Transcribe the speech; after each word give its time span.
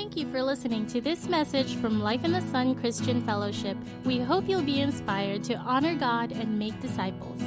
Thank 0.00 0.16
you 0.16 0.30
for 0.30 0.42
listening 0.42 0.86
to 0.86 1.02
this 1.02 1.28
message 1.28 1.76
from 1.76 2.00
Life 2.00 2.24
in 2.24 2.32
the 2.32 2.40
Sun 2.40 2.76
Christian 2.76 3.20
Fellowship. 3.26 3.76
We 4.02 4.18
hope 4.18 4.48
you'll 4.48 4.62
be 4.62 4.80
inspired 4.80 5.44
to 5.44 5.56
honor 5.56 5.94
God 5.94 6.32
and 6.32 6.58
make 6.58 6.80
disciples. 6.80 7.38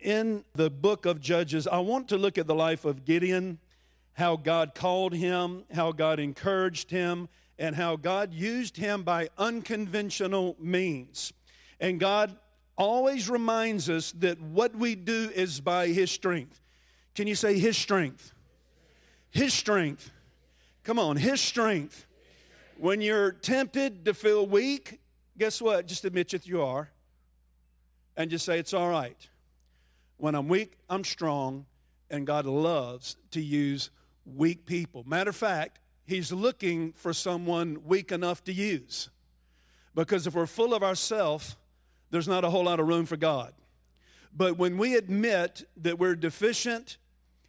In 0.00 0.42
the 0.54 0.70
book 0.70 1.04
of 1.04 1.20
Judges, 1.20 1.66
I 1.66 1.80
want 1.80 2.08
to 2.08 2.16
look 2.16 2.38
at 2.38 2.46
the 2.46 2.54
life 2.54 2.86
of 2.86 3.04
Gideon, 3.04 3.58
how 4.14 4.36
God 4.36 4.74
called 4.74 5.12
him, 5.12 5.64
how 5.70 5.92
God 5.92 6.18
encouraged 6.18 6.90
him, 6.90 7.28
and 7.58 7.76
how 7.76 7.96
God 7.96 8.32
used 8.32 8.78
him 8.78 9.02
by 9.02 9.28
unconventional 9.36 10.56
means. 10.58 11.34
And 11.78 12.00
God 12.00 12.34
always 12.78 13.28
reminds 13.28 13.90
us 13.90 14.12
that 14.12 14.40
what 14.40 14.74
we 14.74 14.94
do 14.94 15.30
is 15.34 15.60
by 15.60 15.88
His 15.88 16.10
strength. 16.10 16.58
Can 17.14 17.26
you 17.28 17.34
say 17.34 17.58
His 17.58 17.76
strength? 17.76 18.32
His 19.28 19.52
strength. 19.52 20.10
Come 20.86 21.00
on, 21.00 21.16
His 21.16 21.40
strength. 21.40 22.06
When 22.78 23.00
you're 23.00 23.32
tempted 23.32 24.04
to 24.04 24.14
feel 24.14 24.46
weak, 24.46 25.00
guess 25.36 25.60
what? 25.60 25.88
Just 25.88 26.04
admit 26.04 26.28
that 26.28 26.46
you 26.46 26.62
are. 26.62 26.88
And 28.16 28.30
just 28.30 28.44
say, 28.44 28.60
it's 28.60 28.72
all 28.72 28.88
right. 28.88 29.16
When 30.16 30.36
I'm 30.36 30.46
weak, 30.46 30.74
I'm 30.88 31.02
strong. 31.02 31.66
And 32.08 32.24
God 32.24 32.46
loves 32.46 33.16
to 33.32 33.40
use 33.40 33.90
weak 34.24 34.64
people. 34.64 35.02
Matter 35.04 35.30
of 35.30 35.34
fact, 35.36 35.80
He's 36.04 36.30
looking 36.30 36.92
for 36.92 37.12
someone 37.12 37.78
weak 37.84 38.12
enough 38.12 38.44
to 38.44 38.52
use. 38.52 39.10
Because 39.92 40.28
if 40.28 40.36
we're 40.36 40.46
full 40.46 40.72
of 40.72 40.84
ourselves, 40.84 41.56
there's 42.12 42.28
not 42.28 42.44
a 42.44 42.50
whole 42.50 42.62
lot 42.62 42.78
of 42.78 42.86
room 42.86 43.06
for 43.06 43.16
God. 43.16 43.52
But 44.32 44.56
when 44.56 44.78
we 44.78 44.94
admit 44.94 45.68
that 45.78 45.98
we're 45.98 46.14
deficient 46.14 46.96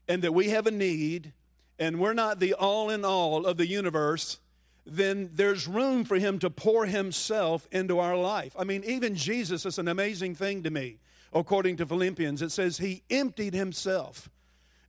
and 0.07 0.23
that 0.23 0.33
we 0.33 0.49
have 0.49 0.65
a 0.65 0.71
need 0.71 1.33
and 1.79 1.99
we're 1.99 2.13
not 2.13 2.39
the 2.39 2.53
all 2.53 2.89
in 2.89 3.05
all 3.05 3.45
of 3.45 3.57
the 3.57 3.67
universe, 3.67 4.39
then 4.85 5.29
there's 5.33 5.67
room 5.67 6.05
for 6.05 6.17
Him 6.17 6.39
to 6.39 6.49
pour 6.49 6.85
Himself 6.85 7.67
into 7.71 7.99
our 7.99 8.17
life. 8.17 8.55
I 8.57 8.63
mean, 8.63 8.83
even 8.85 9.15
Jesus 9.15 9.65
is 9.65 9.77
an 9.77 9.87
amazing 9.87 10.35
thing 10.35 10.63
to 10.63 10.69
me. 10.69 10.97
According 11.33 11.77
to 11.77 11.85
Philippians, 11.85 12.41
it 12.41 12.51
says 12.51 12.77
He 12.77 13.03
emptied 13.09 13.53
Himself 13.53 14.29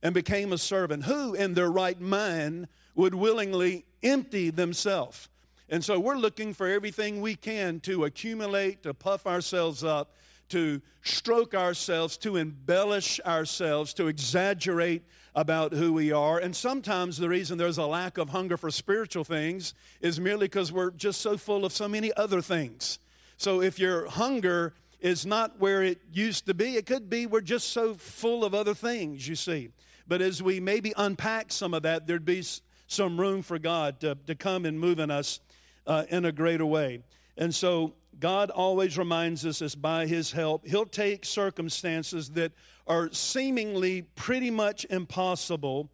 and 0.01 0.13
became 0.13 0.53
a 0.53 0.57
servant. 0.57 1.03
Who 1.03 1.33
in 1.33 1.53
their 1.53 1.69
right 1.69 1.99
mind 1.99 2.67
would 2.95 3.13
willingly 3.13 3.85
empty 4.01 4.49
themselves? 4.49 5.27
And 5.67 5.83
so 5.83 5.99
we're 5.99 6.15
looking 6.15 6.53
for 6.53 6.67
everything 6.67 7.21
we 7.21 7.35
can 7.35 7.79
to 7.81 8.05
accumulate, 8.05 8.83
to 8.83 8.93
puff 8.93 9.27
ourselves 9.27 9.83
up, 9.83 10.15
to 10.49 10.81
stroke 11.01 11.53
ourselves, 11.53 12.17
to 12.17 12.35
embellish 12.35 13.19
ourselves, 13.25 13.93
to 13.95 14.07
exaggerate 14.07 15.03
about 15.35 15.73
who 15.73 15.93
we 15.93 16.11
are. 16.11 16.39
And 16.39 16.55
sometimes 16.55 17.17
the 17.17 17.29
reason 17.29 17.57
there's 17.57 17.77
a 17.77 17.85
lack 17.85 18.17
of 18.17 18.29
hunger 18.29 18.57
for 18.57 18.69
spiritual 18.71 19.23
things 19.23 19.73
is 20.01 20.19
merely 20.19 20.45
because 20.45 20.71
we're 20.71 20.91
just 20.91 21.21
so 21.21 21.37
full 21.37 21.65
of 21.65 21.71
so 21.71 21.87
many 21.87 22.11
other 22.15 22.41
things. 22.41 22.99
So 23.37 23.61
if 23.61 23.79
your 23.79 24.07
hunger 24.07 24.73
is 24.99 25.25
not 25.25 25.59
where 25.59 25.81
it 25.81 26.01
used 26.11 26.45
to 26.47 26.53
be, 26.53 26.75
it 26.75 26.85
could 26.85 27.09
be 27.09 27.25
we're 27.25 27.41
just 27.41 27.69
so 27.69 27.93
full 27.93 28.43
of 28.43 28.53
other 28.53 28.73
things, 28.73 29.27
you 29.27 29.35
see. 29.35 29.69
But 30.07 30.21
as 30.21 30.43
we 30.43 30.59
maybe 30.59 30.93
unpack 30.97 31.51
some 31.51 31.73
of 31.73 31.83
that, 31.83 32.07
there'd 32.07 32.25
be 32.25 32.43
some 32.87 33.19
room 33.19 33.41
for 33.41 33.59
God 33.59 33.99
to, 34.01 34.17
to 34.25 34.35
come 34.35 34.65
and 34.65 34.79
move 34.79 34.99
in 34.99 35.11
us 35.11 35.39
uh, 35.85 36.05
in 36.09 36.25
a 36.25 36.31
greater 36.31 36.65
way. 36.65 37.03
And 37.37 37.53
so 37.53 37.93
God 38.19 38.49
always 38.49 38.97
reminds 38.97 39.45
us 39.45 39.61
as 39.61 39.75
by 39.75 40.05
His 40.05 40.31
help, 40.31 40.65
He'll 40.65 40.85
take 40.85 41.25
circumstances 41.25 42.29
that 42.31 42.51
are 42.87 43.11
seemingly 43.11 44.01
pretty 44.01 44.51
much 44.51 44.85
impossible 44.89 45.89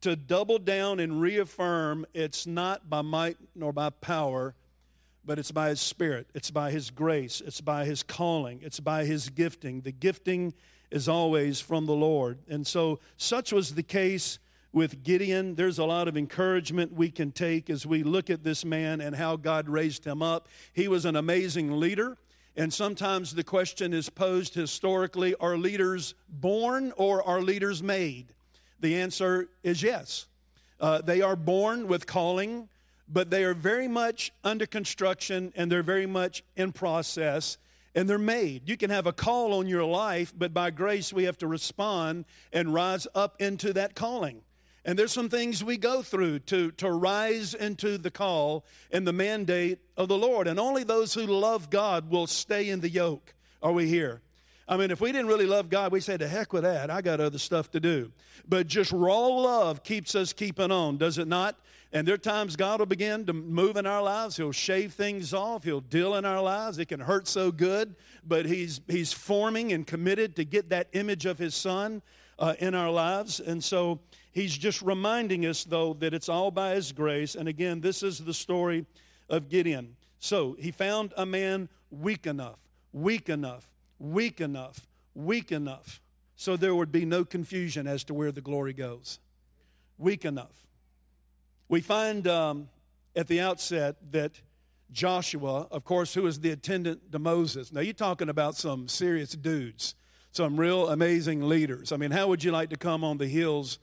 to 0.00 0.16
double 0.16 0.58
down 0.58 1.00
and 1.00 1.20
reaffirm. 1.20 2.06
It's 2.14 2.46
not 2.46 2.88
by 2.88 3.02
might 3.02 3.36
nor 3.54 3.72
by 3.72 3.90
power, 3.90 4.54
but 5.24 5.38
it's 5.38 5.52
by 5.52 5.70
His 5.70 5.80
Spirit, 5.80 6.28
it's 6.34 6.50
by 6.50 6.70
His 6.70 6.90
grace, 6.90 7.40
it's 7.44 7.60
by 7.60 7.84
His 7.84 8.02
calling, 8.02 8.60
it's 8.62 8.80
by 8.80 9.04
His 9.04 9.28
gifting. 9.28 9.82
The 9.82 9.92
gifting 9.92 10.54
is 10.90 11.08
always 11.08 11.60
from 11.60 11.86
the 11.86 11.94
Lord. 11.94 12.38
And 12.48 12.66
so, 12.66 12.98
such 13.16 13.52
was 13.52 13.74
the 13.74 13.82
case 13.82 14.38
with 14.72 15.02
Gideon. 15.02 15.54
There's 15.54 15.78
a 15.78 15.84
lot 15.84 16.08
of 16.08 16.16
encouragement 16.16 16.92
we 16.92 17.10
can 17.10 17.32
take 17.32 17.70
as 17.70 17.86
we 17.86 18.02
look 18.02 18.30
at 18.30 18.44
this 18.44 18.64
man 18.64 19.00
and 19.00 19.16
how 19.16 19.36
God 19.36 19.68
raised 19.68 20.04
him 20.04 20.22
up. 20.22 20.48
He 20.72 20.88
was 20.88 21.04
an 21.04 21.16
amazing 21.16 21.78
leader. 21.78 22.16
And 22.56 22.72
sometimes 22.72 23.34
the 23.34 23.44
question 23.44 23.92
is 23.92 24.08
posed 24.08 24.54
historically 24.54 25.34
are 25.36 25.56
leaders 25.56 26.14
born 26.28 26.92
or 26.96 27.22
are 27.26 27.40
leaders 27.40 27.82
made? 27.82 28.34
The 28.80 28.96
answer 28.96 29.48
is 29.62 29.82
yes. 29.82 30.26
Uh, 30.80 31.00
they 31.00 31.20
are 31.20 31.36
born 31.36 31.86
with 31.86 32.06
calling, 32.06 32.68
but 33.08 33.30
they 33.30 33.44
are 33.44 33.54
very 33.54 33.88
much 33.88 34.32
under 34.42 34.66
construction 34.66 35.52
and 35.56 35.70
they're 35.70 35.82
very 35.82 36.06
much 36.06 36.42
in 36.56 36.72
process 36.72 37.58
and 37.94 38.08
they're 38.08 38.18
made. 38.18 38.68
You 38.68 38.76
can 38.76 38.90
have 38.90 39.06
a 39.06 39.12
call 39.12 39.54
on 39.54 39.66
your 39.66 39.84
life, 39.84 40.32
but 40.36 40.54
by 40.54 40.70
grace 40.70 41.12
we 41.12 41.24
have 41.24 41.38
to 41.38 41.46
respond 41.46 42.24
and 42.52 42.72
rise 42.72 43.06
up 43.14 43.40
into 43.40 43.72
that 43.74 43.94
calling. 43.94 44.42
And 44.84 44.98
there's 44.98 45.12
some 45.12 45.28
things 45.28 45.62
we 45.62 45.76
go 45.76 46.02
through 46.02 46.40
to, 46.40 46.70
to 46.72 46.90
rise 46.90 47.54
into 47.54 47.98
the 47.98 48.10
call 48.10 48.64
and 48.90 49.06
the 49.06 49.12
mandate 49.12 49.78
of 49.96 50.08
the 50.08 50.16
Lord. 50.16 50.48
And 50.48 50.58
only 50.58 50.84
those 50.84 51.12
who 51.12 51.26
love 51.26 51.68
God 51.68 52.10
will 52.10 52.26
stay 52.26 52.70
in 52.70 52.80
the 52.80 52.88
yoke. 52.88 53.34
Are 53.62 53.72
we 53.72 53.86
here? 53.86 54.22
I 54.66 54.76
mean, 54.76 54.90
if 54.90 55.00
we 55.00 55.10
didn't 55.10 55.26
really 55.26 55.46
love 55.46 55.68
God, 55.68 55.92
we 55.92 56.00
say, 56.00 56.16
to 56.16 56.28
heck 56.28 56.52
with 56.52 56.62
that. 56.62 56.90
I 56.90 57.02
got 57.02 57.20
other 57.20 57.38
stuff 57.38 57.72
to 57.72 57.80
do. 57.80 58.12
But 58.48 58.68
just 58.68 58.92
raw 58.92 59.26
love 59.26 59.82
keeps 59.82 60.14
us 60.14 60.32
keeping 60.32 60.70
on, 60.70 60.96
does 60.96 61.18
it 61.18 61.28
not? 61.28 61.56
And 61.92 62.06
there 62.06 62.14
are 62.14 62.18
times 62.18 62.54
God 62.54 62.78
will 62.78 62.86
begin 62.86 63.26
to 63.26 63.32
move 63.32 63.76
in 63.76 63.84
our 63.84 64.00
lives. 64.00 64.36
He'll 64.36 64.52
shave 64.52 64.92
things 64.92 65.34
off. 65.34 65.64
He'll 65.64 65.80
deal 65.80 66.14
in 66.14 66.24
our 66.24 66.40
lives. 66.40 66.78
It 66.78 66.86
can 66.86 67.00
hurt 67.00 67.26
so 67.26 67.50
good, 67.50 67.96
but 68.24 68.46
He's, 68.46 68.80
he's 68.86 69.12
forming 69.12 69.72
and 69.72 69.84
committed 69.84 70.36
to 70.36 70.44
get 70.44 70.70
that 70.70 70.86
image 70.92 71.26
of 71.26 71.36
His 71.36 71.56
Son 71.56 72.00
uh, 72.38 72.54
in 72.60 72.76
our 72.76 72.92
lives. 72.92 73.40
And 73.40 73.62
so 73.62 73.98
He's 74.32 74.56
just 74.56 74.80
reminding 74.82 75.46
us, 75.46 75.64
though, 75.64 75.94
that 75.94 76.14
it's 76.14 76.28
all 76.28 76.50
by 76.50 76.74
His 76.74 76.92
grace. 76.92 77.34
And 77.34 77.48
again, 77.48 77.80
this 77.80 78.02
is 78.02 78.18
the 78.18 78.34
story 78.34 78.86
of 79.28 79.48
Gideon. 79.48 79.96
So 80.20 80.56
he 80.60 80.70
found 80.70 81.14
a 81.16 81.24
man 81.24 81.68
weak 81.90 82.26
enough, 82.26 82.58
weak 82.92 83.28
enough, 83.28 83.66
weak 83.98 84.40
enough, 84.40 84.86
weak 85.14 85.50
enough, 85.50 86.00
so 86.36 86.56
there 86.56 86.74
would 86.74 86.92
be 86.92 87.04
no 87.04 87.24
confusion 87.24 87.86
as 87.86 88.04
to 88.04 88.14
where 88.14 88.30
the 88.30 88.40
glory 88.40 88.72
goes. 88.72 89.18
Weak 89.98 90.24
enough. 90.24 90.66
We 91.68 91.80
find 91.80 92.26
um, 92.26 92.68
at 93.16 93.28
the 93.28 93.40
outset 93.40 93.96
that 94.12 94.40
Joshua, 94.92 95.68
of 95.70 95.84
course, 95.84 96.14
who 96.14 96.26
is 96.26 96.40
the 96.40 96.50
attendant 96.50 97.12
to 97.12 97.18
Moses. 97.18 97.72
Now, 97.72 97.80
you're 97.80 97.92
talking 97.92 98.28
about 98.28 98.56
some 98.56 98.88
serious 98.88 99.32
dudes, 99.32 99.94
some 100.32 100.58
real 100.58 100.88
amazing 100.88 101.48
leaders. 101.48 101.92
I 101.92 101.96
mean, 101.96 102.10
how 102.10 102.28
would 102.28 102.42
you 102.42 102.52
like 102.52 102.70
to 102.70 102.76
come 102.76 103.04
on 103.04 103.18
the 103.18 103.28
hills 103.28 103.78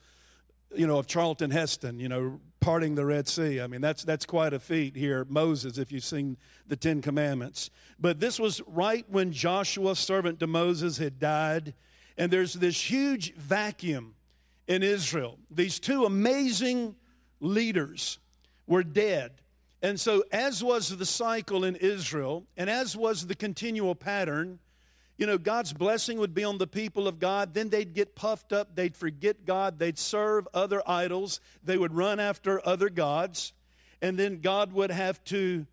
you 0.75 0.87
know, 0.87 0.97
of 0.97 1.07
Charlton 1.07 1.51
Heston, 1.51 1.99
you 1.99 2.09
know, 2.09 2.39
parting 2.59 2.95
the 2.95 3.05
Red 3.05 3.27
Sea. 3.27 3.61
I 3.61 3.67
mean, 3.67 3.81
that's, 3.81 4.03
that's 4.03 4.25
quite 4.25 4.53
a 4.53 4.59
feat 4.59 4.95
here. 4.95 5.25
Moses, 5.29 5.77
if 5.77 5.91
you've 5.91 6.03
seen 6.03 6.37
the 6.67 6.75
Ten 6.75 7.01
Commandments. 7.01 7.69
But 7.99 8.19
this 8.19 8.39
was 8.39 8.61
right 8.67 9.05
when 9.09 9.31
Joshua, 9.31 9.95
servant 9.95 10.39
to 10.41 10.47
Moses, 10.47 10.97
had 10.97 11.19
died. 11.19 11.73
And 12.17 12.31
there's 12.31 12.53
this 12.53 12.89
huge 12.89 13.33
vacuum 13.35 14.15
in 14.67 14.83
Israel. 14.83 15.37
These 15.49 15.79
two 15.79 16.05
amazing 16.05 16.95
leaders 17.39 18.19
were 18.65 18.83
dead. 18.83 19.31
And 19.81 19.99
so, 19.99 20.23
as 20.31 20.63
was 20.63 20.97
the 20.97 21.05
cycle 21.05 21.63
in 21.63 21.75
Israel, 21.75 22.45
and 22.57 22.69
as 22.69 22.97
was 22.97 23.27
the 23.27 23.35
continual 23.35 23.93
pattern, 23.93 24.59
you 25.17 25.25
know, 25.25 25.37
God's 25.37 25.73
blessing 25.73 26.19
would 26.19 26.35
be 26.35 26.43
on 26.43 26.59
the 26.59 26.67
people 26.67 27.07
of 27.07 27.19
God. 27.19 27.53
Then 27.53 27.69
they'd 27.69 27.93
get 27.93 28.15
puffed 28.15 28.53
up. 28.53 28.75
They'd 28.75 28.95
forget 28.95 29.45
God. 29.45 29.79
They'd 29.79 29.97
serve 29.97 30.47
other 30.53 30.81
idols. 30.87 31.41
They 31.63 31.77
would 31.77 31.93
run 31.93 32.19
after 32.19 32.65
other 32.67 32.89
gods. 32.89 33.53
And 33.99 34.17
then 34.17 34.41
God 34.41 34.73
would 34.73 34.91
have 34.91 35.23
to 35.25 35.65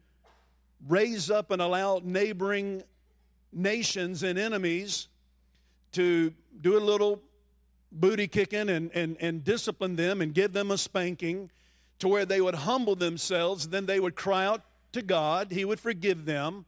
raise 0.88 1.30
up 1.30 1.50
and 1.50 1.60
allow 1.60 2.00
neighboring 2.02 2.82
nations 3.52 4.22
and 4.22 4.38
enemies 4.38 5.08
to 5.92 6.32
do 6.60 6.78
a 6.78 6.80
little 6.80 7.20
booty 7.92 8.26
kicking 8.26 8.70
and, 8.70 8.90
and, 8.94 9.16
and 9.20 9.44
discipline 9.44 9.96
them 9.96 10.22
and 10.22 10.32
give 10.34 10.54
them 10.54 10.70
a 10.70 10.78
spanking 10.78 11.50
to 11.98 12.08
where 12.08 12.24
they 12.24 12.40
would 12.40 12.54
humble 12.54 12.96
themselves. 12.96 13.68
Then 13.68 13.84
they 13.84 14.00
would 14.00 14.16
cry 14.16 14.46
out 14.46 14.62
to 14.92 15.02
God. 15.02 15.52
He 15.52 15.66
would 15.66 15.78
forgive 15.78 16.24
them 16.24 16.64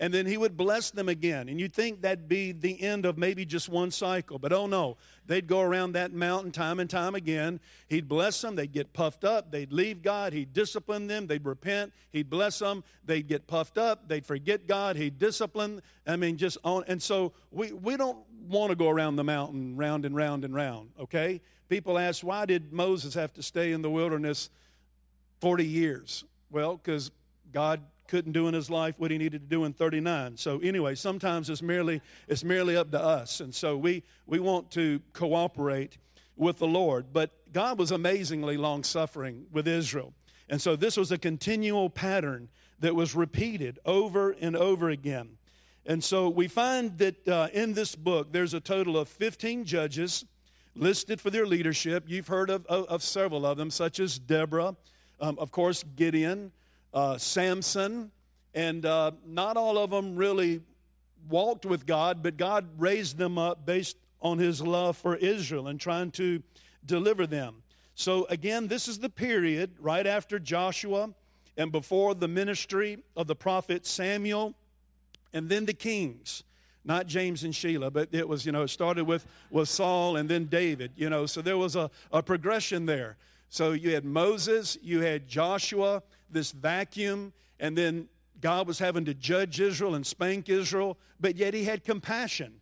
and 0.00 0.12
then 0.12 0.26
he 0.26 0.36
would 0.36 0.56
bless 0.56 0.90
them 0.90 1.08
again. 1.08 1.48
And 1.48 1.60
you'd 1.60 1.72
think 1.72 2.02
that'd 2.02 2.28
be 2.28 2.50
the 2.50 2.82
end 2.82 3.06
of 3.06 3.16
maybe 3.16 3.44
just 3.44 3.68
one 3.68 3.92
cycle. 3.92 4.40
But 4.40 4.52
oh 4.52 4.66
no, 4.66 4.96
they'd 5.26 5.46
go 5.46 5.60
around 5.60 5.92
that 5.92 6.12
mountain 6.12 6.50
time 6.50 6.80
and 6.80 6.90
time 6.90 7.14
again. 7.14 7.60
He'd 7.86 8.08
bless 8.08 8.40
them, 8.40 8.56
they'd 8.56 8.72
get 8.72 8.92
puffed 8.92 9.22
up, 9.22 9.52
they'd 9.52 9.72
leave 9.72 10.02
God, 10.02 10.32
he'd 10.32 10.52
discipline 10.52 11.06
them, 11.06 11.28
they'd 11.28 11.44
repent, 11.44 11.92
he'd 12.12 12.28
bless 12.28 12.58
them, 12.58 12.82
they'd 13.04 13.28
get 13.28 13.46
puffed 13.46 13.78
up, 13.78 14.08
they'd 14.08 14.26
forget 14.26 14.66
God, 14.66 14.96
he'd 14.96 15.18
discipline. 15.18 15.82
I 16.06 16.16
mean, 16.16 16.36
just 16.36 16.58
on. 16.64 16.82
And 16.88 17.00
so 17.00 17.32
we, 17.52 17.70
we 17.70 17.96
don't 17.96 18.18
want 18.48 18.70
to 18.70 18.76
go 18.76 18.88
around 18.88 19.16
the 19.16 19.24
mountain 19.24 19.76
round 19.76 20.04
and 20.04 20.16
round 20.16 20.44
and 20.44 20.54
round, 20.54 20.90
okay? 20.98 21.40
People 21.68 21.98
ask, 21.98 22.24
why 22.24 22.46
did 22.46 22.72
Moses 22.72 23.14
have 23.14 23.32
to 23.34 23.42
stay 23.44 23.70
in 23.70 23.82
the 23.82 23.90
wilderness 23.90 24.50
40 25.40 25.64
years. 25.64 26.24
Well, 26.50 26.76
because 26.76 27.10
God 27.52 27.80
couldn't 28.10 28.32
do 28.32 28.48
in 28.48 28.54
his 28.54 28.68
life 28.68 28.96
what 28.98 29.10
he 29.10 29.18
needed 29.18 29.40
to 29.40 29.46
do 29.46 29.64
in 29.64 29.72
39. 29.72 30.36
So 30.36 30.58
anyway, 30.58 30.96
sometimes 30.96 31.48
it's 31.48 31.62
merely 31.62 32.02
it's 32.28 32.44
merely 32.44 32.76
up 32.76 32.90
to 32.90 33.00
us. 33.00 33.40
And 33.40 33.54
so 33.54 33.76
we 33.76 34.02
we 34.26 34.40
want 34.40 34.70
to 34.72 35.00
cooperate 35.12 35.96
with 36.36 36.58
the 36.58 36.66
Lord. 36.66 37.12
But 37.12 37.30
God 37.52 37.78
was 37.78 37.92
amazingly 37.92 38.56
long 38.56 38.82
suffering 38.82 39.46
with 39.52 39.68
Israel. 39.68 40.12
And 40.48 40.60
so 40.60 40.74
this 40.74 40.96
was 40.96 41.12
a 41.12 41.18
continual 41.18 41.88
pattern 41.88 42.48
that 42.80 42.94
was 42.94 43.14
repeated 43.14 43.78
over 43.84 44.32
and 44.32 44.56
over 44.56 44.90
again. 44.90 45.38
And 45.86 46.02
so 46.02 46.28
we 46.28 46.48
find 46.48 46.98
that 46.98 47.28
uh, 47.28 47.48
in 47.52 47.74
this 47.74 47.94
book, 47.94 48.32
there's 48.32 48.54
a 48.54 48.60
total 48.60 48.98
of 48.98 49.08
15 49.08 49.64
judges 49.64 50.24
listed 50.74 51.20
for 51.20 51.30
their 51.30 51.46
leadership. 51.46 52.04
You've 52.08 52.28
heard 52.28 52.50
of, 52.50 52.66
of, 52.66 52.86
of 52.86 53.02
several 53.02 53.46
of 53.46 53.56
them, 53.56 53.70
such 53.70 54.00
as 54.00 54.18
Deborah, 54.18 54.76
um, 55.20 55.38
of 55.38 55.50
course, 55.50 55.84
Gideon, 55.96 56.52
uh, 56.92 57.18
Samson, 57.18 58.10
and 58.54 58.84
uh, 58.84 59.12
not 59.26 59.56
all 59.56 59.78
of 59.78 59.90
them 59.90 60.16
really 60.16 60.60
walked 61.28 61.66
with 61.66 61.86
God, 61.86 62.22
but 62.22 62.36
God 62.36 62.68
raised 62.78 63.18
them 63.18 63.38
up 63.38 63.64
based 63.66 63.96
on 64.20 64.38
his 64.38 64.60
love 64.60 64.96
for 64.96 65.16
Israel 65.16 65.68
and 65.68 65.80
trying 65.80 66.10
to 66.12 66.42
deliver 66.84 67.26
them. 67.26 67.62
So, 67.94 68.26
again, 68.30 68.68
this 68.68 68.88
is 68.88 68.98
the 68.98 69.10
period 69.10 69.72
right 69.78 70.06
after 70.06 70.38
Joshua 70.38 71.10
and 71.56 71.70
before 71.70 72.14
the 72.14 72.28
ministry 72.28 73.02
of 73.16 73.26
the 73.26 73.36
prophet 73.36 73.86
Samuel 73.86 74.54
and 75.32 75.48
then 75.48 75.66
the 75.66 75.74
kings. 75.74 76.42
Not 76.82 77.06
James 77.06 77.44
and 77.44 77.54
Sheila, 77.54 77.90
but 77.90 78.08
it 78.12 78.26
was, 78.26 78.46
you 78.46 78.52
know, 78.52 78.62
it 78.62 78.68
started 78.68 79.04
with, 79.04 79.26
with 79.50 79.68
Saul 79.68 80.16
and 80.16 80.28
then 80.28 80.46
David, 80.46 80.92
you 80.96 81.10
know, 81.10 81.26
so 81.26 81.42
there 81.42 81.58
was 81.58 81.76
a, 81.76 81.90
a 82.10 82.22
progression 82.22 82.86
there. 82.86 83.18
So 83.50 83.72
you 83.72 83.94
had 83.94 84.04
Moses, 84.04 84.78
you 84.80 85.00
had 85.00 85.28
Joshua, 85.28 86.02
this 86.30 86.52
vacuum, 86.52 87.32
and 87.58 87.76
then 87.76 88.08
God 88.40 88.68
was 88.68 88.78
having 88.78 89.04
to 89.06 89.14
judge 89.14 89.60
Israel 89.60 89.96
and 89.96 90.06
spank 90.06 90.48
Israel, 90.48 90.96
but 91.18 91.36
yet 91.36 91.52
he 91.52 91.64
had 91.64 91.84
compassion. 91.84 92.54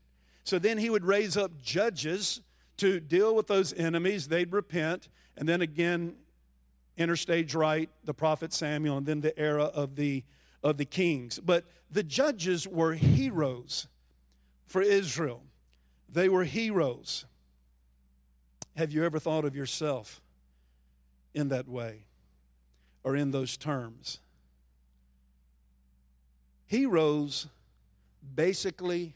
So 0.44 0.58
then 0.58 0.79
he 0.79 0.88
would 0.88 1.05
raise 1.05 1.37
up 1.37 1.61
judges 1.62 2.40
to 2.79 3.00
deal 3.00 3.35
with 3.35 3.46
those 3.46 3.75
enemies. 3.75 4.29
They'd 4.29 4.50
repent. 4.50 5.08
And 5.37 5.46
then 5.46 5.61
again, 5.61 6.14
interstage 6.99 7.55
right, 7.55 7.90
the 8.05 8.14
prophet 8.14 8.55
Samuel, 8.55 8.96
and 8.96 9.06
then 9.06 9.20
the 9.20 9.38
era 9.38 9.64
of 9.64 9.94
the, 9.94 10.25
of 10.62 10.79
the 10.79 10.87
kings. 10.87 11.38
But 11.38 11.64
the 11.90 12.02
judges 12.02 12.67
were 12.67 12.94
heroes 12.94 13.88
for 14.67 14.81
Israel. 14.81 15.43
They 16.08 16.31
were 16.31 16.44
heroes. 16.44 17.26
Have 18.76 18.90
you 18.90 19.05
ever 19.05 19.19
thought 19.19 19.44
of 19.44 19.55
yourself 19.55 20.23
in 21.38 21.49
that 21.49 21.69
way 21.69 22.00
or 23.05 23.14
in 23.14 23.31
those 23.31 23.56
terms? 23.56 24.19
Heroes 26.67 27.46
basically 28.35 29.14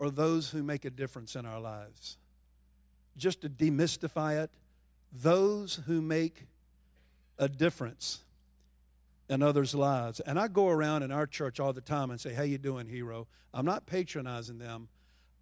are 0.00 0.10
those 0.10 0.50
who 0.50 0.62
make 0.62 0.84
a 0.84 0.90
difference 0.90 1.34
in 1.34 1.44
our 1.44 1.60
lives. 1.60 2.16
Just 3.16 3.40
to 3.40 3.48
demystify 3.48 4.42
it, 4.42 4.50
those 5.12 5.80
who 5.86 6.00
make 6.00 6.46
a 7.38 7.48
difference 7.48 8.22
in 9.28 9.42
others' 9.42 9.74
lives. 9.74 10.20
And 10.20 10.38
I 10.38 10.48
go 10.48 10.68
around 10.68 11.02
in 11.02 11.10
our 11.10 11.26
church 11.26 11.58
all 11.58 11.72
the 11.72 11.80
time 11.80 12.10
and 12.10 12.20
say, 12.20 12.32
"How 12.32 12.42
you 12.42 12.58
doing, 12.58 12.88
hero?" 12.88 13.26
I'm 13.52 13.66
not 13.66 13.86
patronizing 13.86 14.58
them. 14.58 14.88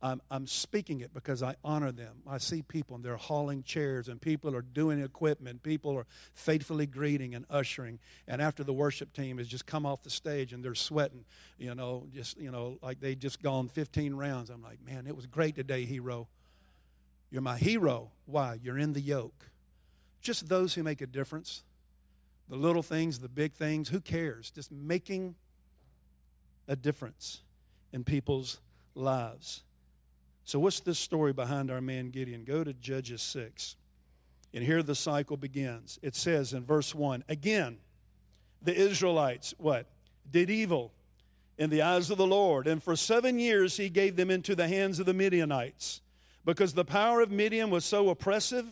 I'm, 0.05 0.21
I'm 0.31 0.47
speaking 0.47 1.01
it 1.01 1.15
because 1.15 1.43
I 1.43 1.55
honor 1.65 1.91
them. 1.91 2.17
I 2.29 2.37
see 2.37 2.61
people 2.61 2.95
and 2.95 3.03
they're 3.03 3.17
hauling 3.17 3.63
chairs 3.63 4.09
and 4.09 4.21
people 4.21 4.55
are 4.55 4.61
doing 4.61 5.03
equipment. 5.03 5.63
People 5.63 5.97
are 5.97 6.05
faithfully 6.35 6.85
greeting 6.85 7.35
and 7.35 7.47
ushering. 7.49 7.99
And 8.29 8.43
after 8.43 8.63
the 8.63 8.75
worship 8.75 9.15
team 9.15 9.39
has 9.39 9.49
just 9.49 9.65
come 9.65 9.87
off 9.87 10.03
the 10.03 10.11
stage 10.11 10.53
and 10.53 10.63
they're 10.63 10.75
sweating, 10.75 11.25
you 11.57 11.75
know, 11.75 12.07
just, 12.15 12.37
you 12.37 12.51
know, 12.51 12.77
like 12.83 13.01
they 13.01 13.15
just 13.15 13.43
gone 13.43 13.69
15 13.69 14.15
rounds. 14.15 14.51
I'm 14.51 14.63
like, 14.63 14.79
man, 14.85 15.07
it 15.07 15.17
was 15.17 15.25
great 15.25 15.57
today, 15.57 15.87
hero. 15.87 16.29
You're 17.31 17.41
my 17.41 17.57
hero. 17.57 18.11
Why? 18.27 18.59
You're 18.63 18.79
in 18.79 18.93
the 18.93 19.01
yoke. 19.01 19.49
Just 20.21 20.51
those 20.51 20.75
who 20.75 20.83
make 20.83 21.01
a 21.01 21.07
difference. 21.07 21.63
The 22.51 22.57
little 22.57 22.83
things, 22.83 23.21
the 23.21 23.31
big 23.31 23.55
things, 23.55 23.89
who 23.89 24.01
cares? 24.01 24.51
Just 24.51 24.71
making 24.71 25.35
a 26.69 26.77
difference 26.77 27.41
in 27.91 28.05
people's 28.05 28.61
lives. 28.95 29.63
So, 30.45 30.59
what's 30.59 30.81
this 30.81 30.99
story 30.99 31.33
behind 31.33 31.71
our 31.71 31.81
man 31.81 32.11
Gideon? 32.11 32.45
Go 32.45 32.65
to 32.65 32.73
Judges 32.75 33.23
6. 33.23 33.77
And 34.53 34.63
here 34.63 34.83
the 34.83 34.95
cycle 34.95 35.37
begins. 35.37 35.99
It 36.03 36.15
says 36.15 36.53
in 36.53 36.65
verse 36.65 36.95
1 36.95 37.25
Again, 37.29 37.79
the 38.63 38.75
Israelites, 38.75 39.55
what? 39.59 39.87
Did 40.31 40.51
evil 40.51 40.93
in 41.59 41.71
the 41.71 41.83
eyes 41.83 42.11
of 42.11 42.19
the 42.19 42.27
Lord. 42.27 42.67
And 42.67 42.83
for 42.83 42.97
seven 42.97 43.39
years 43.39 43.77
he 43.77 43.89
gave 43.89 44.17
them 44.17 44.31
into 44.31 44.55
the 44.55 44.69
hands 44.69 44.99
of 44.99 45.07
the 45.07 45.15
Midianites. 45.15 46.01
Because 46.45 46.75
the 46.75 46.85
power 46.85 47.21
of 47.21 47.31
Midian 47.31 47.71
was 47.71 47.85
so 47.85 48.11
oppressive, 48.11 48.67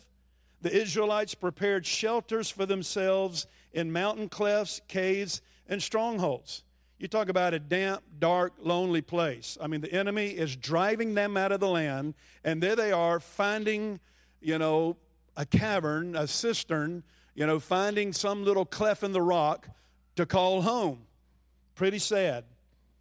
the 0.61 0.75
Israelites 0.75 1.35
prepared 1.35 1.87
shelters 1.87 2.51
for 2.51 2.67
themselves 2.67 3.47
in 3.73 3.93
mountain 3.93 4.29
clefts, 4.29 4.81
caves, 4.89 5.41
and 5.69 5.83
strongholds. 5.83 6.63
You 7.03 7.09
talk 7.09 7.29
about 7.29 7.53
a 7.53 7.59
damp, 7.59 8.05
dark, 8.21 8.53
lonely 8.61 9.03
place. 9.03 9.59
I 9.61 9.67
mean, 9.67 9.81
the 9.81 9.93
enemy 9.93 10.29
is 10.29 10.55
driving 10.55 11.15
them 11.15 11.37
out 11.37 11.51
of 11.51 11.59
the 11.59 11.67
land, 11.67 12.15
and 12.45 12.63
there 12.63 12.77
they 12.77 12.93
are 12.93 13.19
finding, 13.19 13.99
you 14.41 14.57
know, 14.57 14.97
a 15.37 15.45
cavern, 15.45 16.15
a 16.15 16.29
cistern, 16.29 17.03
you 17.35 17.45
know, 17.45 17.59
finding 17.59 18.13
some 18.13 18.45
little 18.45 18.65
cleft 18.65 19.03
in 19.03 19.11
the 19.11 19.21
rock 19.21 19.69
to 20.15 20.25
call 20.27 20.63
home. 20.63 21.01
Pretty 21.75 21.99
sad. 21.99 22.45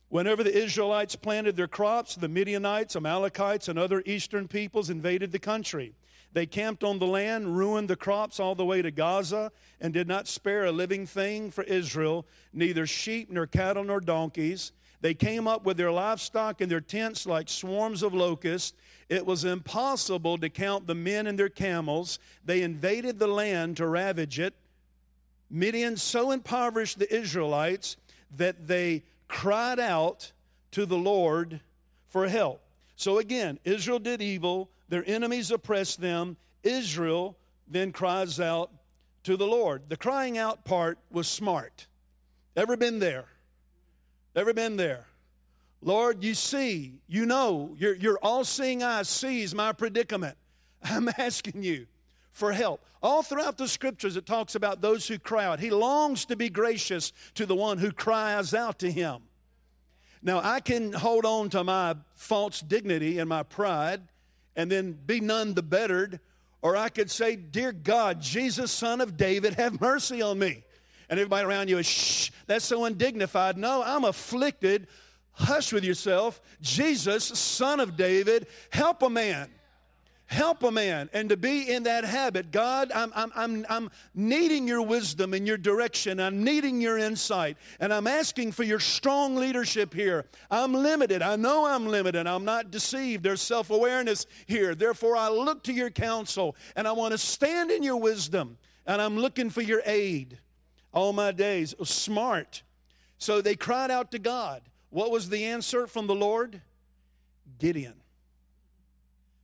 Whenever 0.10 0.44
the 0.44 0.58
Israelites 0.58 1.16
planted 1.16 1.56
their 1.56 1.68
crops, 1.68 2.16
the 2.16 2.28
Midianites, 2.28 2.96
Amalekites, 2.96 3.68
and 3.68 3.78
other 3.78 4.02
eastern 4.08 4.48
peoples 4.48 4.90
invaded 4.90 5.32
the 5.32 5.38
country. 5.38 5.94
They 6.34 6.46
camped 6.46 6.84
on 6.84 7.00
the 7.00 7.08
land, 7.08 7.58
ruined 7.58 7.90
the 7.90 7.96
crops 7.96 8.40
all 8.40 8.56
the 8.56 8.66
way 8.66 8.82
to 8.82 8.92
Gaza, 8.92 9.52
and 9.80 9.94
did 9.94 10.08
not 10.08 10.28
spare 10.28 10.66
a 10.66 10.72
living 10.72 11.06
thing 11.06 11.52
for 11.52 11.64
Israel, 11.64 12.26
neither 12.54 12.88
sheep 12.88 13.30
nor 13.30 13.48
cattle 13.48 13.84
nor 13.84 14.00
donkeys. 14.00 14.72
They 15.02 15.14
came 15.14 15.48
up 15.48 15.66
with 15.66 15.78
their 15.78 15.92
livestock 15.92 16.62
and 16.62 16.72
their 16.72 16.80
tents 16.80 17.26
like 17.26 17.50
swarms 17.50 18.04
of 18.04 18.14
locusts. 18.14 18.78
It 19.10 19.26
was 19.26 19.44
impossible 19.44 20.38
to 20.38 20.50
count 20.50 20.88
the 20.88 20.96
men 20.96 21.28
and 21.28 21.38
their 21.38 21.50
camels. 21.50 22.20
They 22.46 22.62
invaded 22.62 23.18
the 23.20 23.28
land 23.28 23.78
to 23.78 23.88
ravage 23.88 24.40
it. 24.40 24.54
Midian 25.50 25.98
so 25.98 26.32
impoverished 26.32 27.00
the 27.00 27.14
Israelites 27.14 27.98
that 28.38 28.68
they 28.68 29.04
cried 29.28 29.80
out 29.80 30.32
to 30.72 30.86
the 30.86 30.98
Lord 30.98 31.60
for 32.08 32.28
help. 32.30 32.62
So 32.96 33.18
again, 33.18 33.60
Israel 33.66 34.00
did 34.00 34.22
evil, 34.22 34.70
their 34.92 35.04
enemies 35.08 35.52
oppress 35.52 35.96
them. 35.96 36.36
Israel 36.64 37.38
then 37.66 37.94
cries 37.94 38.42
out 38.42 38.72
to 39.24 39.38
the 39.38 39.48
Lord. 39.48 39.84
The 39.88 39.96
crying 39.96 40.38
out 40.38 40.66
part 40.66 41.00
was 41.10 41.28
smart. 41.30 41.88
Ever 42.58 42.76
been 42.76 43.00
there? 43.00 43.24
Ever 44.36 44.54
been 44.54 44.76
there? 44.76 45.06
Lord, 45.82 46.26
you 46.26 46.34
see, 46.34 46.96
you 47.08 47.26
know, 47.26 47.74
your, 47.80 47.96
your 47.96 48.20
all 48.22 48.44
seeing 48.44 48.84
eye 48.84 49.04
sees 49.04 49.56
my 49.56 49.72
predicament. 49.72 50.38
I'm 50.84 51.10
asking 51.18 51.64
you 51.64 51.88
for 52.34 52.52
help. 52.52 52.84
All 53.02 53.24
throughout 53.24 53.58
the 53.58 53.70
scriptures, 53.70 54.18
it 54.18 54.26
talks 54.26 54.56
about 54.56 54.82
those 54.82 55.08
who 55.08 55.18
cry 55.18 55.46
out. 55.46 55.62
He 55.62 55.70
longs 55.70 56.26
to 56.26 56.36
be 56.36 56.50
gracious 56.50 57.14
to 57.36 57.46
the 57.46 57.56
one 57.56 57.78
who 57.78 57.94
cries 57.94 58.54
out 58.54 58.80
to 58.80 58.92
him. 58.92 59.22
Now, 60.22 60.42
I 60.44 60.60
can 60.60 60.92
hold 60.92 61.24
on 61.26 61.50
to 61.52 61.64
my 61.64 61.96
false 62.14 62.60
dignity 62.60 63.20
and 63.20 63.30
my 63.30 63.44
pride 63.44 64.02
and 64.56 64.72
then 64.72 64.94
be 64.94 65.20
none 65.20 65.54
the 65.54 65.64
bettered. 65.64 66.20
Or 66.62 66.76
I 66.78 66.90
could 66.90 67.10
say, 67.10 67.36
Dear 67.36 67.72
God, 67.72 68.22
Jesus, 68.22 68.72
son 68.72 69.02
of 69.02 69.18
David, 69.18 69.56
have 69.56 69.82
mercy 69.82 70.22
on 70.22 70.38
me. 70.38 70.64
And 71.10 71.20
everybody 71.20 71.46
around 71.46 71.70
you 71.70 71.78
is, 71.80 71.86
shh, 71.86 72.32
that's 72.48 72.66
so 72.66 72.86
undignified. 72.86 73.58
No, 73.58 73.84
I'm 73.84 74.06
afflicted. 74.06 74.88
Hush 75.34 75.74
with 75.74 75.84
yourself. 75.84 76.42
Jesus, 76.62 77.26
son 77.26 77.80
of 77.80 77.98
David, 77.98 78.48
help 78.70 79.02
a 79.02 79.10
man 79.10 79.50
help 80.32 80.64
a 80.64 80.72
man 80.72 81.10
and 81.12 81.28
to 81.28 81.36
be 81.36 81.70
in 81.70 81.84
that 81.84 82.06
habit 82.06 82.52
god 82.52 82.90
I'm, 82.96 83.12
I'm, 83.14 83.32
I'm, 83.36 83.66
I'm 83.70 83.92
needing 84.16 84.66
your 84.66 84.82
wisdom 84.82 85.34
and 85.34 85.46
your 85.46 85.58
direction. 85.58 86.22
I'm 86.22 86.44
needing 86.44 86.80
your 86.80 86.98
insight. 86.98 87.58
And 87.82 87.94
i'm 87.94 88.08
asking 88.08 88.54
for 88.54 88.64
your 88.64 88.80
strong 88.80 89.36
leadership 89.36 89.94
here. 89.94 90.26
I'm 90.50 90.74
limited. 90.74 91.22
I 91.22 91.36
know 91.36 91.66
i'm 91.66 91.86
limited. 91.86 92.28
I'm 92.28 92.46
not 92.46 92.72
deceived. 92.72 93.24
There's 93.24 93.42
self-awareness 93.42 94.26
here. 94.46 94.74
Therefore 94.74 95.18
i 95.18 95.28
look 95.28 95.64
to 95.64 95.74
your 95.74 95.90
counsel 95.90 96.56
and 96.78 96.88
i 96.88 96.94
want 96.94 97.12
to 97.12 97.18
stand 97.18 97.70
in 97.70 97.84
your 97.84 97.98
wisdom 97.98 98.58
and 98.86 99.02
i'm 99.02 99.18
looking 99.18 99.50
for 99.50 99.62
your 99.62 99.82
aid. 99.86 100.40
All 100.94 101.12
my 101.12 101.32
days 101.32 101.76
oh, 101.78 101.84
smart. 101.84 102.64
So 103.18 103.42
they 103.42 103.56
cried 103.56 103.92
out 103.92 104.12
to 104.12 104.20
god. 104.20 104.62
What 104.92 105.12
was 105.12 105.30
the 105.30 105.44
answer 105.44 105.88
from 105.88 106.08
the 106.08 106.16
lord? 106.16 106.62
Gideon 107.60 108.01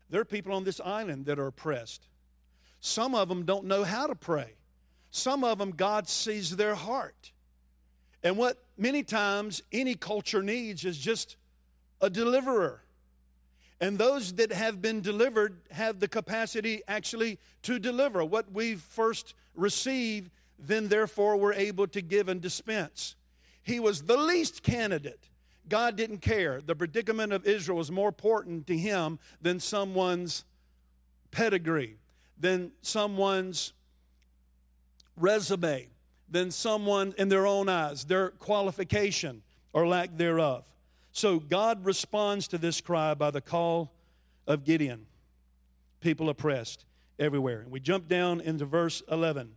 there 0.09 0.21
are 0.21 0.25
people 0.25 0.53
on 0.53 0.63
this 0.63 0.79
island 0.79 1.25
that 1.25 1.39
are 1.39 1.47
oppressed. 1.47 2.07
Some 2.79 3.15
of 3.15 3.27
them 3.29 3.45
don't 3.45 3.65
know 3.65 3.83
how 3.83 4.07
to 4.07 4.15
pray. 4.15 4.53
some 5.09 5.43
of 5.43 5.57
them, 5.57 5.71
God 5.71 6.07
sees 6.07 6.55
their 6.55 6.75
heart. 6.75 7.31
And 8.23 8.37
what 8.37 8.63
many 8.77 9.03
times 9.03 9.61
any 9.71 9.95
culture 9.95 10.43
needs 10.43 10.85
is 10.85 10.97
just 10.97 11.37
a 12.01 12.09
deliverer. 12.09 12.83
And 13.79 13.97
those 13.97 14.33
that 14.33 14.51
have 14.51 14.81
been 14.81 15.01
delivered 15.01 15.61
have 15.71 15.99
the 15.99 16.07
capacity 16.07 16.81
actually 16.87 17.39
to 17.63 17.79
deliver. 17.79 18.23
What 18.25 18.51
we 18.51 18.75
first 18.75 19.33
receive, 19.55 20.29
then 20.59 20.87
therefore 20.87 21.37
we're 21.37 21.53
able 21.53 21.87
to 21.87 22.01
give 22.01 22.27
and 22.27 22.41
dispense. 22.41 23.15
He 23.63 23.79
was 23.79 24.03
the 24.03 24.17
least 24.17 24.63
candidate. 24.63 25.29
God 25.69 25.95
didn't 25.95 26.19
care. 26.19 26.62
The 26.62 26.75
predicament 26.75 27.33
of 27.33 27.45
Israel 27.45 27.77
was 27.77 27.91
more 27.91 28.09
important 28.09 28.67
to 28.67 28.77
him 28.77 29.19
than 29.41 29.59
someone's 29.59 30.45
pedigree, 31.31 31.97
than 32.39 32.71
someone's 32.81 33.74
resume, 35.15 35.88
than 36.29 36.51
someone 36.51 37.13
in 37.17 37.29
their 37.29 37.47
own 37.47 37.69
eyes, 37.69 38.05
their 38.05 38.29
qualification 38.29 39.41
or 39.74 39.88
lack 39.88 40.15
thereof. 40.17 40.65
So 41.12 41.39
God 41.39 41.86
responds 41.86 42.47
to 42.50 42.57
this 42.57 42.81
cry 42.81 43.13
by 43.13 43.31
the 43.31 43.41
call 43.41 43.91
of 44.45 44.63
Gideon. 44.63 45.05
People 46.00 46.29
oppressed 46.29 46.86
everywhere. 47.19 47.62
And 47.62 47.71
we 47.71 47.79
jump 47.79 48.07
down 48.07 48.41
into 48.41 48.65
verse 48.65 49.01
11. 49.12 49.51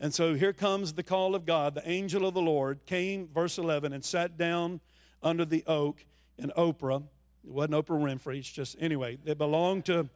And 0.00 0.12
so 0.12 0.34
here 0.34 0.52
comes 0.52 0.92
the 0.92 1.02
call 1.02 1.34
of 1.34 1.46
God. 1.46 1.74
The 1.74 1.88
angel 1.88 2.26
of 2.26 2.34
the 2.34 2.42
Lord 2.42 2.84
came, 2.86 3.28
verse 3.32 3.58
11, 3.58 3.92
and 3.92 4.04
sat 4.04 4.36
down 4.36 4.80
under 5.22 5.44
the 5.44 5.64
oak 5.66 6.04
in 6.38 6.50
Oprah. 6.56 7.02
It 7.44 7.50
wasn't 7.50 7.74
Oprah 7.74 8.00
Winfrey, 8.00 8.38
it's 8.38 8.50
just, 8.50 8.76
anyway, 8.80 9.18
it 9.24 9.38
belonged 9.38 9.86
to, 9.86 10.08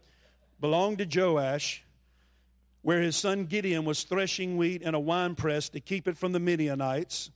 belonged 0.60 0.98
to 0.98 1.20
Joash, 1.20 1.84
where 2.82 3.00
his 3.00 3.16
son 3.16 3.46
Gideon 3.46 3.84
was 3.84 4.04
threshing 4.04 4.56
wheat 4.56 4.82
in 4.82 4.94
a 4.94 5.00
wine 5.00 5.34
press 5.34 5.68
to 5.70 5.80
keep 5.80 6.06
it 6.06 6.16
from 6.16 6.32
the 6.32 6.38
Midianites. 6.38 7.30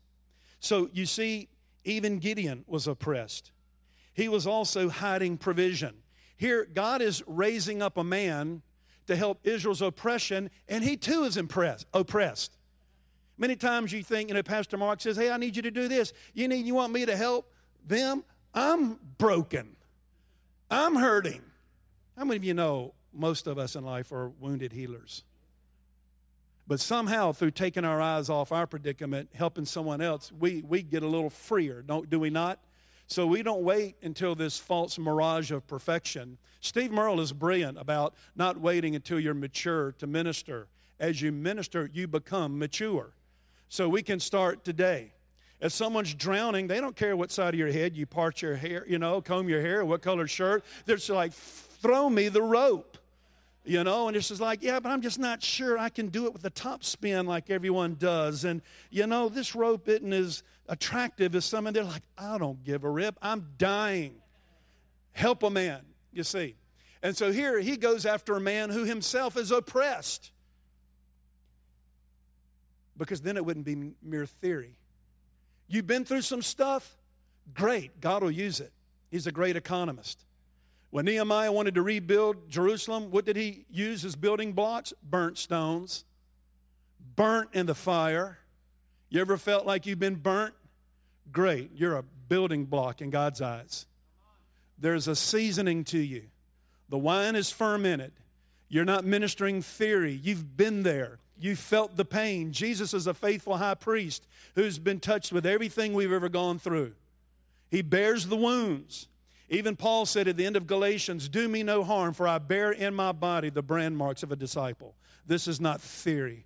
So 0.61 0.89
you 0.93 1.07
see, 1.07 1.49
even 1.85 2.19
Gideon 2.19 2.65
was 2.69 2.87
oppressed. 2.87 3.51
He 4.15 4.29
was 4.29 4.47
also 4.47 4.89
hiding 4.89 5.39
provision. 5.39 5.97
Here, 6.37 6.67
God 6.73 7.03
is 7.03 7.23
raising 7.27 7.83
up 7.83 7.97
a 7.97 8.05
man 8.05 8.63
to 9.07 9.17
help 9.17 9.41
Israel's 9.43 9.83
oppression, 9.83 10.51
and 10.69 10.85
he 10.85 10.97
too 10.97 11.25
is 11.25 11.37
impressed, 11.37 11.87
oppressed. 11.93 12.57
Many 13.37 13.57
times 13.57 13.93
you 13.93 14.03
think, 14.05 14.29
you 14.29 14.35
know, 14.35 14.43
Pastor 14.43 14.77
Mark 14.77 15.01
says, 15.01 15.17
Hey, 15.17 15.31
I 15.31 15.37
need 15.37 15.57
you 15.57 15.63
to 15.63 15.71
do 15.71 15.89
this. 15.89 16.13
You 16.35 16.47
need 16.47 16.67
you 16.67 16.75
want 16.75 16.93
me 16.93 17.07
to 17.07 17.17
help 17.17 17.51
them? 17.87 18.25
I'm 18.55 18.99
broken. 19.19 19.77
I'm 20.71 20.95
hurting. 20.95 21.43
How 22.17 22.25
many 22.25 22.37
of 22.37 22.45
you 22.45 22.55
know 22.55 22.95
most 23.13 23.47
of 23.47 23.59
us 23.59 23.77
in 23.77 23.85
life 23.85 24.13
are 24.13 24.29
wounded 24.41 24.73
healers? 24.73 25.25
But 26.67 26.79
somehow, 26.79 27.33
through 27.33 27.51
taking 27.51 27.85
our 27.85 28.01
eyes 28.01 28.31
off 28.31 28.53
our 28.53 28.67
predicament, 28.67 29.31
helping 29.35 29.65
someone 29.65 30.01
else, 30.01 30.31
we, 30.31 30.63
we 30.63 30.83
get 30.83 31.03
a 31.03 31.09
little 31.09 31.31
freer, 31.31 31.83
don't, 31.83 32.09
do 32.09 32.21
we 32.21 32.31
not? 32.31 32.61
So 33.09 33.27
we 33.27 33.43
don't 33.43 33.65
wait 33.65 33.97
until 34.03 34.37
this 34.37 34.57
false 34.57 34.97
mirage 34.97 35.51
of 35.51 35.67
perfection. 35.67 36.39
Steve 36.61 36.93
Murrell 36.93 37.21
is 37.21 37.33
brilliant 37.33 37.77
about 37.77 38.15
not 38.37 38.61
waiting 38.61 38.95
until 38.95 39.19
you're 39.19 39.35
mature 39.35 39.91
to 39.99 40.07
minister. 40.07 40.69
As 41.01 41.21
you 41.21 41.33
minister, 41.33 41.91
you 41.93 42.07
become 42.07 42.57
mature. 42.57 43.15
So 43.69 43.89
we 43.89 44.05
can 44.05 44.21
start 44.21 44.65
today. 44.65 45.13
If 45.61 45.73
someone's 45.73 46.15
drowning, 46.15 46.69
they 46.69 46.81
don't 46.81 46.97
care 46.97 47.17
what 47.17 47.31
side 47.31 47.55
of 47.55 47.59
your 47.59 47.71
head 47.71 47.97
you 47.97 48.07
part 48.07 48.41
your 48.41 48.57
hair, 48.57 48.85
you 48.89 48.99
know, 48.99 49.21
comb 49.21 49.49
your 49.49 49.61
hair, 49.61 49.85
what 49.85 50.01
color 50.01 50.27
shirt. 50.27 50.65
They're 50.87 50.97
just 50.97 51.11
like, 51.11 51.33
throw 51.33 52.09
me 52.09 52.29
the 52.29 52.43
rope 52.43 52.99
you 53.65 53.85
know 53.85 54.09
and 54.09 54.17
it's 54.17 54.29
just 54.29 54.41
like 54.41 54.63
yeah 54.63 54.81
but 54.81 54.91
i'm 54.91 55.03
just 55.03 55.19
not 55.19 55.43
sure 55.43 55.79
i 55.79 55.89
can 55.89 56.09
do 56.09 56.27
it 56.27 56.33
with 56.33 56.43
the 56.43 56.51
top 56.51 56.83
spin 56.83 57.27
like 57.27 57.51
everyone 57.51 57.95
does. 57.99 58.45
And 58.45 58.63
you 58.91 59.07
know 59.07 59.29
this 59.29 59.55
rope 59.55 59.89
isn't 59.89 60.13
as 60.13 60.43
attractive 60.69 61.35
as 61.35 61.45
some 61.45 61.67
and 61.67 61.77
they're 61.77 61.85
like 61.85 62.03
i 62.17 62.39
don't 62.39 62.63
give 62.65 62.85
a 62.85 62.91
rip. 62.91 63.17
I'm 63.21 63.47
dying. 63.59 64.15
Help 65.13 65.43
a 65.43 65.51
man 65.51 65.83
you 66.13 66.25
see. 66.25 66.57
And 67.03 67.17
so 67.17 67.33
here 67.33 67.59
he 67.61 67.77
goes 67.77 68.07
after 68.07 68.37
a 68.37 68.41
man 68.41 68.71
who 68.71 68.85
himself 68.85 69.37
is 69.37 69.51
oppressed. 69.51 70.33
Because 72.97 73.21
then 73.23 73.37
it 73.37 73.45
wouldn't 73.45 73.65
be 73.65 73.93
mere 74.03 74.27
theory 74.27 74.77
you've 75.71 75.87
been 75.87 76.05
through 76.05 76.23
some 76.23 76.43
stuff 76.43 76.97
great 77.55 78.01
god 78.01 78.23
will 78.23 78.31
use 78.31 78.61
it 78.61 78.73
he's 79.11 79.27
a 79.27 79.33
great 79.33 79.57
economist 79.57 80.25
when 80.91 81.05
Nehemiah 81.05 81.53
wanted 81.53 81.77
to 81.77 81.83
rebuild 81.83 82.51
Jerusalem, 82.51 83.13
what 83.13 83.25
did 83.25 83.37
he 83.37 83.65
use 83.71 84.05
as 84.05 84.17
building 84.17 84.53
blocks? 84.53 84.93
Burnt 85.03 85.39
stones, 85.39 86.05
burnt 87.15 87.51
in 87.53 87.67
the 87.67 87.77
fire. 87.77 88.39
You 89.09 89.21
ever 89.21 89.37
felt 89.37 89.67
like 89.67 89.87
you've 89.87 90.01
been 90.01 90.17
burnt? 90.17 90.55
Great. 91.31 91.71
You're 91.75 91.97
a 91.97 92.03
building 92.29 92.65
block 92.65 93.01
in 93.01 93.11
God's 93.11 93.41
eyes. 93.41 93.87
There's 94.79 95.07
a 95.07 95.15
seasoning 95.15 95.85
to 95.85 95.99
you. 95.99 96.25
The 96.89 96.99
wine 96.99 97.37
is 97.37 97.53
fermented. 97.53 98.13
You're 98.69 98.85
not 98.85 99.05
ministering 99.05 99.63
theory. 99.63 100.13
You've 100.13 100.57
been 100.57 100.83
there. 100.83 101.19
You 101.41 101.57
felt 101.57 101.97
the 101.97 102.05
pain. 102.05 102.53
Jesus 102.53 102.93
is 102.93 103.07
a 103.07 103.15
faithful 103.15 103.57
high 103.57 103.75
priest 103.75 104.27
who's 104.55 104.79
been 104.79 105.01
touched 105.01 105.33
with 105.33 105.47
everything 105.47 105.95
we've 105.95 106.13
ever 106.13 106.29
gone 106.29 106.59
through. 106.59 106.93
He 107.71 107.81
bears 107.81 108.27
the 108.27 108.37
wounds. 108.37 109.09
Even 109.49 109.75
Paul 109.75 110.07
said 110.07 110.29
at 110.29 110.37
the 110.37 110.45
end 110.45 110.57
of 110.57 110.67
Galatians, 110.67 111.29
Do 111.29 111.49
me 111.49 111.63
no 111.63 111.83
harm, 111.83 112.13
for 112.13 112.29
I 112.29 112.39
bear 112.39 112.73
in 112.73 112.95
my 112.95 113.13
body 113.13 113.49
the 113.49 113.63
brand 113.63 113.97
marks 113.97 114.23
of 114.23 114.31
a 114.31 114.37
disciple. 114.37 114.95
This 115.27 115.49
is 115.49 115.61
not 115.61 115.81
theory. 115.81 116.45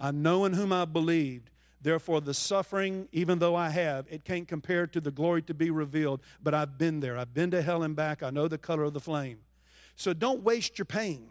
I 0.00 0.10
know 0.10 0.44
in 0.44 0.52
whom 0.52 0.72
I 0.72 0.84
believed. 0.84 1.50
Therefore, 1.80 2.20
the 2.20 2.34
suffering, 2.34 3.08
even 3.12 3.38
though 3.38 3.54
I 3.54 3.68
have, 3.68 4.06
it 4.10 4.24
can't 4.24 4.48
compare 4.48 4.86
to 4.88 5.00
the 5.00 5.10
glory 5.10 5.42
to 5.42 5.54
be 5.54 5.70
revealed. 5.70 6.22
But 6.42 6.54
I've 6.54 6.76
been 6.76 7.00
there. 7.00 7.16
I've 7.16 7.34
been 7.34 7.50
to 7.52 7.62
hell 7.62 7.82
and 7.82 7.94
back. 7.94 8.22
I 8.22 8.30
know 8.30 8.48
the 8.48 8.58
color 8.58 8.84
of 8.84 8.94
the 8.94 9.00
flame. 9.00 9.38
So 9.94 10.12
don't 10.12 10.42
waste 10.42 10.78
your 10.78 10.86
pain. 10.86 11.28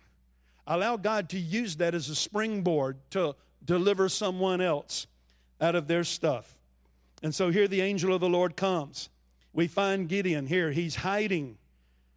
Allow 0.66 0.98
God 0.98 1.30
to 1.30 1.40
use 1.40 1.78
that 1.78 1.94
as 1.94 2.10
a 2.10 2.16
springboard 2.16 2.98
to 3.12 3.36
deliver 3.64 4.10
someone 4.10 4.62
else 4.62 5.08
out 5.60 5.76
of 5.76 5.88
their 5.88 6.04
stuff. 6.04 6.58
And 7.22 7.34
so 7.34 7.50
here 7.50 7.68
the 7.68 7.82
angel 7.82 8.14
of 8.14 8.22
the 8.22 8.30
Lord 8.30 8.56
comes 8.56 9.10
we 9.54 9.68
find 9.68 10.10
Gideon 10.10 10.48
here. 10.48 10.72
He's 10.72 10.96
hiding. 10.96 11.58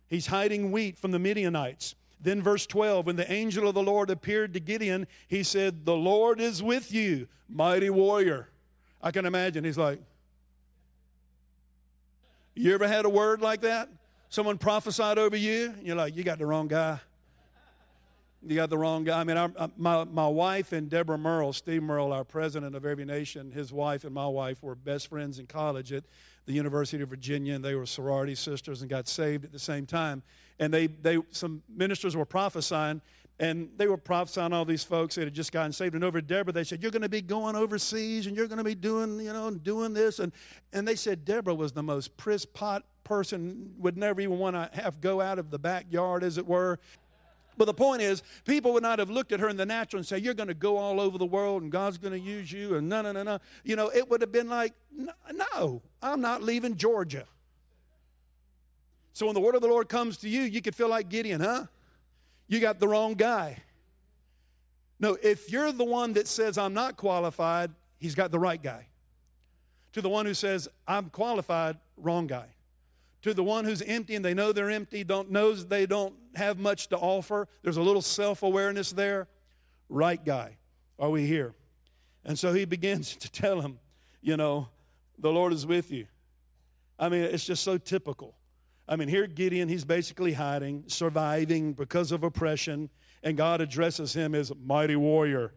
He's 0.09 0.27
hiding 0.27 0.73
wheat 0.73 0.99
from 0.99 1.11
the 1.11 1.19
Midianites. 1.19 1.95
Then, 2.21 2.43
verse 2.43 2.67
12, 2.67 3.07
when 3.07 3.17
the 3.17 3.31
angel 3.31 3.69
of 3.69 3.75
the 3.75 3.83
Lord 3.83 4.09
appeared 4.09 4.55
to 4.55 4.61
Gideon, 4.61 5.07
he 5.29 5.43
said, 5.43 5.85
The 5.85 5.95
Lord 5.95 6.41
is 6.41 6.63
with 6.63 6.91
you, 6.91 7.29
mighty 7.49 7.91
warrior. 7.91 8.49
I 9.03 9.11
can 9.11 9.27
imagine. 9.27 9.65
He's 9.65 9.77
like, 9.77 10.01
You 12.55 12.73
ever 12.73 12.89
had 12.89 13.05
a 13.05 13.11
word 13.11 13.43
like 13.43 13.61
that? 13.61 13.91
Someone 14.31 14.57
prophesied 14.57 15.19
over 15.19 15.37
you, 15.37 15.75
you're 15.83 15.95
like, 15.95 16.17
You 16.17 16.25
got 16.25 16.39
the 16.39 16.47
wrong 16.47 16.69
guy. 16.69 16.99
You 18.43 18.57
got 18.57 18.71
the 18.71 18.79
wrong 18.79 19.05
guy. 19.05 19.21
I 19.21 19.25
mean, 19.25 19.37
our, 19.37 19.51
my, 19.77 20.05
my 20.05 20.29
wife 20.29 20.73
and 20.73 20.89
Deborah 20.89 21.19
Murrell, 21.19 21.53
Steve 21.53 21.83
Murrell, 21.83 22.13
our 22.13 22.25
president 22.25 22.77
of 22.77 22.85
Every 22.85 23.05
Nation, 23.05 23.51
his 23.51 23.73
wife 23.73 24.05
and 24.05 24.15
my 24.15 24.27
wife 24.27 24.63
were 24.63 24.75
best 24.75 25.09
friends 25.09 25.39
in 25.39 25.47
college 25.47 25.93
at 25.93 26.05
the 26.45 26.53
University 26.53 27.03
of 27.03 27.09
Virginia, 27.09 27.55
and 27.55 27.65
they 27.65 27.75
were 27.75 27.87
sorority 27.87 28.35
sisters 28.35 28.83
and 28.83 28.91
got 28.91 29.09
saved 29.09 29.45
at 29.45 29.53
the 29.53 29.59
same 29.59 29.85
time. 29.85 30.23
And 30.59 30.73
they, 30.73 30.87
they 30.87 31.19
some 31.33 31.63
ministers 31.69 32.17
were 32.17 32.25
prophesying, 32.25 33.01
and 33.39 33.69
they 33.77 33.89
were 33.89 33.97
prophesying 33.97 34.53
all 34.53 34.65
these 34.65 34.85
folks 34.85 35.17
that 35.17 35.25
had 35.25 35.35
just 35.35 35.53
gotten 35.53 35.73
saved. 35.73 35.95
And 35.95 36.05
over 36.05 36.21
Deborah, 36.21 36.53
they 36.53 36.65
said, 36.65 36.83
You're 36.83 36.93
going 36.93 37.03
to 37.03 37.09
be 37.09 37.21
going 37.21 37.57
overseas 37.57 38.27
and 38.27 38.37
you're 38.37 38.47
going 38.47 38.59
to 38.59 38.65
be 38.65 38.75
doing, 38.75 39.19
you 39.19 39.33
know, 39.33 39.51
doing 39.51 39.93
this. 39.93 40.21
And, 40.21 40.33
and 40.73 40.87
they 40.87 40.97
said 40.97 41.25
Deborah 41.25 41.55
was 41.55 41.73
the 41.73 41.83
most 41.83 42.17
priss 42.17 42.47
pot 42.47 42.85
person, 43.05 43.75
would 43.79 43.97
never 43.97 44.21
even 44.21 44.39
want 44.39 44.57
to 44.57 44.81
have 44.81 45.01
go 45.01 45.21
out 45.21 45.39
of 45.39 45.51
the 45.51 45.59
backyard, 45.59 46.25
as 46.25 46.39
it 46.39 46.47
were. 46.47 46.79
But 47.57 47.65
the 47.65 47.75
point 47.75 48.03
is, 48.03 48.23
people 48.45 48.73
would 48.75 48.83
not 48.83 48.99
have 48.99 49.11
looked 49.11 49.33
at 49.33 49.41
her 49.41 49.49
in 49.49 49.57
the 49.57 49.67
natural 49.67 49.99
and 49.99 50.07
say, 50.07 50.19
You're 50.19 50.35
going 50.35 50.49
to 50.49 50.55
go 50.55 50.77
all 50.77 51.01
over 51.01 51.19
the 51.19 51.27
world 51.27 51.63
and 51.63 51.73
God's 51.73 51.99
going 51.99 52.13
to 52.13 52.19
use 52.19 52.53
you 52.53 52.77
and 52.77 52.89
no, 52.89 53.03
no, 53.03 53.13
no, 53.13 53.23
no. 53.23 53.39
You 53.65 53.77
know, 53.77 53.89
it 53.89 54.09
would 54.11 54.21
have 54.21 54.33
been 54.33 54.49
like, 54.49 54.75
No, 55.33 55.83
I'm 56.03 56.21
not 56.21 56.43
leaving 56.43 56.77
Georgia. 56.77 57.27
So 59.13 59.27
when 59.27 59.35
the 59.35 59.41
word 59.41 59.55
of 59.55 59.63
the 59.63 59.69
Lord 59.69 59.89
comes 59.89 60.19
to 60.19 60.29
you, 60.29 60.43
you 60.43 60.61
could 60.61 60.75
feel 60.75 60.89
like 60.89 61.09
Gideon, 61.09 61.41
huh? 61.41 61.65
You 62.49 62.61
got 62.61 62.79
the 62.79 62.89
wrong 62.89 63.15
guy. 63.15 63.57
No, 65.01 65.17
if 65.23 65.51
you're 65.51 65.73
the 65.73 65.85
one 65.85 66.13
that 66.15 66.29
says, 66.29 66.59
I'm 66.59 66.75
not 66.75 66.97
qualified, 66.97 67.71
he's 67.99 68.15
got 68.15 68.31
the 68.31 68.39
right 68.39 68.63
guy. 68.63 68.87
To 69.93 70.03
the 70.03 70.09
one 70.09 70.27
who 70.27 70.35
says, 70.35 70.69
I'm 70.87 71.09
qualified, 71.09 71.79
wrong 71.97 72.27
guy 72.27 72.47
to 73.27 73.35
the 73.35 73.45
one 73.45 73.65
who's 73.65 73.83
empty 73.83 74.15
and 74.15 74.25
they 74.25 74.35
know 74.35 74.53
they're 74.53 74.71
empty, 74.71 75.03
don't 75.03 75.31
knows 75.31 75.67
they 75.67 75.85
don't 75.85 76.15
have 76.35 76.59
much 76.59 76.89
to 76.89 76.97
offer. 76.97 77.49
There's 77.63 77.77
a 77.77 77.83
little 77.83 78.03
self-awareness 78.03 78.93
there. 78.93 79.27
Right 79.89 80.25
guy. 80.25 80.57
Are 80.99 81.11
we 81.11 81.27
here? 81.27 81.55
And 82.25 82.39
so 82.39 82.53
he 82.53 82.65
begins 82.77 83.17
to 83.17 83.31
tell 83.31 83.61
him, 83.61 83.79
you 84.23 84.37
know, 84.37 84.69
the 85.19 85.31
Lord 85.31 85.53
is 85.53 85.67
with 85.67 85.91
you. 85.91 86.07
I 86.99 87.09
mean, 87.09 87.23
it's 87.23 87.45
just 87.45 87.63
so 87.63 87.79
typical. 87.79 88.35
I 88.89 88.97
mean, 88.97 89.09
here 89.09 89.27
Gideon, 89.27 89.69
he's 89.69 89.85
basically 89.85 90.33
hiding, 90.33 90.85
surviving 90.87 91.73
because 91.73 92.13
of 92.13 92.23
oppression, 92.23 92.89
and 93.23 93.37
God 93.37 93.61
addresses 93.61 94.15
him 94.15 94.35
as 94.35 94.53
mighty 94.65 94.97
warrior. 94.97 95.53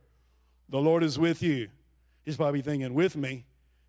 The 0.70 0.80
Lord 0.80 1.04
is 1.04 1.20
with 1.20 1.44
you. 1.44 1.70
He's 2.26 2.36
probably 2.36 2.62
thinking, 2.62 2.94
with 2.96 3.16
me? 3.16 3.46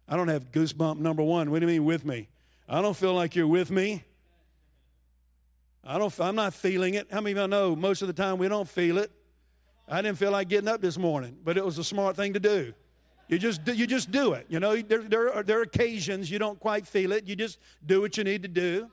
I 0.07 0.17
don't 0.17 0.29
have 0.29 0.53
goosebump 0.53 0.99
number 0.99 1.23
one. 1.23 1.51
What 1.51 1.61
do 1.61 1.67
you 1.67 1.73
mean 1.73 1.85
with 1.85 2.05
me? 2.05 2.29
I 2.73 2.81
don't 2.83 2.97
feel 2.97 3.15
like 3.15 3.35
you're 3.35 3.49
with 3.49 3.69
me. 3.73 4.05
I 5.83 5.99
don't, 5.99 6.17
I'm 6.21 6.37
not 6.37 6.55
feeling 6.55 6.95
it. 6.95 7.09
How 7.11 7.21
many 7.21 7.33
of 7.33 7.39
you 7.39 7.49
know 7.49 7.75
most 7.75 8.01
of 8.01 8.07
the 8.07 8.15
time 8.15 8.39
we 8.39 8.47
don't 8.47 8.69
feel 8.69 8.99
it? 8.99 9.11
I 9.89 10.01
didn't 10.03 10.19
feel 10.19 10.31
like 10.31 10.49
getting 10.49 10.69
up 10.69 10.81
this 10.81 10.97
morning, 10.97 11.37
but 11.43 11.57
it 11.57 11.65
was 11.65 11.79
a 11.79 11.85
smart 11.85 12.15
thing 12.15 12.35
to 12.35 12.41
do. 12.41 12.73
You 13.27 13.41
just, 13.41 13.67
you 13.67 13.89
just 13.89 14.13
do 14.13 14.35
it. 14.35 14.47
You 14.49 14.61
know, 14.61 14.77
there, 14.77 15.03
there, 15.03 15.35
are, 15.35 15.43
there 15.43 15.59
are 15.59 15.63
occasions 15.63 16.31
you 16.31 16.39
don't 16.39 16.61
quite 16.61 16.87
feel 16.87 17.11
it. 17.11 17.27
You 17.27 17.35
just 17.35 17.59
do 17.85 18.03
what 18.03 18.17
you 18.17 18.23
need 18.23 18.43
to 18.43 18.49
do. 18.49 18.89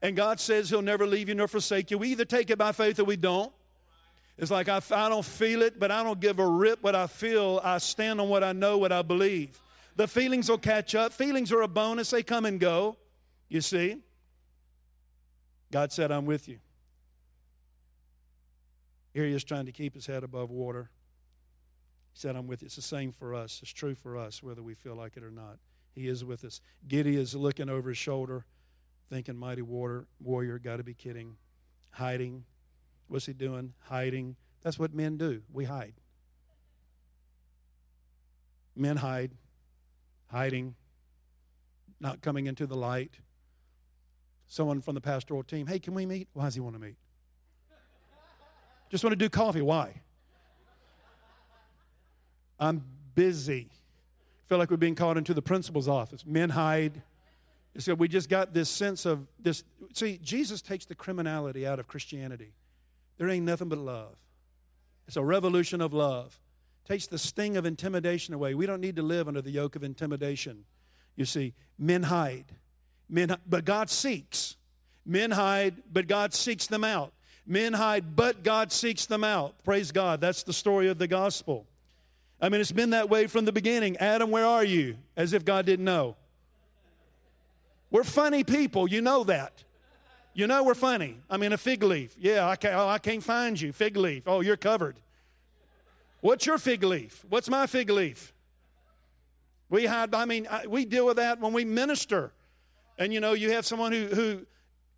And 0.00 0.16
God 0.16 0.40
says 0.40 0.70
He'll 0.70 0.80
never 0.80 1.06
leave 1.06 1.28
you 1.28 1.34
nor 1.34 1.48
forsake 1.48 1.90
you. 1.90 1.98
We 1.98 2.08
either 2.08 2.24
take 2.24 2.48
it 2.48 2.56
by 2.56 2.72
faith 2.72 2.98
or 2.98 3.04
we 3.04 3.16
don't. 3.16 3.52
It's 4.38 4.50
like 4.50 4.70
I, 4.70 4.80
I 4.90 5.10
don't 5.10 5.24
feel 5.24 5.60
it, 5.60 5.78
but 5.78 5.90
I 5.90 6.02
don't 6.02 6.18
give 6.18 6.38
a 6.38 6.46
rip 6.46 6.82
what 6.82 6.94
I 6.94 7.06
feel. 7.06 7.60
I 7.62 7.76
stand 7.76 8.22
on 8.22 8.30
what 8.30 8.42
I 8.42 8.52
know, 8.52 8.78
what 8.78 8.92
I 8.92 9.02
believe. 9.02 9.60
The 9.96 10.08
feelings 10.08 10.48
will 10.48 10.56
catch 10.56 10.94
up. 10.94 11.12
Feelings 11.12 11.52
are 11.52 11.60
a 11.60 11.68
bonus, 11.68 12.08
they 12.08 12.22
come 12.22 12.46
and 12.46 12.58
go. 12.58 12.96
You 13.48 13.60
see? 13.60 13.96
God 15.70 15.92
said, 15.92 16.10
I'm 16.10 16.26
with 16.26 16.48
you. 16.48 16.58
Here 19.12 19.24
he 19.24 19.32
is 19.32 19.44
trying 19.44 19.66
to 19.66 19.72
keep 19.72 19.94
his 19.94 20.06
head 20.06 20.22
above 20.22 20.50
water. 20.50 20.90
He 22.12 22.20
said, 22.20 22.36
I'm 22.36 22.46
with 22.46 22.62
you. 22.62 22.66
It's 22.66 22.76
the 22.76 22.82
same 22.82 23.12
for 23.12 23.34
us. 23.34 23.60
It's 23.62 23.72
true 23.72 23.94
for 23.94 24.16
us, 24.16 24.42
whether 24.42 24.62
we 24.62 24.74
feel 24.74 24.94
like 24.94 25.16
it 25.16 25.22
or 25.22 25.30
not. 25.30 25.58
He 25.94 26.08
is 26.08 26.24
with 26.24 26.44
us. 26.44 26.60
Gideon 26.86 27.20
is 27.20 27.34
looking 27.34 27.68
over 27.68 27.88
his 27.88 27.98
shoulder, 27.98 28.44
thinking, 29.10 29.36
Mighty 29.36 29.62
water, 29.62 30.06
warrior, 30.20 30.58
got 30.58 30.76
to 30.76 30.84
be 30.84 30.94
kidding. 30.94 31.36
Hiding. 31.90 32.44
What's 33.08 33.26
he 33.26 33.32
doing? 33.32 33.72
Hiding. 33.80 34.36
That's 34.62 34.78
what 34.78 34.94
men 34.94 35.16
do. 35.16 35.42
We 35.52 35.64
hide. 35.64 35.94
Men 38.76 38.98
hide, 38.98 39.32
hiding, 40.30 40.76
not 41.98 42.20
coming 42.20 42.46
into 42.46 42.66
the 42.66 42.76
light. 42.76 43.18
Someone 44.48 44.80
from 44.80 44.94
the 44.94 45.00
pastoral 45.00 45.42
team, 45.42 45.66
hey, 45.66 45.78
can 45.78 45.94
we 45.94 46.06
meet? 46.06 46.28
Why 46.32 46.44
does 46.44 46.54
he 46.54 46.60
want 46.60 46.74
to 46.74 46.80
meet? 46.80 46.96
Just 48.90 49.04
want 49.04 49.12
to 49.12 49.16
do 49.16 49.28
coffee. 49.28 49.62
Why? 49.62 50.00
I'm 52.58 52.82
busy. 53.14 53.68
Feel 54.46 54.58
like 54.58 54.70
we're 54.70 54.78
being 54.78 54.94
called 54.94 55.18
into 55.18 55.34
the 55.34 55.42
principal's 55.42 55.88
office. 55.88 56.24
Men 56.26 56.50
hide. 56.50 57.02
So 57.76 57.94
we 57.94 58.08
just 58.08 58.28
got 58.28 58.54
this 58.54 58.68
sense 58.68 59.06
of 59.06 59.26
this. 59.38 59.62
See, 59.92 60.18
Jesus 60.22 60.62
takes 60.62 60.84
the 60.86 60.94
criminality 60.94 61.66
out 61.66 61.78
of 61.78 61.86
Christianity. 61.86 62.52
There 63.18 63.28
ain't 63.28 63.44
nothing 63.44 63.68
but 63.68 63.78
love. 63.78 64.16
It's 65.06 65.16
a 65.16 65.22
revolution 65.22 65.80
of 65.80 65.92
love. 65.92 66.40
Takes 66.86 67.06
the 67.06 67.18
sting 67.18 67.56
of 67.56 67.66
intimidation 67.66 68.34
away. 68.34 68.54
We 68.54 68.66
don't 68.66 68.80
need 68.80 68.96
to 68.96 69.02
live 69.02 69.28
under 69.28 69.42
the 69.42 69.50
yoke 69.50 69.76
of 69.76 69.84
intimidation. 69.84 70.64
You 71.14 71.24
see, 71.24 71.54
men 71.78 72.04
hide. 72.04 72.54
Men, 73.08 73.36
but 73.48 73.64
God 73.64 73.90
seeks. 73.90 74.56
Men 75.06 75.30
hide, 75.30 75.74
but 75.92 76.06
God 76.06 76.34
seeks 76.34 76.66
them 76.66 76.84
out. 76.84 77.12
Men 77.46 77.72
hide, 77.72 78.14
but 78.14 78.44
God 78.44 78.70
seeks 78.70 79.06
them 79.06 79.24
out. 79.24 79.54
Praise 79.64 79.90
God. 79.90 80.20
That's 80.20 80.42
the 80.42 80.52
story 80.52 80.88
of 80.88 80.98
the 80.98 81.08
gospel. 81.08 81.66
I 82.40 82.50
mean, 82.50 82.60
it's 82.60 82.72
been 82.72 82.90
that 82.90 83.08
way 83.08 83.26
from 83.26 83.46
the 83.46 83.52
beginning. 83.52 83.96
Adam, 83.96 84.30
where 84.30 84.44
are 84.44 84.64
you? 84.64 84.96
As 85.16 85.32
if 85.32 85.44
God 85.44 85.64
didn't 85.64 85.84
know. 85.84 86.16
We're 87.90 88.04
funny 88.04 88.44
people. 88.44 88.88
You 88.88 89.00
know 89.00 89.24
that. 89.24 89.64
You 90.34 90.46
know 90.46 90.62
we're 90.62 90.74
funny. 90.74 91.16
I 91.28 91.36
mean, 91.36 91.52
a 91.52 91.58
fig 91.58 91.82
leaf. 91.82 92.14
Yeah, 92.18 92.46
I 92.46 92.56
can't, 92.56 92.74
oh, 92.74 92.86
I 92.86 92.98
can't 92.98 93.24
find 93.24 93.60
you. 93.60 93.72
Fig 93.72 93.96
leaf. 93.96 94.24
Oh, 94.26 94.40
you're 94.40 94.56
covered. 94.56 95.00
What's 96.20 96.46
your 96.46 96.58
fig 96.58 96.84
leaf? 96.84 97.24
What's 97.28 97.48
my 97.48 97.66
fig 97.66 97.90
leaf? 97.90 98.32
We 99.70 99.86
hide, 99.86 100.14
I 100.14 100.26
mean, 100.26 100.46
we 100.68 100.84
deal 100.84 101.06
with 101.06 101.16
that 101.16 101.40
when 101.40 101.52
we 101.52 101.64
minister. 101.64 102.32
And 102.98 103.14
you 103.14 103.20
know, 103.20 103.32
you 103.32 103.52
have 103.52 103.64
someone 103.64 103.92
who, 103.92 104.06
who 104.06 104.46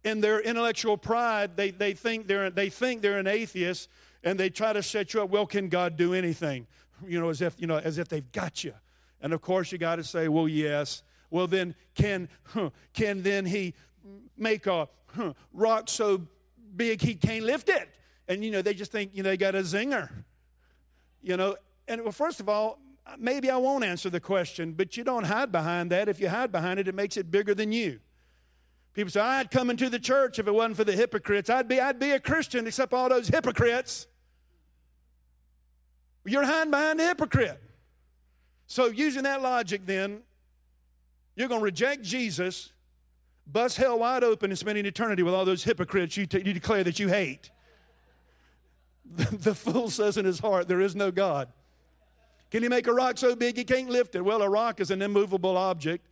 in 0.02 0.20
their 0.20 0.40
intellectual 0.40 0.96
pride, 0.96 1.56
they, 1.56 1.70
they, 1.70 1.92
think 1.92 2.26
they're, 2.26 2.50
they 2.50 2.70
think 2.70 3.02
they're 3.02 3.18
an 3.18 3.26
atheist 3.26 3.88
and 4.24 4.40
they 4.40 4.50
try 4.50 4.72
to 4.72 4.82
set 4.82 5.14
you 5.14 5.22
up. 5.22 5.30
Well, 5.30 5.46
can 5.46 5.68
God 5.68 5.96
do 5.96 6.14
anything? 6.14 6.66
You 7.06 7.20
know, 7.20 7.28
as 7.28 7.42
if, 7.42 7.54
you 7.58 7.66
know, 7.66 7.78
as 7.78 7.98
if 7.98 8.08
they've 8.08 8.30
got 8.32 8.64
you. 8.64 8.72
And 9.20 9.32
of 9.32 9.42
course, 9.42 9.70
you 9.70 9.78
got 9.78 9.96
to 9.96 10.04
say, 10.04 10.28
well, 10.28 10.48
yes. 10.48 11.02
Well, 11.30 11.46
then, 11.46 11.74
can, 11.94 12.28
can 12.94 13.22
then 13.22 13.44
he 13.46 13.74
make 14.36 14.66
a 14.66 14.88
rock 15.52 15.88
so 15.88 16.22
big 16.74 17.02
he 17.02 17.14
can't 17.14 17.44
lift 17.44 17.68
it. 17.68 17.88
And, 18.28 18.44
you 18.44 18.50
know, 18.50 18.62
they 18.62 18.74
just 18.74 18.92
think, 18.92 19.10
you 19.14 19.22
know, 19.22 19.30
they 19.30 19.36
got 19.36 19.54
a 19.54 19.60
zinger. 19.60 20.10
You 21.22 21.36
know, 21.36 21.56
and 21.86 22.02
well, 22.02 22.12
first 22.12 22.40
of 22.40 22.48
all, 22.48 22.78
Uh, 23.10 23.16
maybe 23.18 23.50
I 23.50 23.56
won't 23.56 23.84
answer 23.84 24.10
the 24.10 24.20
question, 24.20 24.72
but 24.72 24.96
you 24.96 25.04
don't 25.04 25.24
hide 25.24 25.50
behind 25.50 25.90
that. 25.90 26.08
If 26.08 26.20
you 26.20 26.28
hide 26.28 26.52
behind 26.52 26.78
it, 26.78 26.86
it 26.86 26.94
makes 26.94 27.16
it 27.16 27.30
bigger 27.30 27.54
than 27.54 27.72
you. 27.72 28.00
People 28.92 29.10
say, 29.10 29.20
I'd 29.20 29.50
come 29.50 29.70
into 29.70 29.88
the 29.88 29.98
church 29.98 30.38
if 30.38 30.46
it 30.46 30.52
wasn't 30.52 30.76
for 30.76 30.84
the 30.84 30.92
hypocrites. 30.92 31.48
I'd 31.48 31.68
be, 31.68 31.80
I'd 31.80 31.98
be 31.98 32.10
a 32.10 32.20
Christian 32.20 32.66
except 32.66 32.92
all 32.92 33.08
those 33.08 33.28
hypocrites. 33.28 34.06
You're 36.24 36.44
hiding 36.44 36.70
behind 36.70 37.00
the 37.00 37.06
hypocrite. 37.06 37.60
So, 38.66 38.86
using 38.86 39.24
that 39.24 39.42
logic, 39.42 39.82
then, 39.86 40.20
you're 41.34 41.48
going 41.48 41.60
to 41.60 41.64
reject 41.64 42.02
Jesus 42.02 42.72
bust 43.52 43.76
hell 43.76 43.98
wide 43.98 44.22
open 44.22 44.50
and 44.50 44.58
spend 44.58 44.78
an 44.78 44.86
eternity 44.86 45.22
with 45.22 45.34
all 45.34 45.44
those 45.44 45.64
hypocrites 45.64 46.16
you, 46.16 46.26
t- 46.26 46.42
you 46.44 46.52
declare 46.52 46.84
that 46.84 46.98
you 46.98 47.08
hate. 47.08 47.50
The 49.32 49.56
fool 49.56 49.90
says 49.90 50.16
in 50.16 50.24
his 50.24 50.38
heart, 50.38 50.68
There 50.68 50.80
is 50.80 50.94
no 50.94 51.10
God. 51.10 51.48
Can 52.50 52.62
he 52.62 52.68
make 52.68 52.86
a 52.86 52.92
rock 52.92 53.18
so 53.18 53.36
big 53.36 53.56
he 53.56 53.64
can't 53.64 53.88
lift 53.88 54.14
it? 54.14 54.22
Well, 54.22 54.42
a 54.42 54.48
rock 54.48 54.80
is 54.80 54.90
an 54.90 55.02
immovable 55.02 55.56
object. 55.56 56.06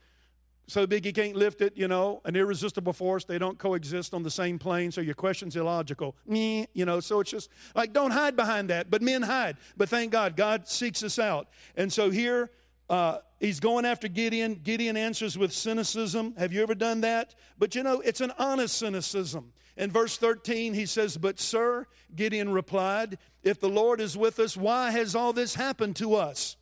So 0.68 0.86
big 0.86 1.06
he 1.06 1.14
can't 1.14 1.34
lift 1.34 1.62
it, 1.62 1.78
you 1.78 1.88
know, 1.88 2.20
an 2.26 2.36
irresistible 2.36 2.92
force. 2.92 3.24
They 3.24 3.38
don't 3.38 3.58
coexist 3.58 4.12
on 4.12 4.22
the 4.22 4.30
same 4.30 4.58
plane, 4.58 4.92
so 4.92 5.00
your 5.00 5.14
question's 5.14 5.56
illogical. 5.56 6.14
you 6.26 6.66
know, 6.74 7.00
so 7.00 7.20
it's 7.20 7.30
just 7.30 7.48
like 7.74 7.94
don't 7.94 8.10
hide 8.10 8.36
behind 8.36 8.68
that. 8.68 8.90
But 8.90 9.00
men 9.00 9.22
hide. 9.22 9.56
But 9.78 9.88
thank 9.88 10.12
God, 10.12 10.36
God 10.36 10.68
seeks 10.68 11.02
us 11.02 11.18
out. 11.18 11.48
And 11.74 11.90
so 11.90 12.10
here, 12.10 12.50
uh, 12.90 13.18
he's 13.40 13.60
going 13.60 13.86
after 13.86 14.08
Gideon. 14.08 14.60
Gideon 14.62 14.98
answers 14.98 15.38
with 15.38 15.54
cynicism. 15.54 16.34
Have 16.36 16.52
you 16.52 16.62
ever 16.62 16.74
done 16.74 17.00
that? 17.00 17.34
But 17.58 17.74
you 17.74 17.82
know, 17.82 18.00
it's 18.02 18.20
an 18.20 18.32
honest 18.38 18.76
cynicism. 18.76 19.52
In 19.78 19.92
verse 19.92 20.18
13, 20.18 20.74
he 20.74 20.86
says, 20.86 21.16
But, 21.16 21.38
sir, 21.38 21.86
Gideon 22.14 22.50
replied, 22.50 23.16
If 23.44 23.60
the 23.60 23.68
Lord 23.68 24.00
is 24.00 24.16
with 24.16 24.40
us, 24.40 24.56
why 24.56 24.90
has 24.90 25.14
all 25.14 25.32
this 25.32 25.54
happened 25.54 25.94
to 25.96 26.16
us? 26.16 26.56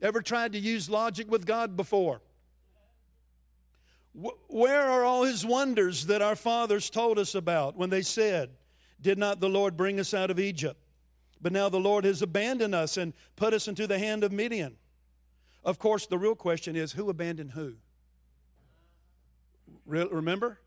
Ever 0.00 0.22
tried 0.22 0.52
to 0.52 0.58
use 0.58 0.88
logic 0.88 1.30
with 1.30 1.44
God 1.44 1.76
before? 1.76 2.22
Where 4.14 4.80
are 4.80 5.04
all 5.04 5.24
his 5.24 5.44
wonders 5.44 6.06
that 6.06 6.22
our 6.22 6.34
fathers 6.34 6.88
told 6.88 7.18
us 7.18 7.34
about 7.34 7.76
when 7.76 7.90
they 7.90 8.00
said, 8.00 8.48
Did 9.02 9.18
not 9.18 9.38
the 9.38 9.50
Lord 9.50 9.76
bring 9.76 10.00
us 10.00 10.14
out 10.14 10.30
of 10.30 10.40
Egypt? 10.40 10.80
But 11.42 11.52
now 11.52 11.68
the 11.68 11.78
Lord 11.78 12.06
has 12.06 12.22
abandoned 12.22 12.74
us 12.74 12.96
and 12.96 13.12
put 13.36 13.52
us 13.52 13.68
into 13.68 13.86
the 13.86 13.98
hand 13.98 14.24
of 14.24 14.32
Midian. 14.32 14.76
Of 15.62 15.78
course, 15.78 16.06
the 16.06 16.16
real 16.16 16.34
question 16.34 16.74
is 16.74 16.92
who 16.92 17.10
abandoned 17.10 17.50
who? 17.50 17.74
Remember? 19.84 20.58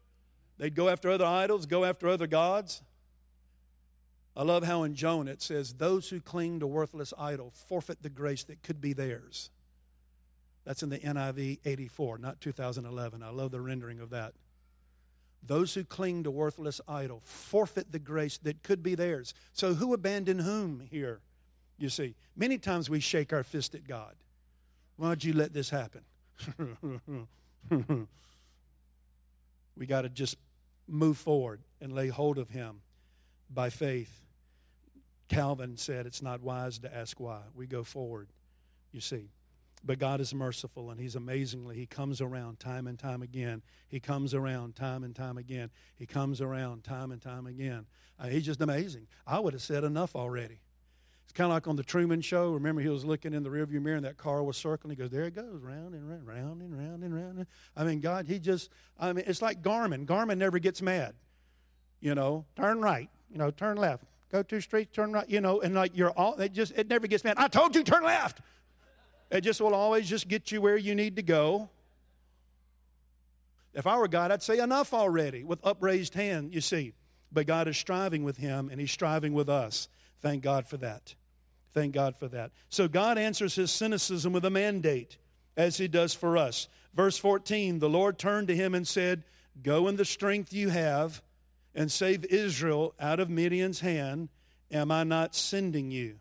They'd 0.60 0.76
go 0.76 0.90
after 0.90 1.10
other 1.10 1.26
idols, 1.26 1.66
go 1.66 1.86
after 1.86 2.08
other 2.08 2.28
gods. 2.28 2.84
I 4.36 4.44
love 4.44 4.64
how 4.64 4.84
in 4.84 4.94
Jonah 4.94 5.32
it 5.32 5.42
says, 5.42 5.74
Those 5.74 6.10
who 6.10 6.20
cling 6.20 6.60
to 6.60 6.68
worthless 6.68 7.14
idol 7.18 7.52
forfeit 7.68 8.04
the 8.04 8.10
grace 8.10 8.44
that 8.44 8.62
could 8.62 8.80
be 8.80 8.94
theirs. 8.94 9.50
That's 10.66 10.84
in 10.84 10.90
the 10.90 11.00
NIV 11.00 11.60
84, 11.66 12.20
not 12.20 12.42
2011. 12.42 13.24
I 13.24 13.30
love 13.30 13.52
the 13.52 13.62
rendering 13.62 14.00
of 14.02 14.12
that. 14.12 14.34
Those 15.42 15.74
who 15.74 15.86
cling 15.86 16.24
to 16.24 16.32
worthless 16.32 16.82
idol 16.88 17.22
forfeit 17.24 17.94
the 17.94 18.00
grace 18.00 18.38
that 18.40 18.62
could 18.62 18.84
be 18.84 18.94
theirs. 18.94 19.34
So, 19.54 19.74
who 19.74 19.94
abandoned 19.94 20.42
whom 20.42 20.82
here? 20.82 21.22
You 21.78 21.88
see, 21.88 22.16
many 22.36 22.58
times 22.58 22.90
we 22.90 23.00
shake 23.00 23.32
our 23.32 23.44
fist 23.44 23.74
at 23.74 23.88
God. 23.88 24.16
Why'd 24.98 25.24
you 25.24 25.32
let 25.32 25.54
this 25.54 25.70
happen? 25.70 26.02
we 29.78 29.86
got 29.86 30.02
to 30.02 30.10
just 30.10 30.36
move 30.90 31.18
forward 31.18 31.62
and 31.82 31.94
lay 31.94 32.08
hold 32.08 32.38
of 32.38 32.50
Him 32.50 32.82
by 33.50 33.70
faith. 33.70 34.22
Calvin 35.28 35.78
said 35.78 36.06
it's 36.06 36.22
not 36.22 36.42
wise 36.42 36.80
to 36.80 36.96
ask 36.96 37.20
why. 37.20 37.42
We 37.54 37.68
go 37.68 37.84
forward, 37.84 38.30
you 38.92 39.00
see. 39.00 39.30
But 39.84 40.00
God 40.00 40.20
is 40.20 40.34
merciful 40.34 40.90
and 40.90 41.00
He's 41.00 41.16
amazingly, 41.16 41.76
He 41.76 41.86
comes 41.86 42.22
around 42.22 42.60
time 42.60 42.88
and 42.88 42.98
time 42.98 43.22
again. 43.22 43.62
He 43.88 44.00
comes 44.00 44.34
around 44.34 44.76
time 44.76 45.04
and 45.04 45.16
time 45.16 45.38
again. 45.38 45.70
He 45.96 46.06
comes 46.06 46.42
around 46.42 46.84
time 46.84 47.12
and 47.12 47.22
time 47.22 47.48
again. 47.48 47.86
Uh, 48.20 48.28
he's 48.28 48.46
just 48.46 48.62
amazing. 48.62 49.08
I 49.26 49.40
would 49.40 49.54
have 49.54 49.62
said 49.62 49.84
enough 49.84 50.16
already. 50.16 50.60
It's 51.30 51.38
kind 51.38 51.46
of 51.46 51.54
like 51.54 51.68
on 51.68 51.76
the 51.76 51.84
Truman 51.84 52.22
Show. 52.22 52.54
Remember, 52.54 52.82
he 52.82 52.88
was 52.88 53.06
looking 53.06 53.36
in 53.36 53.44
the 53.44 53.52
rearview 53.52 53.80
mirror 53.80 53.98
and 53.98 54.06
that 54.06 54.18
car 54.18 54.42
was 54.42 54.58
circling. 54.58 54.90
He 54.90 54.96
goes, 54.96 55.12
There 55.12 55.26
it 55.26 55.36
goes, 55.36 55.62
round 55.62 55.94
and 55.94 56.10
round, 56.10 56.26
round 56.26 56.62
and 56.64 56.76
round 56.76 57.04
and 57.04 57.14
round. 57.14 57.46
I 57.78 57.84
mean, 57.84 58.00
God, 58.00 58.26
he 58.26 58.40
just, 58.40 58.72
I 59.00 59.14
mean, 59.14 59.26
it's 59.28 59.40
like 59.40 59.62
Garmin. 59.62 60.08
Garmin 60.08 60.40
never 60.40 60.58
gets 60.58 60.82
mad. 60.82 61.14
You 62.00 62.16
know, 62.16 62.46
turn 62.56 62.82
right, 62.82 63.10
you 63.32 63.38
know, 63.38 63.52
turn 63.52 63.78
left, 63.78 64.06
go 64.32 64.42
two 64.42 64.60
streets, 64.60 64.90
turn 64.92 65.14
right, 65.14 65.30
you 65.30 65.40
know, 65.40 65.62
and 65.62 65.76
like 65.76 65.96
you're 65.96 66.10
all, 66.10 66.34
it 66.40 66.52
just, 66.52 66.74
it 66.76 66.90
never 66.90 67.06
gets 67.06 67.24
mad. 67.24 67.36
I 67.38 67.48
told 67.48 67.76
you, 67.76 67.84
turn 67.84 68.04
left. 68.04 68.42
It 69.30 69.42
just 69.42 69.62
will 69.62 69.76
always 69.76 70.10
just 70.10 70.28
get 70.28 70.52
you 70.52 70.62
where 70.62 70.78
you 70.78 70.96
need 70.96 71.18
to 71.18 71.22
go. 71.22 71.70
If 73.76 73.86
I 73.86 74.00
were 74.00 74.08
God, 74.08 74.32
I'd 74.32 74.42
say 74.42 74.58
enough 74.58 74.96
already 74.96 75.44
with 75.44 75.60
upraised 75.64 76.16
hand, 76.16 76.56
you 76.56 76.62
see. 76.62 76.94
But 77.32 77.46
God 77.46 77.68
is 77.68 77.78
striving 77.78 78.24
with 78.24 78.38
him 78.38 78.70
and 78.72 78.82
he's 78.82 78.92
striving 78.92 79.34
with 79.34 79.48
us. 79.48 79.90
Thank 80.22 80.44
God 80.44 80.68
for 80.68 80.78
that. 80.78 81.16
Thank 81.74 81.94
God 81.94 82.16
for 82.16 82.28
that. 82.30 82.52
So 82.70 82.88
God 82.88 83.18
answers 83.18 83.56
his 83.56 83.72
cynicism 83.72 84.34
with 84.34 84.46
a 84.46 84.50
mandate, 84.50 85.18
as 85.56 85.78
he 85.78 85.88
does 85.88 86.14
for 86.14 86.38
us. 86.38 86.68
Verse 86.94 87.18
14 87.18 87.80
The 87.80 87.90
Lord 87.90 88.18
turned 88.18 88.48
to 88.48 88.56
him 88.56 88.74
and 88.74 88.88
said, 88.88 89.24
Go 89.62 89.88
in 89.88 89.96
the 89.96 90.06
strength 90.06 90.54
you 90.54 90.70
have 90.70 91.22
and 91.76 91.92
save 91.92 92.26
Israel 92.26 92.94
out 93.00 93.20
of 93.20 93.30
Midian's 93.30 93.82
hand. 93.82 94.30
Am 94.72 94.92
I 94.92 95.04
not 95.04 95.36
sending 95.36 95.92
you? 95.92 96.20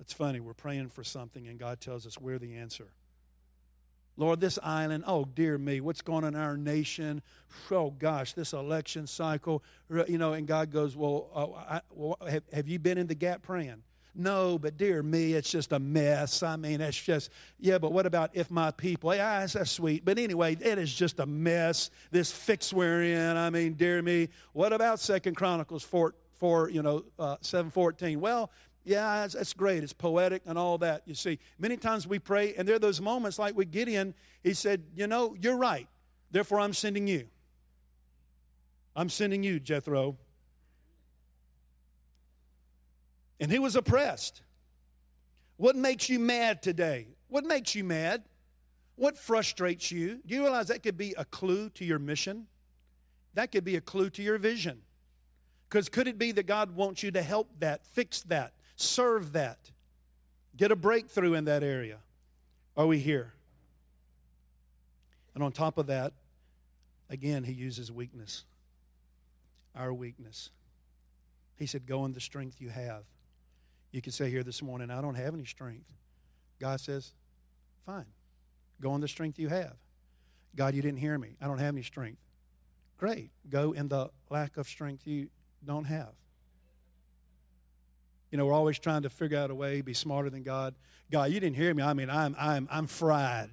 It's 0.00 0.12
funny, 0.12 0.40
we're 0.40 0.54
praying 0.54 0.88
for 0.88 1.04
something, 1.04 1.46
and 1.46 1.58
God 1.58 1.80
tells 1.80 2.06
us 2.06 2.18
we're 2.18 2.38
the 2.38 2.56
answer. 2.56 2.88
Lord, 4.20 4.38
this 4.38 4.58
island, 4.62 5.04
oh 5.06 5.24
dear 5.24 5.56
me, 5.56 5.80
what's 5.80 6.02
going 6.02 6.24
on 6.24 6.34
in 6.34 6.40
our 6.40 6.58
nation? 6.58 7.22
Oh 7.70 7.90
gosh, 7.90 8.34
this 8.34 8.52
election 8.52 9.06
cycle, 9.06 9.62
you 10.06 10.18
know, 10.18 10.34
and 10.34 10.46
God 10.46 10.70
goes, 10.70 10.94
Well, 10.94 11.30
uh, 11.34 11.76
I, 11.76 11.80
well 11.90 12.18
have, 12.28 12.42
have 12.52 12.68
you 12.68 12.78
been 12.78 12.98
in 12.98 13.06
the 13.06 13.14
gap 13.14 13.40
praying? 13.40 13.82
No, 14.14 14.58
but 14.58 14.76
dear 14.76 15.02
me, 15.02 15.32
it's 15.32 15.50
just 15.50 15.72
a 15.72 15.78
mess. 15.78 16.42
I 16.42 16.56
mean, 16.56 16.82
it's 16.82 17.00
just, 17.00 17.30
yeah, 17.58 17.78
but 17.78 17.92
what 17.92 18.04
about 18.04 18.32
if 18.34 18.50
my 18.50 18.72
people? 18.72 19.14
Yeah, 19.14 19.40
that's, 19.40 19.54
that's 19.54 19.70
sweet. 19.70 20.04
But 20.04 20.18
anyway, 20.18 20.54
it 20.60 20.76
is 20.76 20.92
just 20.92 21.18
a 21.18 21.24
mess. 21.26 21.90
This 22.10 22.30
fix 22.30 22.74
we're 22.74 23.02
in. 23.04 23.36
I 23.38 23.48
mean, 23.48 23.72
dear 23.72 24.02
me, 24.02 24.28
what 24.52 24.74
about 24.74 25.00
Second 25.00 25.34
Chronicles 25.36 25.82
4, 25.82 26.14
4 26.34 26.68
you 26.68 26.82
know, 26.82 27.04
uh, 27.18 27.36
714? 27.40 28.20
Well, 28.20 28.50
yeah, 28.84 29.26
that's, 29.26 29.52
great. 29.52 29.82
It's 29.82 29.92
poetic 29.92 30.42
and 30.46 30.58
all 30.58 30.78
that. 30.78 31.02
You 31.06 31.14
see, 31.14 31.38
many 31.58 31.76
times 31.76 32.06
we 32.06 32.18
pray, 32.18 32.54
and 32.54 32.66
there 32.66 32.76
are 32.76 32.80
those 32.80 33.00
moments 33.00 33.38
like 33.38 33.56
with 33.56 33.70
Gideon. 33.70 34.14
He 34.42 34.54
said, 34.54 34.84
You 34.94 35.06
know, 35.06 35.36
you're 35.40 35.56
right. 35.56 35.86
Therefore, 36.30 36.60
I'm 36.60 36.72
sending 36.72 37.06
you. 37.06 37.26
I'm 38.96 39.08
sending 39.08 39.42
you, 39.42 39.60
Jethro. 39.60 40.16
And 43.38 43.50
he 43.50 43.58
was 43.58 43.76
oppressed. 43.76 44.42
What 45.56 45.76
makes 45.76 46.08
you 46.08 46.18
mad 46.18 46.62
today? 46.62 47.08
What 47.28 47.44
makes 47.44 47.74
you 47.74 47.84
mad? 47.84 48.24
What 48.96 49.16
frustrates 49.16 49.90
you? 49.90 50.20
Do 50.26 50.34
you 50.34 50.42
realize 50.42 50.68
that 50.68 50.82
could 50.82 50.98
be 50.98 51.14
a 51.16 51.24
clue 51.24 51.70
to 51.70 51.84
your 51.84 51.98
mission? 51.98 52.46
That 53.34 53.52
could 53.52 53.64
be 53.64 53.76
a 53.76 53.80
clue 53.80 54.10
to 54.10 54.22
your 54.22 54.38
vision. 54.38 54.80
Because 55.68 55.88
could 55.88 56.08
it 56.08 56.18
be 56.18 56.32
that 56.32 56.46
God 56.46 56.74
wants 56.74 57.02
you 57.02 57.10
to 57.12 57.22
help 57.22 57.48
that, 57.60 57.86
fix 57.86 58.22
that, 58.22 58.52
serve 58.80 59.32
that, 59.32 59.58
get 60.56 60.70
a 60.70 60.76
breakthrough 60.76 61.34
in 61.34 61.44
that 61.44 61.62
area? 61.62 61.98
Are 62.76 62.86
we 62.86 62.98
here? 62.98 63.32
And 65.34 65.44
on 65.44 65.52
top 65.52 65.78
of 65.78 65.86
that, 65.86 66.12
again, 67.08 67.44
he 67.44 67.52
uses 67.52 67.90
weakness, 67.90 68.44
our 69.74 69.92
weakness. 69.92 70.50
He 71.56 71.66
said, 71.66 71.86
Go 71.86 72.04
in 72.04 72.12
the 72.12 72.20
strength 72.20 72.60
you 72.60 72.68
have. 72.70 73.04
You 73.92 74.00
can 74.00 74.12
say 74.12 74.30
here 74.30 74.42
this 74.42 74.62
morning, 74.62 74.90
I 74.90 75.00
don't 75.00 75.14
have 75.14 75.34
any 75.34 75.44
strength. 75.44 75.86
God 76.58 76.80
says, 76.80 77.12
Fine. 77.86 78.06
Go 78.80 78.94
in 78.94 79.00
the 79.00 79.08
strength 79.08 79.38
you 79.38 79.48
have. 79.48 79.74
God, 80.56 80.74
you 80.74 80.82
didn't 80.82 80.98
hear 80.98 81.18
me. 81.18 81.36
I 81.40 81.46
don't 81.46 81.58
have 81.58 81.74
any 81.74 81.82
strength. 81.82 82.20
Great. 82.98 83.30
Go 83.48 83.72
in 83.72 83.88
the 83.88 84.10
lack 84.30 84.56
of 84.56 84.68
strength 84.68 85.06
you 85.06 85.28
don't 85.64 85.84
have. 85.84 86.12
You 88.30 88.38
know, 88.38 88.46
we're 88.46 88.52
always 88.52 88.78
trying 88.78 89.02
to 89.02 89.10
figure 89.10 89.38
out 89.38 89.50
a 89.50 89.54
way, 89.54 89.80
be 89.80 89.94
smarter 89.94 90.30
than 90.30 90.42
God. 90.42 90.74
God, 91.10 91.32
you 91.32 91.40
didn't 91.40 91.56
hear 91.56 91.74
me. 91.74 91.82
I 91.82 91.92
mean, 91.94 92.08
I'm, 92.08 92.36
I'm, 92.38 92.68
I'm 92.70 92.86
fried. 92.86 93.50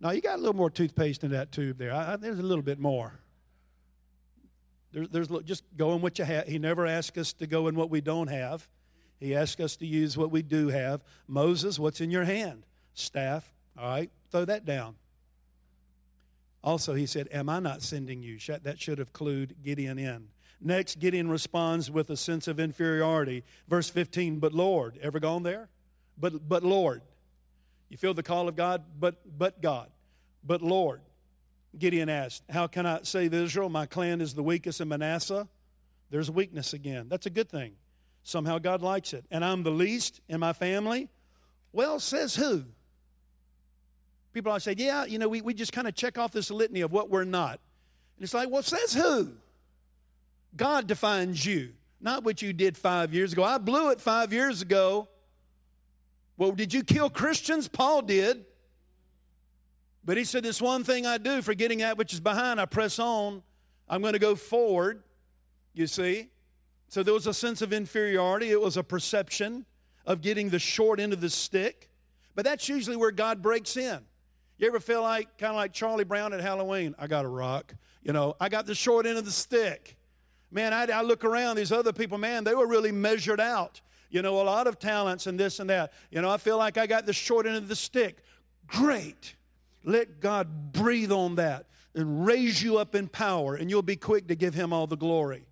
Now, 0.00 0.10
you 0.12 0.20
got 0.20 0.36
a 0.36 0.38
little 0.40 0.56
more 0.56 0.70
toothpaste 0.70 1.24
in 1.24 1.32
that 1.32 1.52
tube 1.52 1.78
there. 1.78 1.92
I, 1.92 2.16
there's 2.16 2.38
a 2.38 2.42
little 2.42 2.62
bit 2.62 2.78
more. 2.78 3.20
There's, 4.92 5.08
there's 5.08 5.28
just 5.44 5.64
go 5.76 5.92
in 5.94 6.00
what 6.00 6.18
you 6.18 6.24
have. 6.24 6.46
He 6.46 6.58
never 6.58 6.86
asked 6.86 7.18
us 7.18 7.32
to 7.34 7.46
go 7.46 7.68
in 7.68 7.74
what 7.74 7.90
we 7.90 8.00
don't 8.00 8.28
have. 8.28 8.68
He 9.18 9.34
asks 9.34 9.60
us 9.60 9.76
to 9.76 9.86
use 9.86 10.16
what 10.16 10.30
we 10.30 10.42
do 10.42 10.68
have. 10.68 11.02
Moses, 11.28 11.78
what's 11.78 12.00
in 12.00 12.10
your 12.10 12.24
hand? 12.24 12.64
Staff. 12.94 13.52
All 13.78 13.88
right, 13.88 14.10
throw 14.30 14.44
that 14.46 14.64
down. 14.64 14.96
Also, 16.62 16.94
he 16.94 17.06
said, 17.06 17.28
Am 17.30 17.48
I 17.48 17.60
not 17.60 17.82
sending 17.82 18.22
you? 18.22 18.38
That 18.62 18.80
should 18.80 18.98
have 18.98 19.12
clued 19.12 19.62
Gideon 19.62 19.98
in. 19.98 20.28
Next, 20.60 20.98
Gideon 20.98 21.30
responds 21.30 21.90
with 21.90 22.10
a 22.10 22.16
sense 22.16 22.46
of 22.46 22.60
inferiority. 22.60 23.44
Verse 23.68 23.88
15, 23.88 24.38
but 24.38 24.52
Lord. 24.52 24.98
Ever 25.00 25.18
gone 25.18 25.42
there? 25.42 25.68
But, 26.18 26.48
but 26.48 26.62
Lord. 26.62 27.02
You 27.88 27.96
feel 27.96 28.14
the 28.14 28.22
call 28.22 28.48
of 28.48 28.56
God? 28.56 28.84
But, 28.98 29.16
but 29.38 29.62
God. 29.62 29.88
But 30.44 30.62
Lord. 30.62 31.00
Gideon 31.78 32.08
asked, 32.08 32.42
How 32.50 32.66
can 32.66 32.84
I 32.84 33.00
save 33.02 33.32
Israel? 33.32 33.68
My 33.68 33.86
clan 33.86 34.20
is 34.20 34.34
the 34.34 34.42
weakest 34.42 34.80
in 34.80 34.88
Manasseh. 34.88 35.48
There's 36.10 36.30
weakness 36.30 36.72
again. 36.72 37.06
That's 37.08 37.26
a 37.26 37.30
good 37.30 37.48
thing. 37.48 37.72
Somehow 38.22 38.58
God 38.58 38.82
likes 38.82 39.12
it. 39.14 39.24
And 39.30 39.44
I'm 39.44 39.62
the 39.62 39.70
least 39.70 40.20
in 40.28 40.40
my 40.40 40.52
family? 40.52 41.08
Well, 41.72 42.00
says 42.00 42.34
who? 42.34 42.64
People 44.32 44.50
always 44.50 44.64
say, 44.64 44.74
yeah, 44.76 45.04
you 45.04 45.18
know, 45.18 45.28
we, 45.28 45.40
we 45.40 45.54
just 45.54 45.72
kind 45.72 45.88
of 45.88 45.94
check 45.94 46.18
off 46.18 46.32
this 46.32 46.50
litany 46.50 46.82
of 46.82 46.92
what 46.92 47.10
we're 47.10 47.24
not. 47.24 47.60
And 48.16 48.24
it's 48.24 48.34
like, 48.34 48.50
well, 48.50 48.62
says 48.62 48.92
who? 48.92 49.32
God 50.56 50.86
defines 50.86 51.44
you, 51.44 51.72
not 52.00 52.24
what 52.24 52.42
you 52.42 52.52
did 52.52 52.76
five 52.76 53.14
years 53.14 53.32
ago. 53.32 53.44
I 53.44 53.58
blew 53.58 53.90
it 53.90 54.00
five 54.00 54.32
years 54.32 54.62
ago. 54.62 55.08
Well, 56.36 56.52
did 56.52 56.72
you 56.72 56.82
kill 56.82 57.10
Christians? 57.10 57.68
Paul 57.68 58.02
did. 58.02 58.44
But 60.04 60.16
he 60.16 60.24
said, 60.24 60.42
This 60.42 60.60
one 60.60 60.84
thing 60.84 61.06
I 61.06 61.18
do, 61.18 61.42
forgetting 61.42 61.78
that 61.78 61.98
which 61.98 62.12
is 62.12 62.20
behind, 62.20 62.60
I 62.60 62.66
press 62.66 62.98
on. 62.98 63.42
I'm 63.88 64.00
going 64.00 64.14
to 64.14 64.18
go 64.18 64.34
forward, 64.34 65.02
you 65.74 65.86
see. 65.86 66.28
So 66.88 67.02
there 67.02 67.14
was 67.14 67.26
a 67.26 67.34
sense 67.34 67.62
of 67.62 67.72
inferiority, 67.72 68.50
it 68.50 68.60
was 68.60 68.76
a 68.76 68.82
perception 68.82 69.66
of 70.06 70.22
getting 70.22 70.48
the 70.48 70.58
short 70.58 70.98
end 70.98 71.12
of 71.12 71.20
the 71.20 71.30
stick. 71.30 71.88
But 72.34 72.44
that's 72.44 72.68
usually 72.68 72.96
where 72.96 73.10
God 73.10 73.42
breaks 73.42 73.76
in. 73.76 74.00
You 74.58 74.66
ever 74.66 74.80
feel 74.80 75.02
like, 75.02 75.38
kind 75.38 75.50
of 75.50 75.56
like 75.56 75.72
Charlie 75.72 76.04
Brown 76.04 76.32
at 76.32 76.40
Halloween? 76.40 76.94
I 76.98 77.06
got 77.06 77.24
a 77.24 77.28
rock. 77.28 77.74
You 78.02 78.12
know, 78.12 78.34
I 78.40 78.48
got 78.48 78.66
the 78.66 78.74
short 78.74 79.06
end 79.06 79.18
of 79.18 79.24
the 79.24 79.30
stick. 79.30 79.96
Man, 80.50 80.72
I, 80.72 80.84
I 80.86 81.02
look 81.02 81.24
around, 81.24 81.56
these 81.56 81.72
other 81.72 81.92
people, 81.92 82.18
man, 82.18 82.44
they 82.44 82.54
were 82.54 82.66
really 82.66 82.92
measured 82.92 83.40
out. 83.40 83.80
You 84.10 84.22
know, 84.22 84.40
a 84.40 84.42
lot 84.42 84.66
of 84.66 84.78
talents 84.78 85.26
and 85.26 85.38
this 85.38 85.60
and 85.60 85.70
that. 85.70 85.92
You 86.10 86.20
know, 86.20 86.30
I 86.30 86.36
feel 86.36 86.58
like 86.58 86.76
I 86.76 86.86
got 86.86 87.06
the 87.06 87.12
short 87.12 87.46
end 87.46 87.56
of 87.56 87.68
the 87.68 87.76
stick. 87.76 88.24
Great. 88.66 89.36
Let 89.84 90.20
God 90.20 90.72
breathe 90.72 91.12
on 91.12 91.36
that 91.36 91.66
and 91.94 92.26
raise 92.26 92.62
you 92.62 92.78
up 92.78 92.94
in 92.94 93.08
power, 93.08 93.54
and 93.54 93.70
you'll 93.70 93.82
be 93.82 93.96
quick 93.96 94.28
to 94.28 94.34
give 94.34 94.54
Him 94.54 94.72
all 94.72 94.86
the 94.86 94.96
glory. 94.96 95.44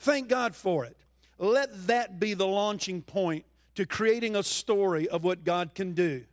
Thank 0.00 0.28
God 0.28 0.56
for 0.56 0.84
it. 0.84 0.96
Let 1.38 1.86
that 1.86 2.18
be 2.18 2.34
the 2.34 2.46
launching 2.46 3.02
point 3.02 3.44
to 3.76 3.86
creating 3.86 4.36
a 4.36 4.42
story 4.42 5.08
of 5.08 5.24
what 5.24 5.44
God 5.44 5.74
can 5.74 5.92
do. 5.92 6.24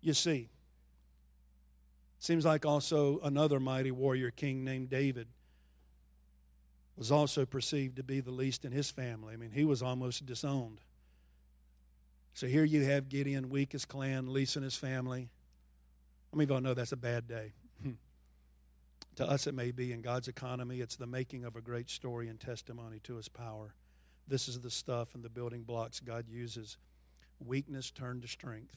You 0.00 0.14
see, 0.14 0.48
seems 2.18 2.44
like 2.44 2.64
also 2.66 3.20
another 3.22 3.58
mighty 3.58 3.90
warrior 3.90 4.30
king 4.30 4.64
named 4.64 4.90
David 4.90 5.28
was 6.96 7.10
also 7.10 7.44
perceived 7.44 7.96
to 7.96 8.02
be 8.02 8.20
the 8.20 8.30
least 8.30 8.64
in 8.64 8.72
his 8.72 8.90
family. 8.90 9.34
I 9.34 9.36
mean, 9.36 9.50
he 9.50 9.64
was 9.64 9.82
almost 9.82 10.24
disowned. 10.26 10.80
So 12.34 12.46
here 12.46 12.64
you 12.64 12.84
have 12.84 13.08
Gideon, 13.08 13.50
weakest 13.50 13.88
clan, 13.88 14.32
least 14.32 14.56
in 14.56 14.62
his 14.62 14.76
family. 14.76 15.28
How 16.32 16.36
many 16.36 16.44
of 16.44 16.50
y'all 16.50 16.60
know 16.60 16.74
that's 16.74 16.92
a 16.92 16.96
bad 16.96 17.28
day? 17.28 17.52
To 19.16 19.30
us, 19.30 19.46
it 19.46 19.54
may 19.54 19.70
be 19.70 19.92
in 19.92 20.02
God's 20.02 20.26
economy, 20.26 20.80
it's 20.80 20.96
the 20.96 21.06
making 21.06 21.44
of 21.44 21.54
a 21.54 21.60
great 21.60 21.88
story 21.88 22.28
and 22.28 22.40
testimony 22.40 22.98
to 23.04 23.14
his 23.14 23.28
power. 23.28 23.74
This 24.26 24.48
is 24.48 24.60
the 24.60 24.70
stuff 24.70 25.14
and 25.14 25.22
the 25.22 25.28
building 25.28 25.62
blocks 25.62 26.00
God 26.00 26.28
uses. 26.28 26.78
Weakness 27.38 27.90
turned 27.90 28.22
to 28.22 28.28
strength. 28.28 28.76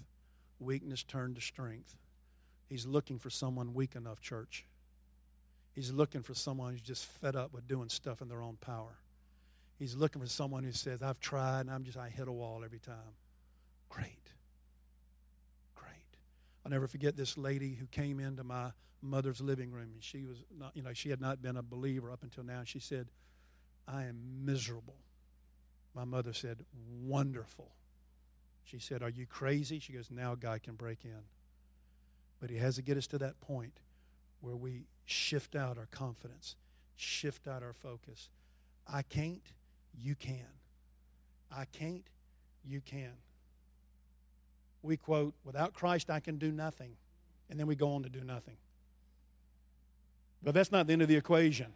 Weakness 0.59 1.03
turned 1.03 1.35
to 1.35 1.41
strength. 1.41 1.95
He's 2.69 2.85
looking 2.85 3.17
for 3.17 3.29
someone 3.29 3.73
weak 3.73 3.95
enough, 3.95 4.21
church. 4.21 4.65
He's 5.77 5.91
looking 5.91 6.23
for 6.23 6.33
someone 6.33 6.71
who's 6.71 6.81
just 6.81 7.05
fed 7.05 7.35
up 7.35 7.53
with 7.53 7.67
doing 7.67 7.89
stuff 7.89 8.23
in 8.23 8.29
their 8.29 8.41
own 8.41 8.57
power. 8.59 8.97
He's 9.77 9.95
looking 9.95 10.19
for 10.19 10.27
someone 10.27 10.63
who 10.63 10.71
says, 10.71 11.03
I've 11.03 11.19
tried 11.19 11.59
and 11.59 11.69
I'm 11.69 11.83
just, 11.83 11.99
I 11.99 12.09
hit 12.09 12.27
a 12.27 12.31
wall 12.31 12.63
every 12.65 12.79
time. 12.79 13.13
Great. 13.87 14.31
Great. 15.75 16.17
I'll 16.65 16.71
never 16.71 16.87
forget 16.87 17.15
this 17.15 17.37
lady 17.37 17.75
who 17.75 17.85
came 17.85 18.19
into 18.19 18.43
my 18.43 18.71
mother's 19.03 19.39
living 19.39 19.69
room. 19.69 19.91
And 19.93 20.03
she 20.03 20.25
was 20.25 20.43
not, 20.57 20.71
you 20.73 20.81
know, 20.81 20.93
she 20.93 21.11
had 21.11 21.21
not 21.21 21.43
been 21.43 21.57
a 21.57 21.61
believer 21.61 22.09
up 22.09 22.23
until 22.23 22.43
now. 22.43 22.61
She 22.65 22.79
said, 22.79 23.09
I 23.87 24.05
am 24.05 24.45
miserable. 24.45 24.97
My 25.93 26.05
mother 26.05 26.33
said, 26.33 26.57
Wonderful. 27.03 27.69
She 28.63 28.79
said, 28.79 29.03
Are 29.03 29.09
you 29.09 29.27
crazy? 29.27 29.77
She 29.77 29.93
goes, 29.93 30.09
Now 30.09 30.33
God 30.33 30.63
can 30.63 30.73
break 30.73 31.05
in. 31.05 31.21
But 32.39 32.49
He 32.49 32.57
has 32.57 32.77
to 32.77 32.81
get 32.81 32.97
us 32.97 33.05
to 33.07 33.19
that 33.19 33.39
point 33.41 33.79
where 34.41 34.55
we 34.55 34.85
shift 35.05 35.55
out 35.55 35.77
our 35.77 35.87
confidence, 35.87 36.55
shift 36.95 37.47
out 37.47 37.63
our 37.63 37.73
focus. 37.73 38.29
I 38.87 39.01
can't, 39.01 39.41
you 39.97 40.15
can. 40.15 40.47
I 41.51 41.65
can't, 41.65 42.05
you 42.65 42.81
can. 42.81 43.13
We 44.81 44.97
quote, 44.97 45.33
without 45.43 45.73
Christ, 45.73 46.09
I 46.09 46.19
can 46.19 46.37
do 46.37 46.51
nothing. 46.51 46.91
And 47.49 47.59
then 47.59 47.67
we 47.67 47.75
go 47.75 47.93
on 47.93 48.03
to 48.03 48.09
do 48.09 48.23
nothing. 48.23 48.57
But 50.43 50.53
that's 50.53 50.71
not 50.71 50.87
the 50.87 50.93
end 50.93 51.01
of 51.01 51.07
the 51.07 51.15
equation. 51.15 51.67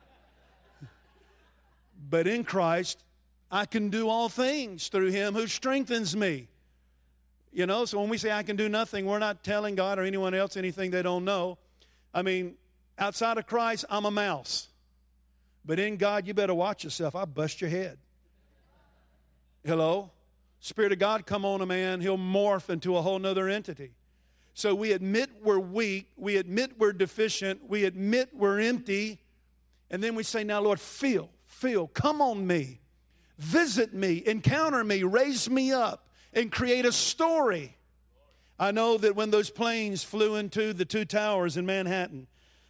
but 2.09 2.27
in 2.27 2.43
Christ, 2.43 3.03
I 3.51 3.65
can 3.65 3.89
do 3.89 4.07
all 4.07 4.29
things 4.29 4.87
through 4.87 5.11
him 5.11 5.33
who 5.33 5.47
strengthens 5.47 6.15
me. 6.15 6.47
You 7.51 7.65
know, 7.65 7.83
so 7.83 7.99
when 7.99 8.09
we 8.09 8.17
say 8.17 8.31
I 8.31 8.43
can 8.43 8.55
do 8.55 8.69
nothing, 8.69 9.05
we're 9.05 9.19
not 9.19 9.43
telling 9.43 9.75
God 9.75 9.99
or 9.99 10.03
anyone 10.03 10.33
else 10.33 10.55
anything 10.55 10.91
they 10.91 11.01
don't 11.01 11.25
know. 11.25 11.57
I 12.13 12.21
mean, 12.21 12.55
outside 12.97 13.37
of 13.37 13.47
Christ, 13.47 13.85
I'm 13.89 14.05
a 14.05 14.11
mouse. 14.11 14.67
But 15.63 15.79
in 15.79 15.97
God, 15.97 16.27
you 16.27 16.33
better 16.33 16.53
watch 16.53 16.83
yourself. 16.83 17.15
I 17.15 17.25
bust 17.25 17.61
your 17.61 17.69
head. 17.69 17.97
Hello? 19.63 20.11
Spirit 20.59 20.91
of 20.91 20.99
God 20.99 21.25
come 21.25 21.43
on 21.43 21.61
a 21.61 21.65
man, 21.65 22.01
he'll 22.01 22.17
morph 22.17 22.69
into 22.69 22.95
a 22.95 23.01
whole 23.01 23.17
nother 23.17 23.49
entity. 23.49 23.91
So 24.53 24.75
we 24.75 24.91
admit 24.91 25.29
we're 25.41 25.59
weak, 25.59 26.09
we 26.17 26.37
admit 26.37 26.77
we're 26.77 26.93
deficient, 26.93 27.67
we 27.67 27.85
admit 27.85 28.29
we're 28.33 28.59
empty, 28.59 29.19
and 29.89 30.03
then 30.03 30.13
we 30.13 30.23
say, 30.23 30.43
Now, 30.43 30.61
Lord, 30.61 30.79
feel, 30.79 31.29
feel, 31.45 31.87
come 31.87 32.21
on 32.21 32.45
me, 32.45 32.79
visit 33.39 33.93
me, 33.93 34.21
encounter 34.25 34.83
me, 34.83 35.03
raise 35.03 35.49
me 35.49 35.71
up, 35.71 36.07
and 36.33 36.51
create 36.51 36.85
a 36.85 36.91
story. 36.91 37.75
I 38.61 38.69
know 38.69 38.95
that 38.99 39.15
when 39.15 39.31
those 39.31 39.49
planes 39.49 40.03
flew 40.03 40.35
into 40.35 40.71
the 40.71 40.85
two 40.85 41.03
towers 41.03 41.57
in 41.57 41.65
Manhattan, 41.65 42.27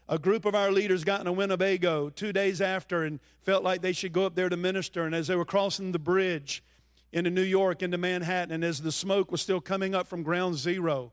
a 0.08 0.18
group 0.18 0.46
of 0.46 0.56
our 0.56 0.72
leaders 0.72 1.04
got 1.04 1.20
in 1.20 1.28
a 1.28 1.34
Winnebago 1.34 2.10
two 2.10 2.32
days 2.32 2.62
after 2.62 3.04
and 3.04 3.20
felt 3.42 3.62
like 3.62 3.82
they 3.82 3.92
should 3.92 4.14
go 4.14 4.26
up 4.26 4.34
there 4.34 4.48
to 4.48 4.56
minister. 4.56 5.04
And 5.04 5.14
as 5.14 5.28
they 5.28 5.36
were 5.36 5.44
crossing 5.44 5.92
the 5.92 6.00
bridge 6.00 6.64
into 7.12 7.30
New 7.30 7.42
York, 7.42 7.84
into 7.84 7.98
Manhattan, 7.98 8.54
and 8.54 8.64
as 8.64 8.82
the 8.82 8.92
smoke 8.92 9.34
was 9.34 9.42
still 9.42 9.60
coming 9.60 9.94
up 9.94 10.08
from 10.08 10.24
ground 10.24 10.56
zero, 10.56 11.12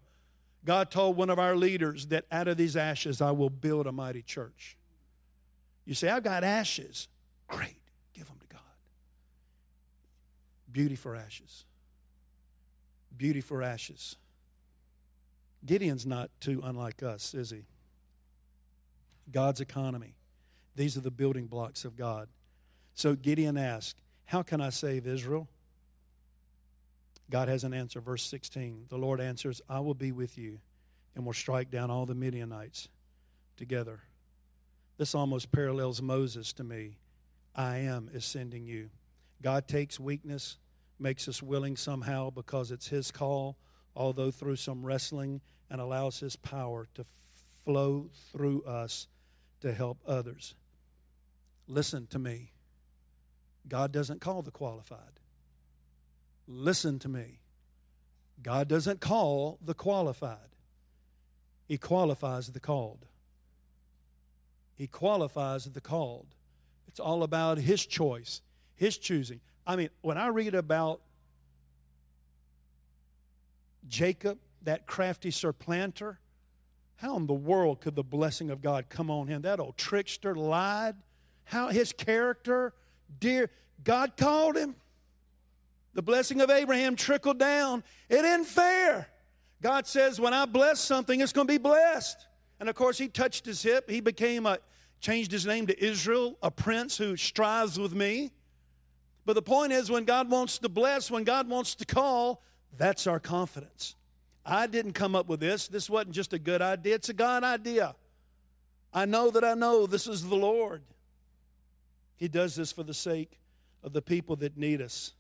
God 0.65 0.93
told 0.93 1.17
one 1.17 1.29
of 1.29 1.41
our 1.41 1.57
leaders 1.57 2.07
that 2.07 2.27
out 2.31 2.47
of 2.47 2.57
these 2.57 2.77
ashes 2.77 3.21
I 3.21 3.33
will 3.33 3.51
build 3.51 3.89
a 3.89 3.93
mighty 3.93 4.23
church. 4.23 4.77
You 5.87 5.95
say, 5.95 6.09
I've 6.09 6.23
got 6.23 6.45
ashes. 6.45 7.09
Great, 7.49 7.81
give 8.15 8.29
them 8.29 8.39
to 8.39 8.47
God. 8.47 8.63
Beauty 10.71 10.95
for 10.95 11.17
ashes. 11.17 11.65
Beauty 13.17 13.41
for 13.41 13.61
ashes. 13.61 14.15
Gideon's 15.65 16.07
not 16.07 16.31
too 16.41 16.61
unlike 16.65 17.03
us, 17.03 17.35
is 17.35 17.51
he? 17.51 17.65
God's 19.31 19.61
economy. 19.61 20.15
These 20.77 20.97
are 20.97 21.01
the 21.01 21.11
building 21.11 21.47
blocks 21.47 21.85
of 21.85 21.97
God. 21.97 22.29
So 22.95 23.15
Gideon 23.15 23.57
asked, 23.57 24.01
How 24.25 24.43
can 24.43 24.61
I 24.61 24.71
save 24.71 25.07
Israel? 25.07 25.49
God 27.31 27.49
has 27.49 27.65
an 27.65 27.75
answer. 27.75 28.01
Verse 28.01 28.23
16 28.23 28.87
The 28.89 28.97
Lord 28.97 29.21
answers, 29.21 29.61
I 29.69 29.81
will 29.81 29.95
be 29.95 30.13
with 30.13 30.39
you 30.39 30.59
and 31.15 31.27
will 31.27 31.33
strike 31.33 31.71
down 31.71 31.91
all 31.91 32.07
the 32.07 32.15
Midianites 32.15 32.89
together. 33.57 34.01
This 34.97 35.15
almost 35.15 35.53
parallels 35.53 36.01
Moses 36.01 36.53
to 36.55 36.65
me. 36.65 36.97
I 37.55 37.79
am 37.79 38.09
is 38.13 38.25
sending 38.25 38.67
you. 38.67 38.91
God 39.43 39.69
takes 39.69 39.99
weakness, 39.99 40.59
makes 40.99 41.29
us 41.29 41.43
willing 41.43 41.77
somehow 41.77 42.31
because 42.31 42.71
it's 42.71 42.89
His 42.89 43.11
call, 43.11 43.57
although 43.95 44.31
through 44.31 44.57
some 44.57 44.85
wrestling, 44.85 45.41
and 45.71 45.81
allows 45.81 46.21
His 46.21 46.37
power 46.37 46.89
to 46.95 47.05
flow 47.65 48.09
through 48.33 48.63
us 48.63 49.07
to 49.61 49.73
help 49.73 49.99
others. 50.07 50.55
Listen 51.67 52.07
to 52.09 52.19
me. 52.19 52.53
God 53.69 53.93
doesn't 53.93 54.21
call 54.21 54.43
the 54.43 54.51
qualified. 54.51 55.21
Listen 56.47 56.99
to 57.01 57.09
me. 57.09 57.41
God 58.43 58.69
doesn't 58.69 59.01
call 59.01 59.59
the 59.63 59.75
qualified, 59.75 60.55
He 61.67 61.77
qualifies 61.77 62.49
the 62.49 62.61
called. 62.61 63.05
He 64.75 64.87
qualifies 64.87 65.65
the 65.65 65.81
called. 65.81 66.29
It's 66.87 67.01
all 67.01 67.25
about 67.25 67.59
His 67.59 67.85
choice, 67.85 68.41
His 68.77 68.97
choosing. 68.97 69.41
I 69.67 69.77
mean, 69.77 69.91
when 70.01 70.17
I 70.17 70.29
read 70.29 70.55
about 70.55 71.01
Jacob, 73.89 74.39
that 74.63 74.87
crafty 74.87 75.31
supplanter, 75.31 76.19
how 76.97 77.17
in 77.17 77.27
the 77.27 77.35
world 77.35 77.81
could 77.81 77.95
the 77.95 78.03
blessing 78.03 78.51
of 78.51 78.61
God 78.61 78.89
come 78.89 79.11
on 79.11 79.29
him? 79.29 79.43
That 79.43 79.61
old 79.61 79.77
trickster 79.77 80.35
lied. 80.35 80.97
How 81.45 81.69
his 81.69 81.93
character, 81.93 82.75
dear, 83.21 83.51
God 83.85 84.17
called 84.17 84.57
him. 84.57 84.75
The 85.95 86.03
blessing 86.03 86.41
of 86.41 86.51
Abraham 86.51 86.97
trickled 86.97 87.39
down. 87.39 87.83
It 88.09 88.25
isn't 88.25 88.45
fair. 88.45 89.09
God 89.63 89.87
says, 89.87 90.21
when 90.21 90.35
I 90.35 90.45
bless 90.45 90.81
something, 90.81 91.21
it's 91.21 91.33
going 91.33 91.47
to 91.47 91.53
be 91.53 91.59
blessed. 91.59 92.27
And 92.61 92.69
of 92.69 92.75
course, 92.75 92.99
he 92.99 93.09
touched 93.09 93.47
his 93.47 93.63
hip. 93.63 93.89
He 93.89 94.01
became 94.01 94.45
a, 94.47 94.59
changed 95.01 95.33
his 95.33 95.47
name 95.47 95.67
to 95.69 95.85
Israel, 95.85 96.37
a 96.43 96.51
prince 96.51 96.97
who 96.97 97.17
strives 97.17 97.79
with 97.79 97.95
me. 97.95 98.33
But 99.25 99.35
the 99.35 99.43
point 99.43 99.73
is, 99.73 99.91
when 99.91 100.05
God 100.05 100.31
wants 100.31 100.59
to 100.59 100.69
bless, 100.69 101.11
when 101.11 101.25
God 101.25 101.49
wants 101.49 101.75
to 101.77 101.85
call, 101.85 102.43
that's 102.77 103.07
our 103.07 103.21
confidence. 103.21 103.95
I 104.45 104.67
didn't 104.67 104.93
come 104.93 105.15
up 105.15 105.29
with 105.29 105.41
this. 105.41 105.69
This 105.69 105.91
wasn't 105.91 106.15
just 106.15 106.33
a 106.33 106.39
good 106.39 106.63
idea, 106.63 106.95
it's 106.95 107.09
a 107.09 107.15
God 107.15 107.45
idea. 107.45 107.95
I 108.93 109.05
know 109.05 109.31
that 109.31 109.45
I 109.45 109.55
know 109.55 109.87
this 109.87 110.07
is 110.07 110.27
the 110.27 110.35
Lord. 110.35 110.83
He 112.17 112.29
does 112.29 112.57
this 112.57 112.73
for 112.73 112.83
the 112.83 112.95
sake 112.95 113.39
of 113.83 113.93
the 113.93 114.03
people 114.03 114.37
that 114.37 114.57
need 114.57 114.81
us 114.81 115.13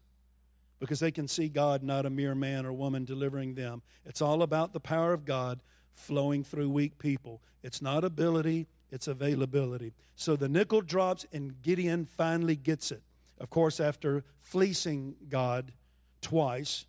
because 0.80 1.00
they 1.00 1.10
can 1.10 1.28
see 1.28 1.48
God, 1.48 1.82
not 1.82 2.06
a 2.06 2.10
mere 2.10 2.34
man 2.34 2.64
or 2.64 2.72
woman 2.72 3.04
delivering 3.04 3.54
them. 3.54 3.82
It's 4.06 4.22
all 4.22 4.42
about 4.42 4.72
the 4.72 4.80
power 4.80 5.12
of 5.12 5.24
God 5.24 5.60
flowing 5.92 6.44
through 6.44 6.70
weak 6.70 6.98
people. 6.98 7.40
It's 7.62 7.82
not 7.82 8.04
ability, 8.04 8.66
it's 8.90 9.08
availability. 9.08 9.92
So 10.16 10.36
the 10.36 10.48
nickel 10.48 10.80
drops, 10.80 11.26
and 11.32 11.60
Gideon 11.62 12.06
finally 12.06 12.56
gets 12.56 12.90
it. 12.90 13.02
Of 13.38 13.50
course, 13.50 13.80
after 13.80 14.24
fleecing 14.38 15.14
God 15.28 15.72
twice, 16.20 16.86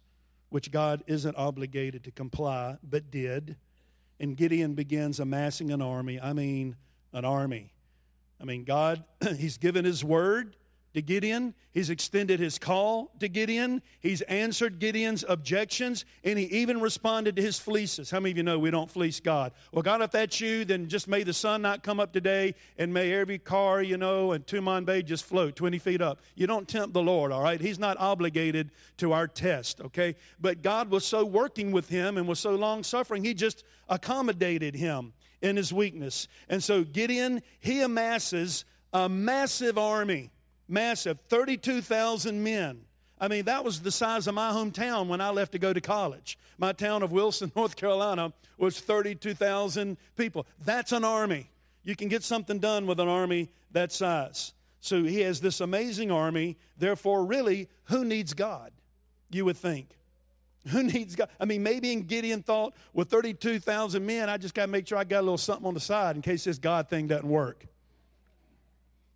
which 0.49 0.71
God 0.71 1.03
isn't 1.07 1.35
obligated 1.35 2.03
to 2.05 2.11
comply, 2.11 2.77
but 2.83 3.11
did. 3.11 3.55
And 4.19 4.35
Gideon 4.35 4.73
begins 4.73 5.19
amassing 5.19 5.71
an 5.71 5.81
army. 5.81 6.19
I 6.19 6.33
mean, 6.33 6.75
an 7.13 7.25
army. 7.25 7.71
I 8.41 8.45
mean, 8.45 8.63
God, 8.63 9.03
He's 9.37 9.57
given 9.57 9.85
His 9.85 10.03
word 10.03 10.55
to 10.93 11.01
Gideon. 11.01 11.53
He's 11.71 11.89
extended 11.89 12.39
his 12.39 12.57
call 12.57 13.11
to 13.19 13.27
Gideon. 13.27 13.81
He's 13.99 14.21
answered 14.21 14.79
Gideon's 14.79 15.23
objections, 15.27 16.05
and 16.23 16.37
he 16.39 16.45
even 16.45 16.81
responded 16.81 17.35
to 17.35 17.41
his 17.41 17.59
fleeces. 17.59 18.09
How 18.09 18.19
many 18.19 18.31
of 18.31 18.37
you 18.37 18.43
know 18.43 18.57
we 18.57 18.71
don't 18.71 18.89
fleece 18.89 19.19
God? 19.19 19.51
Well, 19.71 19.83
God, 19.83 20.01
if 20.01 20.11
that's 20.11 20.41
you, 20.41 20.65
then 20.65 20.87
just 20.87 21.07
may 21.07 21.23
the 21.23 21.33
sun 21.33 21.61
not 21.61 21.83
come 21.83 21.99
up 21.99 22.11
today, 22.11 22.55
and 22.77 22.93
may 22.93 23.13
every 23.13 23.37
car, 23.37 23.81
you 23.81 23.97
know, 23.97 24.31
and 24.31 24.45
Tumon 24.45 24.85
Bay 24.85 25.03
just 25.03 25.25
float 25.25 25.55
20 25.55 25.77
feet 25.77 26.01
up. 26.01 26.21
You 26.35 26.47
don't 26.47 26.67
tempt 26.67 26.93
the 26.93 27.03
Lord, 27.03 27.31
all 27.31 27.43
right? 27.43 27.61
He's 27.61 27.79
not 27.79 27.97
obligated 27.99 28.71
to 28.97 29.13
our 29.13 29.27
test, 29.27 29.81
okay? 29.81 30.15
But 30.39 30.61
God 30.61 30.89
was 30.89 31.05
so 31.05 31.23
working 31.23 31.71
with 31.71 31.89
him 31.89 32.17
and 32.17 32.27
was 32.27 32.39
so 32.39 32.55
long 32.55 32.83
suffering, 32.83 33.23
he 33.23 33.33
just 33.33 33.63
accommodated 33.87 34.75
him 34.75 35.13
in 35.41 35.55
his 35.55 35.71
weakness. 35.71 36.27
And 36.49 36.63
so 36.63 36.83
Gideon, 36.83 37.41
he 37.59 37.81
amasses 37.81 38.65
a 38.91 39.07
massive 39.07 39.77
army 39.77 40.31
massive 40.69 41.19
32,000 41.27 42.43
men. 42.43 42.81
I 43.19 43.27
mean, 43.27 43.45
that 43.45 43.65
was 43.65 43.81
the 43.81 43.91
size 43.91 44.27
of 44.27 44.35
my 44.35 44.51
hometown 44.51 45.07
when 45.07 45.19
I 45.19 45.29
left 45.29 45.51
to 45.51 45.59
go 45.59 45.73
to 45.73 45.81
college. 45.81 46.37
My 46.57 46.71
town 46.71 47.03
of 47.03 47.11
Wilson, 47.11 47.51
North 47.55 47.75
Carolina, 47.75 48.31
was 48.57 48.79
32,000 48.79 49.97
people. 50.15 50.45
That's 50.63 50.91
an 50.91 51.03
army. 51.03 51.49
You 51.83 51.95
can 51.95 52.07
get 52.07 52.23
something 52.23 52.59
done 52.59 52.87
with 52.87 52.99
an 52.99 53.07
army 53.07 53.49
that 53.71 53.91
size. 53.91 54.53
So 54.79 55.03
he 55.03 55.21
has 55.21 55.41
this 55.41 55.59
amazing 55.59 56.11
army. 56.11 56.57
Therefore, 56.77 57.25
really, 57.25 57.67
who 57.85 58.05
needs 58.05 58.33
God? 58.33 58.71
You 59.29 59.45
would 59.45 59.57
think. 59.57 59.95
Who 60.67 60.83
needs 60.83 61.15
God? 61.15 61.29
I 61.39 61.45
mean, 61.45 61.63
maybe 61.63 61.93
in 61.93 62.01
Gideon 62.01 62.43
thought, 62.43 62.75
with 62.93 63.09
32,000 63.09 64.05
men, 64.05 64.29
I 64.29 64.37
just 64.37 64.53
got 64.53 64.65
to 64.65 64.71
make 64.71 64.87
sure 64.87 64.97
I 64.97 65.05
got 65.05 65.21
a 65.21 65.21
little 65.21 65.37
something 65.37 65.65
on 65.65 65.73
the 65.73 65.79
side 65.79 66.17
in 66.17 66.21
case 66.21 66.43
this 66.43 66.57
God 66.57 66.89
thing 66.89 67.07
doesn't 67.07 67.27
work. 67.27 67.65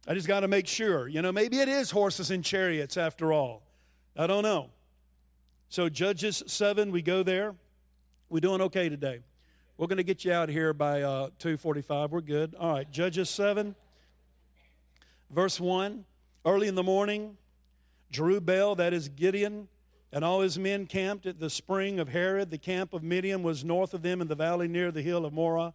I 0.07 0.13
just 0.13 0.27
got 0.27 0.41
to 0.41 0.47
make 0.47 0.67
sure. 0.67 1.07
You 1.07 1.21
know, 1.21 1.31
maybe 1.31 1.59
it 1.59 1.69
is 1.69 1.89
horses 1.89 2.29
and 2.29 2.43
chariots 2.43 2.97
after 2.97 3.31
all. 3.31 3.63
I 4.17 4.27
don't 4.27 4.43
know. 4.43 4.69
So, 5.69 5.89
Judges 5.89 6.43
7, 6.45 6.91
we 6.91 7.01
go 7.01 7.23
there. 7.23 7.55
We're 8.29 8.41
doing 8.41 8.61
okay 8.61 8.89
today. 8.89 9.21
We're 9.77 9.87
going 9.87 9.97
to 9.97 10.03
get 10.03 10.23
you 10.23 10.31
out 10.31 10.49
here 10.49 10.73
by 10.73 11.01
uh, 11.01 11.29
2.45. 11.39 12.09
We're 12.09 12.21
good. 12.21 12.53
All 12.55 12.73
right, 12.73 12.91
Judges 12.91 13.29
7, 13.29 13.73
verse 15.31 15.59
1. 15.59 16.05
Early 16.45 16.67
in 16.67 16.75
the 16.75 16.83
morning, 16.83 17.37
Jerubbaal, 18.11 18.77
that 18.77 18.93
is 18.93 19.07
Gideon, 19.07 19.69
and 20.11 20.25
all 20.25 20.41
his 20.41 20.59
men 20.59 20.85
camped 20.85 21.25
at 21.25 21.39
the 21.39 21.49
spring 21.49 21.99
of 21.99 22.09
Harod. 22.09 22.51
The 22.51 22.57
camp 22.57 22.93
of 22.93 23.01
Midian 23.01 23.41
was 23.41 23.63
north 23.63 23.93
of 23.93 24.01
them 24.01 24.21
in 24.21 24.27
the 24.27 24.35
valley 24.35 24.67
near 24.67 24.91
the 24.91 25.01
hill 25.01 25.25
of 25.25 25.33
Moreh. 25.33 25.73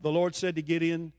The 0.00 0.10
Lord 0.10 0.34
said 0.34 0.56
to 0.56 0.62
Gideon, 0.62 1.12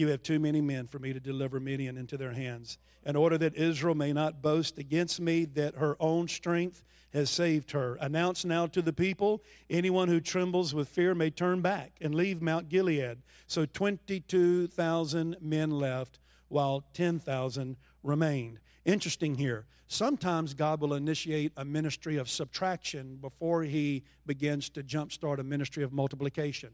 You 0.00 0.08
have 0.08 0.22
too 0.22 0.40
many 0.40 0.62
men 0.62 0.86
for 0.86 0.98
me 0.98 1.12
to 1.12 1.20
deliver 1.20 1.60
Midian 1.60 1.98
into 1.98 2.16
their 2.16 2.32
hands, 2.32 2.78
in 3.04 3.16
order 3.16 3.36
that 3.36 3.54
Israel 3.54 3.94
may 3.94 4.14
not 4.14 4.40
boast 4.40 4.78
against 4.78 5.20
me 5.20 5.44
that 5.44 5.74
her 5.74 5.94
own 6.00 6.26
strength 6.26 6.84
has 7.12 7.28
saved 7.28 7.72
her. 7.72 7.98
Announce 8.00 8.46
now 8.46 8.66
to 8.68 8.80
the 8.80 8.94
people 8.94 9.42
anyone 9.68 10.08
who 10.08 10.18
trembles 10.18 10.72
with 10.72 10.88
fear 10.88 11.14
may 11.14 11.28
turn 11.28 11.60
back 11.60 11.92
and 12.00 12.14
leave 12.14 12.40
Mount 12.40 12.70
Gilead. 12.70 13.18
So 13.46 13.66
22,000 13.66 15.36
men 15.38 15.70
left, 15.70 16.18
while 16.48 16.82
10,000 16.94 17.76
remained. 18.02 18.58
Interesting 18.86 19.34
here. 19.34 19.66
Sometimes 19.86 20.54
God 20.54 20.80
will 20.80 20.94
initiate 20.94 21.52
a 21.58 21.64
ministry 21.66 22.16
of 22.16 22.30
subtraction 22.30 23.18
before 23.20 23.64
he 23.64 24.04
begins 24.24 24.70
to 24.70 24.82
jumpstart 24.82 25.40
a 25.40 25.44
ministry 25.44 25.84
of 25.84 25.92
multiplication. 25.92 26.70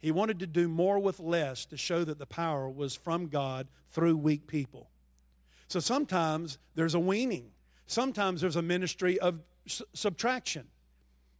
He 0.00 0.10
wanted 0.10 0.38
to 0.40 0.46
do 0.46 0.68
more 0.68 0.98
with 0.98 1.18
less 1.18 1.64
to 1.66 1.76
show 1.76 2.04
that 2.04 2.18
the 2.18 2.26
power 2.26 2.68
was 2.68 2.94
from 2.94 3.26
God 3.28 3.66
through 3.90 4.16
weak 4.16 4.46
people. 4.46 4.88
So 5.66 5.80
sometimes 5.80 6.58
there's 6.74 6.94
a 6.94 7.00
weaning. 7.00 7.50
Sometimes 7.86 8.40
there's 8.40 8.56
a 8.56 8.62
ministry 8.62 9.18
of 9.18 9.40
s- 9.66 9.82
subtraction. 9.92 10.66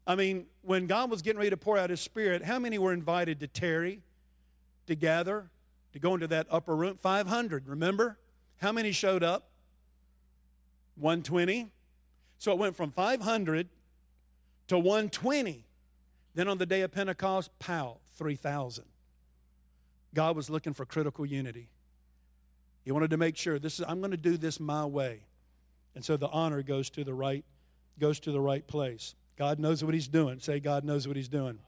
I 0.07 0.15
mean, 0.15 0.47
when 0.63 0.87
God 0.87 1.11
was 1.11 1.23
getting 1.23 1.39
ready 1.39 1.51
to 1.51 1.57
pour 1.57 1.79
out 1.79 1.91
his 1.91 2.01
spirit, 2.01 2.43
how 2.43 2.59
many 2.59 2.79
were 2.79 2.93
invited 2.93 3.41
to 3.41 3.47
tarry, 3.47 4.01
to 4.87 4.95
gather, 4.95 5.51
to 5.93 5.99
go 5.99 6.15
into 6.15 6.27
that 6.29 6.47
upper 6.51 6.75
room? 6.75 6.97
500, 6.97 7.69
remember? 7.69 8.19
How 8.57 8.73
many 8.73 8.91
showed 8.91 9.23
up? 9.23 9.51
120. 10.97 11.71
So 12.39 12.53
it 12.53 12.59
went 12.59 12.77
from 12.77 12.91
500 12.91 13.69
to 14.69 14.79
120. 14.79 15.65
Then 16.35 16.49
on 16.49 16.59
the 16.59 16.67
day 16.67 16.83
of 16.83 16.93
Pentecost, 16.93 17.51
pow, 17.59 17.99
3,000. 18.19 18.85
God 20.15 20.37
was 20.37 20.51
looking 20.51 20.75
for 20.75 20.85
critical 20.85 21.25
unity. 21.25 21.69
He 22.85 22.93
wanted 22.93 23.11
to 23.11 23.17
make 23.17 23.37
sure 23.37 23.59
this 23.59 23.79
is 23.79 23.85
I'm 23.87 24.01
going 24.01 24.11
to 24.11 24.17
do 24.17 24.37
this 24.37 24.59
my 24.59 24.85
way. 24.85 25.21
And 25.95 26.05
so 26.05 26.17
the 26.17 26.29
honor 26.29 26.63
goes 26.63 26.91
to 26.91 27.05
the 27.05 27.15
right 27.15 27.45
goes 27.99 28.21
to 28.21 28.33
the 28.33 28.41
right 28.41 28.67
place. 28.67 29.15
God 29.37 29.59
knows 29.59 29.85
what 29.85 29.95
he's 29.95 30.09
doing. 30.09 30.41
Say 30.41 30.61
God 30.61 30.85
knows 30.85 31.07
what 31.07 31.17
he's 31.17 31.29
doing. 31.29 31.59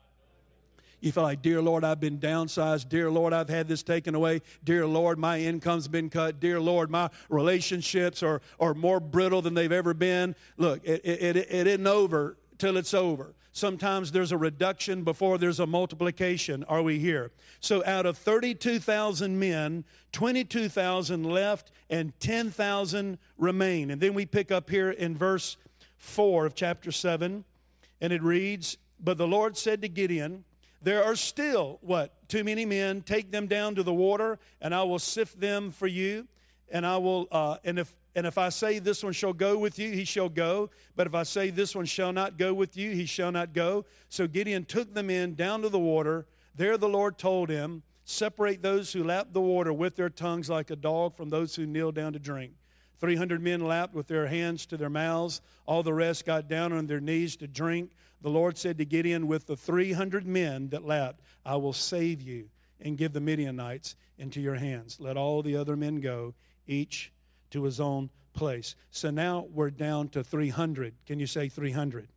You 1.00 1.12
feel 1.12 1.22
like, 1.22 1.40
Dear 1.40 1.62
Lord, 1.62 1.82
I've 1.82 2.00
been 2.00 2.18
downsized. 2.18 2.88
Dear 2.88 3.10
Lord, 3.10 3.32
I've 3.32 3.48
had 3.48 3.68
this 3.68 3.82
taken 3.82 4.14
away. 4.14 4.42
Dear 4.62 4.86
Lord, 4.86 5.18
my 5.18 5.40
income's 5.40 5.88
been 5.88 6.10
cut. 6.10 6.40
Dear 6.40 6.60
Lord, 6.60 6.90
my 6.90 7.08
relationships 7.28 8.22
are, 8.22 8.42
are 8.58 8.74
more 8.74 9.00
brittle 9.00 9.40
than 9.40 9.54
they've 9.54 9.72
ever 9.72 9.94
been. 9.94 10.36
Look, 10.58 10.84
it, 10.84 11.00
it, 11.04 11.36
it, 11.36 11.48
it 11.50 11.66
isn't 11.66 11.86
over 11.86 12.36
till 12.60 12.76
it's 12.76 12.94
over. 12.94 13.34
Sometimes 13.52 14.12
there's 14.12 14.30
a 14.30 14.38
reduction 14.38 15.02
before 15.02 15.36
there's 15.36 15.58
a 15.58 15.66
multiplication. 15.66 16.62
Are 16.64 16.82
we 16.82 17.00
here? 17.00 17.32
So 17.58 17.84
out 17.84 18.06
of 18.06 18.16
32,000 18.16 19.38
men, 19.38 19.84
22,000 20.12 21.24
left 21.24 21.72
and 21.88 22.12
10,000 22.20 23.18
remain. 23.38 23.90
And 23.90 24.00
then 24.00 24.14
we 24.14 24.24
pick 24.24 24.52
up 24.52 24.70
here 24.70 24.90
in 24.90 25.16
verse 25.16 25.56
4 25.96 26.46
of 26.46 26.54
chapter 26.54 26.92
7, 26.92 27.44
and 28.00 28.12
it 28.12 28.22
reads 28.22 28.78
But 29.00 29.18
the 29.18 29.26
Lord 29.26 29.56
said 29.56 29.82
to 29.82 29.88
Gideon, 29.88 30.44
There 30.80 31.02
are 31.02 31.16
still, 31.16 31.78
what? 31.82 32.28
Too 32.28 32.44
many 32.44 32.64
men. 32.64 33.02
Take 33.02 33.32
them 33.32 33.48
down 33.48 33.74
to 33.74 33.82
the 33.82 33.92
water, 33.92 34.38
and 34.60 34.72
I 34.72 34.84
will 34.84 35.00
sift 35.00 35.40
them 35.40 35.72
for 35.72 35.88
you. 35.88 36.28
And 36.72 36.86
I 36.86 36.98
will, 36.98 37.26
uh, 37.32 37.56
and 37.64 37.80
if 37.80 37.92
and 38.14 38.26
if 38.26 38.38
I 38.38 38.48
say 38.48 38.78
this 38.78 39.04
one 39.04 39.12
shall 39.12 39.32
go 39.32 39.56
with 39.56 39.78
you, 39.78 39.92
he 39.92 40.04
shall 40.04 40.28
go. 40.28 40.70
But 40.96 41.06
if 41.06 41.14
I 41.14 41.22
say 41.22 41.50
this 41.50 41.74
one 41.76 41.84
shall 41.84 42.12
not 42.12 42.38
go 42.38 42.52
with 42.52 42.76
you, 42.76 42.90
he 42.90 43.06
shall 43.06 43.30
not 43.30 43.52
go. 43.52 43.84
So 44.08 44.26
Gideon 44.26 44.64
took 44.64 44.94
them 44.94 45.10
in 45.10 45.34
down 45.34 45.62
to 45.62 45.68
the 45.68 45.78
water. 45.78 46.26
There 46.56 46.76
the 46.76 46.88
Lord 46.88 47.18
told 47.18 47.48
him, 47.48 47.82
Separate 48.04 48.60
those 48.60 48.92
who 48.92 49.04
lap 49.04 49.28
the 49.32 49.40
water 49.40 49.72
with 49.72 49.94
their 49.94 50.10
tongues 50.10 50.50
like 50.50 50.70
a 50.70 50.76
dog 50.76 51.16
from 51.16 51.28
those 51.28 51.54
who 51.54 51.66
kneel 51.66 51.92
down 51.92 52.12
to 52.14 52.18
drink. 52.18 52.54
300 52.98 53.40
men 53.40 53.60
lapped 53.60 53.94
with 53.94 54.08
their 54.08 54.26
hands 54.26 54.66
to 54.66 54.76
their 54.76 54.90
mouths. 54.90 55.40
All 55.64 55.84
the 55.84 55.94
rest 55.94 56.26
got 56.26 56.48
down 56.48 56.72
on 56.72 56.86
their 56.86 57.00
knees 57.00 57.36
to 57.36 57.46
drink. 57.46 57.92
The 58.20 58.28
Lord 58.28 58.58
said 58.58 58.78
to 58.78 58.84
Gideon, 58.84 59.28
With 59.28 59.46
the 59.46 59.56
300 59.56 60.26
men 60.26 60.70
that 60.70 60.84
lapped, 60.84 61.20
I 61.46 61.54
will 61.56 61.72
save 61.72 62.20
you 62.20 62.50
and 62.80 62.98
give 62.98 63.12
the 63.12 63.20
Midianites 63.20 63.94
into 64.18 64.40
your 64.40 64.56
hands. 64.56 64.98
Let 64.98 65.16
all 65.16 65.42
the 65.42 65.56
other 65.56 65.76
men 65.76 66.00
go, 66.00 66.34
each 66.66 67.12
to 67.50 67.64
his 67.64 67.80
own 67.80 68.10
place. 68.32 68.76
So 68.90 69.10
now 69.10 69.46
we're 69.52 69.70
down 69.70 70.08
to 70.10 70.22
300. 70.22 70.94
Can 71.06 71.18
you 71.18 71.26
say 71.26 71.48
300? 71.48 72.08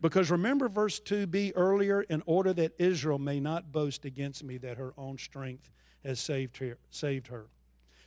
Because 0.00 0.30
remember 0.30 0.68
verse 0.68 1.00
2b 1.00 1.52
earlier, 1.56 2.02
in 2.02 2.22
order 2.26 2.52
that 2.54 2.74
Israel 2.78 3.18
may 3.18 3.40
not 3.40 3.72
boast 3.72 4.04
against 4.04 4.44
me 4.44 4.58
that 4.58 4.76
her 4.76 4.92
own 4.98 5.18
strength 5.18 5.70
has 6.04 6.20
saved 6.20 6.58
her. 6.58 6.76
Saved 6.90 7.28
her. 7.28 7.46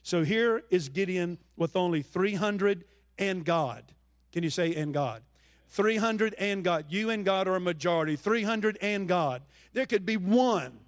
So 0.04 0.24
here 0.24 0.64
is 0.70 0.90
Gideon 0.90 1.38
with 1.58 1.76
only 1.76 2.02
300 2.02 2.86
and 3.18 3.44
God. 3.44 3.84
Can 4.32 4.44
you 4.44 4.50
say 4.50 4.76
and 4.76 4.94
God? 4.94 5.24
300 5.70 6.36
and 6.36 6.64
God. 6.64 6.86
You 6.90 7.10
and 7.10 7.26
God 7.26 7.48
are 7.48 7.56
a 7.56 7.60
majority. 7.60 8.16
300 8.16 8.78
and 8.82 9.08
God. 9.08 9.42
There 9.74 9.86
could 9.86 10.06
be 10.06 10.18
one 10.18 10.80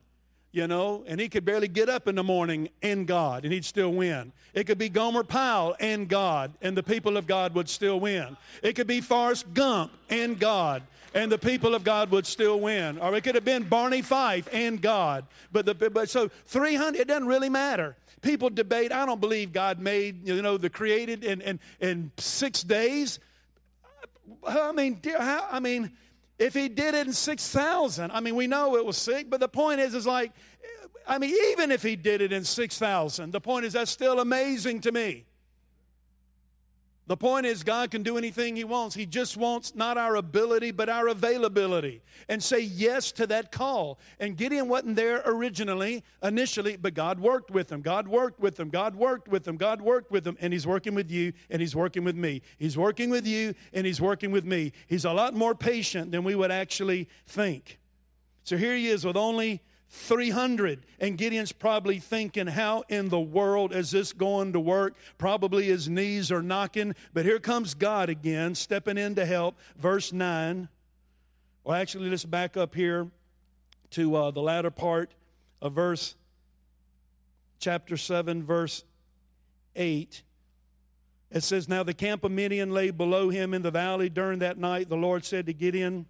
you 0.52 0.68
know, 0.68 1.04
and 1.08 1.20
he 1.20 1.30
could 1.30 1.46
barely 1.46 1.68
get 1.68 1.90
up 1.90 2.08
in 2.08 2.16
the 2.16 2.24
morning 2.24 2.70
and 2.82 3.08
God, 3.08 3.46
and 3.46 3.54
he'd 3.54 3.66
still 3.66 3.94
win. 3.94 4.34
It 4.54 4.66
could 4.66 4.78
be 4.78 4.90
Gomer 4.90 5.24
Pyle 5.24 5.76
and 5.80 6.10
God, 6.10 6.54
and 6.62 6.76
the 6.76 6.84
people 6.84 7.16
of 7.16 7.26
God 7.26 7.56
would 7.56 7.70
still 7.70 8.00
win. 8.00 8.36
It 8.62 8.74
could 8.74 8.88
be 8.88 9.00
Forrest 9.00 9.54
Gump 9.54 9.92
and 10.10 10.38
God, 10.38 10.84
and 11.14 11.32
the 11.32 11.38
people 11.38 11.74
of 11.74 11.84
God 11.84 12.12
would 12.12 12.26
still 12.26 12.60
win. 12.60 12.98
Or 12.98 13.16
it 13.16 13.24
could 13.24 13.36
have 13.36 13.46
been 13.46 13.64
Barney 13.64 14.02
Fife 14.02 14.50
and 14.52 14.82
God. 14.82 15.26
But, 15.52 15.66
the, 15.66 15.74
but 15.74 16.10
so 16.10 16.28
300, 16.28 17.00
it 17.00 17.08
doesn't 17.08 17.28
really 17.28 17.50
matter. 17.50 17.96
People 18.22 18.50
debate, 18.50 18.92
I 18.92 19.06
don't 19.06 19.22
believe 19.22 19.54
God 19.54 19.80
made, 19.80 20.28
you 20.28 20.42
know, 20.42 20.58
the 20.58 20.70
created 20.70 21.24
in, 21.24 21.42
in, 21.42 21.60
in 21.80 22.12
six 22.18 22.62
days. 22.62 23.20
Uh, 24.44 24.68
I 24.70 24.72
mean, 24.74 24.96
dear, 25.02 25.20
how, 25.20 25.48
I 25.50 25.60
mean, 25.60 25.92
if 26.42 26.56
he 26.56 26.70
did 26.70 26.96
it 26.96 27.06
in 27.06 27.14
6,000, 27.14 28.12
I 28.12 28.20
mean, 28.20 28.36
we 28.36 28.48
know 28.48 28.76
it 28.76 28.84
was 28.84 28.98
sick, 28.98 29.30
but 29.30 29.40
the 29.40 29.48
point 29.48 29.80
is, 29.80 29.94
is 29.94 30.08
like, 30.08 30.32
I 31.08 31.20
mean, 31.20 31.36
even 31.52 31.70
if 31.70 31.84
he 31.84 31.96
did 31.96 32.20
it 32.20 32.32
in 32.32 32.44
6,000, 32.44 33.32
the 33.32 33.40
point 33.40 33.66
is 33.66 33.74
that's 33.74 33.92
still 33.92 34.20
amazing 34.20 34.82
to 34.82 34.92
me. 34.92 35.26
The 37.12 37.18
point 37.18 37.46
is, 37.46 37.62
God 37.66 37.92
can 37.92 38.04
do 38.04 38.18
anything 38.18 38.56
He 38.56 38.64
wants. 38.64 38.96
He 38.96 39.06
just 39.06 39.36
wants 39.36 39.76
not 39.76 39.98
our 39.98 40.16
ability, 40.16 40.72
but 40.72 40.88
our 40.88 41.10
availability. 41.10 42.02
And 42.30 42.42
say 42.42 42.62
yes 42.62 43.12
to 43.12 43.28
that 43.28 43.52
call. 43.52 44.00
And 44.22 44.38
Gideon 44.38 44.70
wasn't 44.70 44.96
there 44.96 45.22
originally, 45.26 46.06
initially, 46.24 46.78
but 46.78 46.94
God 46.94 47.20
worked 47.20 47.52
with 47.52 47.70
him. 47.70 47.82
God 47.82 48.08
worked 48.08 48.40
with 48.40 48.58
him. 48.58 48.70
God 48.70 48.96
worked 48.96 49.28
with 49.28 49.46
him. 49.46 49.58
God 49.58 49.82
worked 49.82 50.10
with 50.10 50.26
him. 50.26 50.38
And 50.40 50.54
He's 50.54 50.66
working 50.66 50.96
with 50.96 51.12
you, 51.12 51.34
and 51.50 51.62
He's 51.62 51.76
working 51.76 52.06
with 52.06 52.16
me. 52.16 52.44
He's 52.58 52.78
working 52.78 53.10
with 53.10 53.28
you, 53.28 53.56
and 53.74 53.86
He's 53.86 54.00
working 54.00 54.32
with 54.32 54.46
me. 54.46 54.72
He's 54.88 55.04
a 55.04 55.12
lot 55.12 55.34
more 55.34 55.54
patient 55.54 56.14
than 56.14 56.24
we 56.24 56.36
would 56.36 56.50
actually 56.50 57.10
think. 57.28 57.78
So 58.46 58.56
here 58.56 58.74
He 58.74 58.88
is 58.88 59.04
with 59.04 59.18
only 59.18 59.62
300. 59.92 60.86
And 61.00 61.18
Gideon's 61.18 61.52
probably 61.52 62.00
thinking, 62.00 62.48
how 62.48 62.84
in 62.88 63.10
the 63.10 63.20
world 63.20 63.74
is 63.74 63.92
this 63.92 64.14
going 64.14 64.54
to 64.54 64.60
work? 64.60 64.96
Probably 65.18 65.66
his 65.66 65.90
knees 65.90 66.32
are 66.32 66.42
knocking. 66.42 66.96
But 67.14 67.26
here 67.26 67.40
comes 67.40 67.74
God 67.74 68.10
again, 68.10 68.56
stepping 68.56 68.98
in 68.98 69.16
to 69.16 69.26
help. 69.26 69.60
Verse 69.78 70.14
9. 70.14 70.70
Well, 71.64 71.76
actually, 71.76 72.10
let's 72.10 72.24
back 72.24 72.56
up 72.56 72.74
here 72.74 73.12
to 73.92 74.16
uh, 74.16 74.32
the 74.32 74.42
latter 74.42 74.72
part 74.72 75.12
of 75.62 75.74
verse 75.74 76.16
chapter 77.60 77.98
7, 77.98 78.44
verse 78.44 78.86
8. 79.76 80.24
It 81.32 81.44
says, 81.44 81.68
Now 81.68 81.84
the 81.84 81.94
camp 81.94 82.24
of 82.24 82.32
Midian 82.32 82.72
lay 82.72 82.92
below 82.92 83.30
him 83.30 83.54
in 83.54 83.62
the 83.62 83.72
valley 83.72 84.10
during 84.10 84.40
that 84.40 84.58
night. 84.58 84.88
The 84.88 84.96
Lord 84.96 85.26
said 85.26 85.46
to 85.48 85.54
Gideon, 85.54 86.06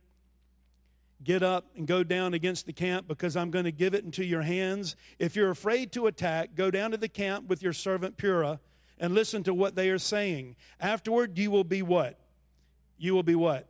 Get 1.24 1.44
up 1.44 1.66
and 1.76 1.86
go 1.86 2.04
down 2.04 2.34
against 2.34 2.66
the 2.66 2.74
camp 2.74 3.08
because 3.08 3.36
I'm 3.36 3.52
going 3.52 3.66
to 3.66 3.72
give 3.72 3.94
it 3.94 4.04
into 4.04 4.26
your 4.26 4.42
hands. 4.42 4.96
If 5.20 5.36
you're 5.36 5.52
afraid 5.52 5.92
to 5.94 6.08
attack, 6.08 6.56
go 6.56 6.72
down 6.72 6.92
to 6.92 6.98
the 6.98 7.10
camp 7.10 7.48
with 7.48 7.62
your 7.62 7.74
servant 7.74 8.18
Purah 8.18 8.60
and 9.00 9.14
listen 9.14 9.44
to 9.44 9.54
what 9.54 9.76
they 9.76 9.90
are 9.90 10.00
saying. 10.00 10.56
Afterward, 10.80 11.38
you 11.38 11.52
will 11.52 11.64
be 11.64 11.82
what? 11.82 12.20
You 12.98 13.14
will 13.14 13.24
be 13.24 13.36
what? 13.36 13.68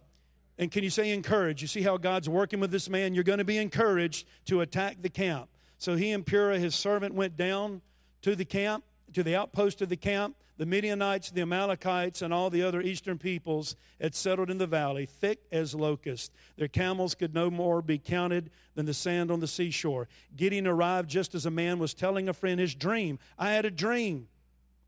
And 0.57 0.71
can 0.71 0.83
you 0.83 0.89
say 0.89 1.11
encouraged? 1.11 1.61
You 1.61 1.67
see 1.67 1.81
how 1.81 1.97
God's 1.97 2.29
working 2.29 2.59
with 2.59 2.71
this 2.71 2.89
man? 2.89 3.15
You're 3.15 3.23
going 3.23 3.39
to 3.39 3.45
be 3.45 3.57
encouraged 3.57 4.27
to 4.45 4.61
attack 4.61 5.01
the 5.01 5.09
camp. 5.09 5.49
So 5.77 5.95
he 5.95 6.11
and 6.11 6.25
Purah, 6.25 6.59
his 6.59 6.75
servant, 6.75 7.15
went 7.15 7.35
down 7.35 7.81
to 8.21 8.35
the 8.35 8.45
camp, 8.45 8.83
to 9.13 9.23
the 9.23 9.35
outpost 9.35 9.81
of 9.81 9.89
the 9.89 9.97
camp. 9.97 10.35
The 10.57 10.65
Midianites, 10.65 11.31
the 11.31 11.41
Amalekites, 11.41 12.21
and 12.21 12.33
all 12.33 12.49
the 12.49 12.61
other 12.61 12.81
eastern 12.81 13.17
peoples 13.17 13.75
had 13.99 14.13
settled 14.13 14.51
in 14.51 14.59
the 14.59 14.67
valley, 14.67 15.05
thick 15.05 15.39
as 15.51 15.73
locusts. 15.73 16.29
Their 16.55 16.67
camels 16.67 17.15
could 17.15 17.33
no 17.33 17.49
more 17.49 17.81
be 17.81 17.97
counted 17.97 18.51
than 18.75 18.85
the 18.85 18.93
sand 18.93 19.31
on 19.31 19.39
the 19.39 19.47
seashore. 19.47 20.07
Gideon 20.35 20.67
arrived 20.67 21.09
just 21.09 21.33
as 21.33 21.45
a 21.45 21.51
man 21.51 21.79
was 21.79 21.93
telling 21.93 22.29
a 22.29 22.33
friend 22.33 22.59
his 22.59 22.75
dream. 22.75 23.17
I 23.39 23.51
had 23.51 23.65
a 23.65 23.71
dream, 23.71 24.27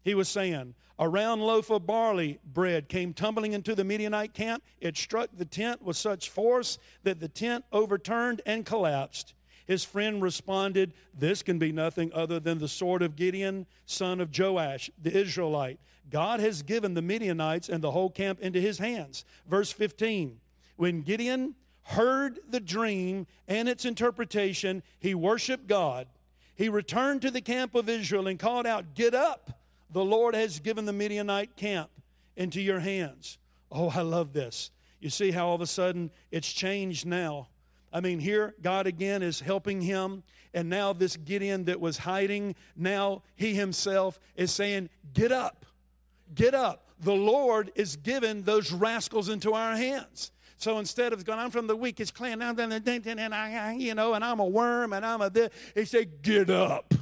he 0.04 0.14
was 0.14 0.30
saying. 0.30 0.76
A 1.00 1.10
round 1.10 1.42
loaf 1.42 1.72
of 1.72 1.88
barley 1.88 2.40
bread 2.46 2.88
came 2.88 3.14
tumbling 3.14 3.54
into 3.54 3.74
the 3.74 3.84
Midianite 3.84 4.34
camp. 4.34 4.64
It 4.80 4.96
struck 4.96 5.30
the 5.36 5.46
tent 5.46 5.82
with 5.82 5.98
such 5.98 6.30
force 6.30 6.78
that 7.02 7.20
the 7.20 7.28
tent 7.28 7.66
overturned 7.72 8.42
and 8.46 8.64
collapsed. 8.64 9.34
His 9.66 9.84
friend 9.84 10.22
responded, 10.22 10.94
This 11.14 11.42
can 11.42 11.58
be 11.58 11.72
nothing 11.72 12.12
other 12.14 12.40
than 12.40 12.60
the 12.60 12.68
sword 12.68 13.02
of 13.02 13.16
Gideon, 13.16 13.66
son 13.86 14.20
of 14.20 14.38
Joash, 14.38 14.90
the 15.02 15.16
Israelite. 15.16 15.80
God 16.10 16.40
has 16.40 16.62
given 16.62 16.94
the 16.94 17.02
Midianites 17.02 17.70
and 17.70 17.84
the 17.84 17.92
whole 17.92 18.10
camp 18.10 18.40
into 18.42 18.60
his 18.60 18.78
hands. 18.78 19.26
Verse 19.48 19.72
15 19.72 20.40
When 20.76 21.02
Gideon 21.02 21.56
heard 21.84 22.40
the 22.50 22.60
dream 22.60 23.28
and 23.48 23.70
its 23.70 23.86
interpretation, 23.86 24.84
he 25.00 25.16
worshiped 25.16 25.68
God. 25.68 26.08
He 26.56 26.70
returned 26.70 27.22
to 27.24 27.32
the 27.32 27.42
camp 27.42 27.74
of 27.74 27.90
Israel 27.90 28.28
and 28.28 28.38
called 28.38 28.68
out, 28.68 28.94
Get 28.96 29.14
up! 29.14 29.60
The 29.92 30.04
Lord 30.04 30.36
has 30.36 30.60
given 30.60 30.86
the 30.86 30.94
Midianite 30.94 31.56
camp 31.56 31.90
into 32.36 32.62
your 32.62 32.80
hands. 32.80 33.38
Oh, 33.72 33.90
I 33.90 34.02
love 34.02 34.34
this. 34.34 34.72
You 35.00 35.10
see 35.10 35.32
how 35.32 35.48
all 35.48 35.56
of 35.56 35.62
a 35.62 35.68
sudden 35.68 36.12
it's 36.32 36.52
changed 36.52 37.06
now. 37.06 37.50
I 37.94 38.02
mean, 38.02 38.20
here 38.20 38.56
God 38.62 38.88
again 38.88 39.22
is 39.22 39.40
helping 39.40 39.82
him. 39.82 40.24
And 40.54 40.70
now 40.70 40.94
this 40.94 41.16
Gideon 41.16 41.66
that 41.66 41.80
was 41.80 42.00
hiding, 42.00 42.56
now 42.76 43.22
he 43.36 43.54
himself 43.54 44.20
is 44.36 44.52
saying, 44.52 44.90
Get 45.14 45.32
up, 45.32 45.66
get 46.34 46.56
up. 46.56 46.90
The 47.00 47.14
Lord 47.14 47.72
is 47.76 47.96
giving 47.98 48.44
those 48.44 48.72
rascals 48.72 49.30
into 49.30 49.54
our 49.54 49.76
hands. 49.76 50.32
So 50.58 50.80
instead 50.80 51.12
of 51.12 51.26
going, 51.26 51.40
I'm 51.40 51.52
from 51.52 51.68
the 51.68 51.76
weakest 51.76 52.14
clan, 52.16 52.42
I'm 52.42 52.58
and 52.58 53.36
I, 53.36 53.76
you 53.78 53.94
know, 53.94 54.14
and 54.14 54.24
I'm 54.24 54.40
a 54.40 54.46
worm 54.46 54.94
and 54.94 55.06
I'm 55.06 55.22
a 55.22 55.30
this, 55.30 55.50
he 55.76 55.86
said, 55.86 56.22
Get 56.22 56.50
up. 56.50 56.94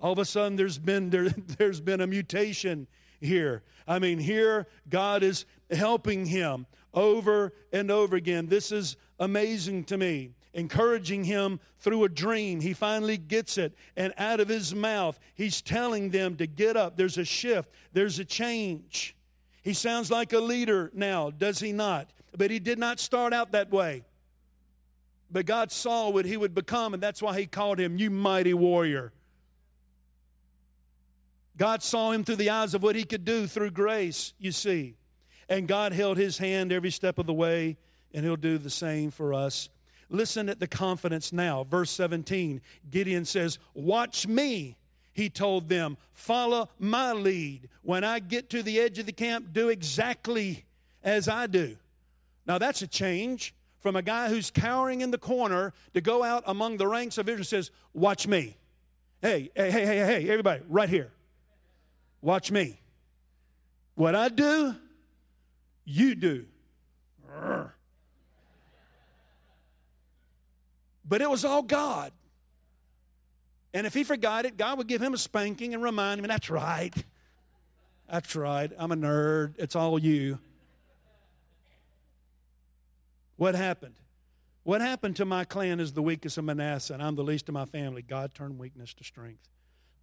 All 0.00 0.12
of 0.12 0.18
a 0.18 0.24
sudden, 0.24 0.56
there's 0.56 0.78
been 0.78 1.10
there, 1.10 1.28
there's 1.58 1.80
been 1.80 2.00
a 2.00 2.06
mutation 2.06 2.86
here. 3.20 3.62
I 3.86 3.98
mean, 3.98 4.18
here 4.18 4.66
God 4.88 5.22
is 5.22 5.44
helping 5.70 6.26
him 6.26 6.66
over 6.96 7.52
and 7.72 7.90
over 7.90 8.16
again. 8.16 8.46
This 8.46 8.72
is 8.72 8.96
amazing 9.20 9.84
to 9.84 9.96
me. 9.96 10.30
Encouraging 10.54 11.22
him 11.22 11.60
through 11.80 12.04
a 12.04 12.08
dream. 12.08 12.60
He 12.60 12.72
finally 12.72 13.18
gets 13.18 13.58
it. 13.58 13.74
And 13.96 14.14
out 14.16 14.40
of 14.40 14.48
his 14.48 14.74
mouth, 14.74 15.18
he's 15.34 15.60
telling 15.60 16.10
them 16.10 16.36
to 16.36 16.46
get 16.46 16.76
up. 16.76 16.96
There's 16.96 17.18
a 17.18 17.24
shift, 17.24 17.70
there's 17.92 18.18
a 18.18 18.24
change. 18.24 19.14
He 19.62 19.74
sounds 19.74 20.10
like 20.10 20.32
a 20.32 20.38
leader 20.38 20.90
now, 20.94 21.30
does 21.30 21.58
he 21.58 21.72
not? 21.72 22.08
But 22.36 22.50
he 22.50 22.58
did 22.58 22.78
not 22.78 23.00
start 23.00 23.32
out 23.32 23.52
that 23.52 23.70
way. 23.70 24.04
But 25.30 25.44
God 25.44 25.72
saw 25.72 26.08
what 26.08 26.24
he 26.24 26.36
would 26.36 26.54
become, 26.54 26.94
and 26.94 27.02
that's 27.02 27.20
why 27.20 27.38
he 27.38 27.46
called 27.46 27.80
him, 27.80 27.98
You 27.98 28.10
mighty 28.10 28.54
warrior. 28.54 29.12
God 31.56 31.82
saw 31.82 32.12
him 32.12 32.22
through 32.22 32.36
the 32.36 32.50
eyes 32.50 32.74
of 32.74 32.82
what 32.82 32.94
he 32.94 33.04
could 33.04 33.24
do 33.24 33.46
through 33.46 33.70
grace, 33.70 34.34
you 34.38 34.52
see. 34.52 34.94
And 35.48 35.68
God 35.68 35.92
held 35.92 36.16
his 36.16 36.38
hand 36.38 36.72
every 36.72 36.90
step 36.90 37.18
of 37.18 37.26
the 37.26 37.34
way, 37.34 37.76
and 38.12 38.24
he'll 38.24 38.36
do 38.36 38.58
the 38.58 38.70
same 38.70 39.10
for 39.10 39.32
us. 39.32 39.68
Listen 40.08 40.48
at 40.48 40.60
the 40.60 40.66
confidence 40.66 41.32
now. 41.32 41.64
Verse 41.64 41.90
17 41.90 42.60
Gideon 42.90 43.24
says, 43.24 43.58
Watch 43.74 44.26
me. 44.26 44.76
He 45.12 45.30
told 45.30 45.68
them, 45.68 45.96
Follow 46.12 46.68
my 46.78 47.12
lead. 47.12 47.68
When 47.82 48.04
I 48.04 48.18
get 48.18 48.50
to 48.50 48.62
the 48.62 48.80
edge 48.80 48.98
of 48.98 49.06
the 49.06 49.12
camp, 49.12 49.52
do 49.52 49.68
exactly 49.68 50.64
as 51.02 51.28
I 51.28 51.46
do. 51.46 51.76
Now, 52.46 52.58
that's 52.58 52.82
a 52.82 52.86
change 52.86 53.54
from 53.80 53.96
a 53.96 54.02
guy 54.02 54.28
who's 54.28 54.50
cowering 54.50 55.00
in 55.00 55.10
the 55.10 55.18
corner 55.18 55.72
to 55.94 56.00
go 56.00 56.22
out 56.22 56.44
among 56.46 56.76
the 56.76 56.86
ranks 56.86 57.18
of 57.18 57.28
Israel 57.28 57.38
and 57.38 57.46
says, 57.46 57.70
Watch 57.92 58.26
me. 58.26 58.56
Hey, 59.22 59.50
hey, 59.56 59.70
hey, 59.70 59.86
hey, 59.86 59.98
hey, 59.98 60.28
everybody, 60.28 60.62
right 60.68 60.88
here. 60.88 61.10
Watch 62.20 62.50
me. 62.50 62.80
What 63.94 64.14
I 64.14 64.28
do, 64.28 64.74
you 65.86 66.14
do. 66.14 66.44
But 71.08 71.22
it 71.22 71.30
was 71.30 71.44
all 71.44 71.62
God. 71.62 72.12
And 73.72 73.86
if 73.86 73.94
he 73.94 74.04
forgot 74.04 74.44
it, 74.44 74.56
God 74.56 74.78
would 74.78 74.88
give 74.88 75.00
him 75.00 75.14
a 75.14 75.18
spanking 75.18 75.72
and 75.72 75.82
remind 75.82 76.20
him, 76.20 76.26
that's 76.26 76.50
right. 76.50 76.92
That's 78.10 78.34
right. 78.34 78.70
I'm 78.78 78.92
a 78.92 78.96
nerd. 78.96 79.54
It's 79.58 79.76
all 79.76 79.98
you. 79.98 80.38
What 83.36 83.54
happened? 83.54 83.94
What 84.62 84.80
happened 84.80 85.16
to 85.16 85.24
my 85.24 85.44
clan 85.44 85.78
is 85.78 85.92
the 85.92 86.02
weakest 86.02 86.38
of 86.38 86.44
Manasseh, 86.44 86.94
and 86.94 87.02
I'm 87.02 87.14
the 87.14 87.22
least 87.22 87.48
of 87.48 87.52
my 87.52 87.66
family. 87.66 88.02
God 88.02 88.34
turned 88.34 88.58
weakness 88.58 88.94
to 88.94 89.04
strength. 89.04 89.48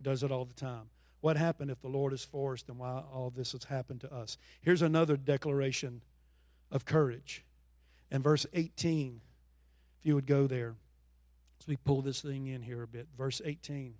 Does 0.01 0.23
it 0.23 0.31
all 0.31 0.45
the 0.45 0.53
time. 0.53 0.89
What 1.23 1.37
happened 1.37 1.71
if 1.71 1.79
the 1.79 1.87
Lord 1.87 2.11
is 2.11 2.25
for 2.25 2.51
us, 2.51 2.63
then 2.63 2.77
why 2.77 3.01
all 3.13 3.31
this 3.33 3.53
has 3.53 3.63
happened 3.63 4.01
to 4.01 4.13
us? 4.13 4.37
Here's 4.59 4.81
another 4.81 5.15
declaration 5.15 6.01
of 6.69 6.83
courage. 6.83 7.45
In 8.11 8.21
verse 8.21 8.45
18, 8.51 9.21
if 10.01 10.05
you 10.05 10.15
would 10.15 10.25
go 10.25 10.47
there, 10.47 10.75
as 11.61 11.65
we 11.65 11.77
pull 11.77 12.01
this 12.01 12.19
thing 12.19 12.47
in 12.47 12.61
here 12.61 12.83
a 12.83 12.87
bit, 12.87 13.07
verse 13.17 13.41
18. 13.45 13.93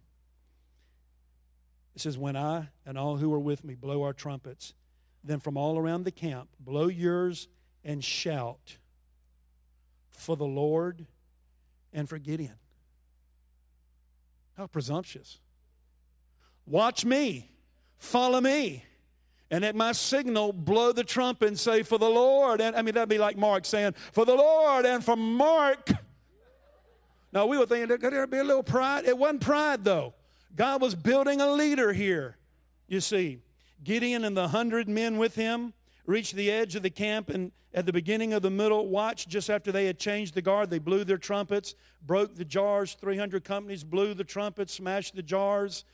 It 1.96 2.02
says, 2.02 2.18
When 2.18 2.36
I 2.36 2.68
and 2.86 2.98
all 2.98 3.16
who 3.16 3.34
are 3.34 3.40
with 3.40 3.64
me 3.64 3.74
blow 3.74 4.04
our 4.04 4.12
trumpets, 4.12 4.74
then 5.24 5.40
from 5.40 5.56
all 5.56 5.80
around 5.80 6.04
the 6.04 6.12
camp, 6.12 6.50
blow 6.60 6.90
yours 6.90 7.48
and 7.86 8.04
shout 8.04 8.76
for 10.12 10.36
the 10.36 10.44
Lord 10.44 11.06
and 11.94 12.10
for 12.10 12.18
Gideon. 12.18 12.58
How 14.58 14.68
presumptuous. 14.68 15.40
Watch 16.66 17.06
me, 17.06 17.50
follow 17.98 18.42
me. 18.42 18.84
And 19.52 19.64
at 19.64 19.76
my 19.76 19.92
signal, 19.92 20.52
blow 20.52 20.92
the 20.92 21.04
trumpet 21.04 21.48
and 21.48 21.60
say, 21.60 21.84
For 21.84 22.00
the 22.00 22.10
Lord. 22.10 22.60
And 22.60 22.76
I 22.76 22.82
mean, 22.82 22.96
that'd 22.96 23.08
be 23.08 23.20
like 23.20 23.38
Mark 23.38 23.66
saying, 23.66 23.94
For 24.12 24.26
the 24.26 24.34
Lord 24.34 24.86
and 24.86 25.04
for 25.04 25.16
Mark. 25.16 25.92
Now, 27.32 27.48
we 27.48 27.58
were 27.58 27.66
thinking, 27.66 27.88
could 27.98 28.14
there 28.14 28.28
be 28.28 28.38
a 28.38 28.44
little 28.44 28.64
pride? 28.64 29.06
It 29.06 29.18
wasn't 29.18 29.42
pride, 29.42 29.84
though. 29.84 30.14
God 30.56 30.82
was 30.82 30.94
building 30.94 31.42
a 31.42 31.52
leader 31.52 31.92
here, 31.92 32.38
you 32.88 33.02
see. 33.02 33.40
Gideon 33.84 34.24
and 34.24 34.38
the 34.38 34.48
hundred 34.48 34.88
men 34.88 35.18
with 35.18 35.34
him 35.34 35.74
reached 36.06 36.36
the 36.36 36.52
edge 36.52 36.76
of 36.76 36.84
the 36.84 36.92
camp, 36.92 37.30
and 37.30 37.52
at 37.74 37.88
the 37.88 37.94
beginning 37.94 38.34
of 38.34 38.44
the 38.44 38.52
middle 38.52 38.88
watch, 38.88 39.28
just 39.28 39.50
after 39.50 39.72
they 39.72 39.88
had 39.88 39.98
changed 39.98 40.36
the 40.36 40.44
guard, 40.44 40.70
they 40.70 40.78
blew 40.78 41.04
their 41.04 41.18
trumpets, 41.18 41.74
broke 42.06 42.36
the 42.36 42.46
jars. 42.46 42.96
300 43.00 43.44
companies 43.44 43.84
blew 43.84 44.14
the 44.14 44.24
trumpets, 44.24 44.74
smashed 44.74 45.16
the 45.16 45.24
jars. 45.24 45.86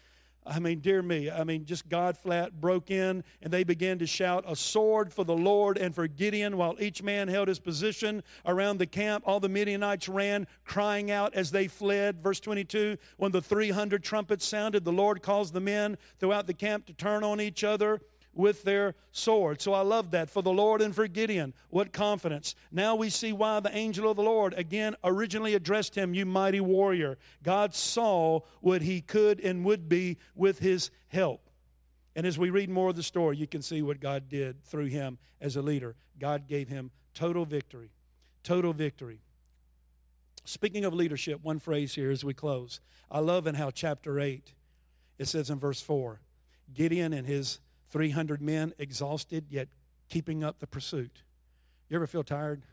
I 0.49 0.57
mean, 0.57 0.79
dear 0.79 1.03
me, 1.03 1.29
I 1.29 1.43
mean, 1.43 1.65
just 1.65 1.87
God 1.89 2.17
flat 2.17 2.59
broke 2.59 2.89
in 2.89 3.23
and 3.43 3.53
they 3.53 3.63
began 3.63 3.99
to 3.99 4.07
shout, 4.07 4.43
A 4.47 4.55
sword 4.55 5.13
for 5.13 5.23
the 5.23 5.35
Lord 5.35 5.77
and 5.77 5.93
for 5.93 6.07
Gideon, 6.07 6.57
while 6.57 6.75
each 6.79 7.03
man 7.03 7.27
held 7.27 7.47
his 7.47 7.59
position 7.59 8.23
around 8.47 8.79
the 8.79 8.87
camp. 8.87 9.23
All 9.27 9.39
the 9.39 9.47
Midianites 9.47 10.09
ran, 10.09 10.47
crying 10.65 11.11
out 11.11 11.35
as 11.35 11.51
they 11.51 11.67
fled. 11.67 12.23
Verse 12.23 12.39
22 12.39 12.97
When 13.17 13.31
the 13.31 13.41
300 13.41 14.03
trumpets 14.03 14.45
sounded, 14.45 14.83
the 14.83 14.91
Lord 14.91 15.21
caused 15.21 15.53
the 15.53 15.59
men 15.59 15.97
throughout 16.19 16.47
the 16.47 16.53
camp 16.55 16.87
to 16.87 16.93
turn 16.93 17.23
on 17.23 17.39
each 17.39 17.63
other 17.63 18.01
with 18.33 18.63
their 18.63 18.95
sword. 19.11 19.61
So 19.61 19.73
I 19.73 19.81
love 19.81 20.11
that. 20.11 20.29
For 20.29 20.41
the 20.41 20.51
Lord 20.51 20.81
and 20.81 20.95
for 20.95 21.07
Gideon, 21.07 21.53
what 21.69 21.91
confidence. 21.91 22.55
Now 22.71 22.95
we 22.95 23.09
see 23.09 23.33
why 23.33 23.59
the 23.59 23.75
angel 23.75 24.09
of 24.09 24.17
the 24.17 24.23
Lord 24.23 24.53
again 24.55 24.95
originally 25.03 25.55
addressed 25.55 25.95
him, 25.95 26.13
You 26.13 26.25
mighty 26.25 26.61
warrior. 26.61 27.17
God 27.43 27.73
saw 27.73 28.41
what 28.61 28.81
he 28.81 29.01
could 29.01 29.39
and 29.39 29.65
would 29.65 29.89
be 29.89 30.17
with 30.35 30.59
his 30.59 30.91
help. 31.07 31.49
And 32.15 32.25
as 32.25 32.37
we 32.37 32.49
read 32.49 32.69
more 32.69 32.89
of 32.89 32.95
the 32.95 33.03
story, 33.03 33.37
you 33.37 33.47
can 33.47 33.61
see 33.61 33.81
what 33.81 33.99
God 33.99 34.29
did 34.29 34.63
through 34.63 34.87
him 34.87 35.17
as 35.39 35.55
a 35.55 35.61
leader. 35.61 35.95
God 36.19 36.47
gave 36.47 36.67
him 36.67 36.91
total 37.13 37.45
victory. 37.45 37.91
Total 38.43 38.73
victory. 38.73 39.21
Speaking 40.45 40.85
of 40.85 40.93
leadership, 40.93 41.41
one 41.43 41.59
phrase 41.59 41.93
here 41.93 42.09
as 42.09 42.23
we 42.23 42.33
close. 42.33 42.79
I 43.11 43.19
love 43.19 43.47
in 43.47 43.55
how 43.55 43.71
chapter 43.71 44.19
8, 44.19 44.53
it 45.17 45.27
says 45.27 45.49
in 45.49 45.59
verse 45.59 45.81
4 45.81 46.19
Gideon 46.73 47.13
and 47.13 47.25
his 47.25 47.59
300 47.89 48.41
men 48.41 48.73
exhausted, 48.77 49.45
yet 49.49 49.67
keeping 50.09 50.43
up 50.43 50.59
the 50.59 50.67
pursuit. 50.67 51.23
You 51.89 51.95
ever 51.95 52.07
feel 52.07 52.23
tired? 52.23 52.63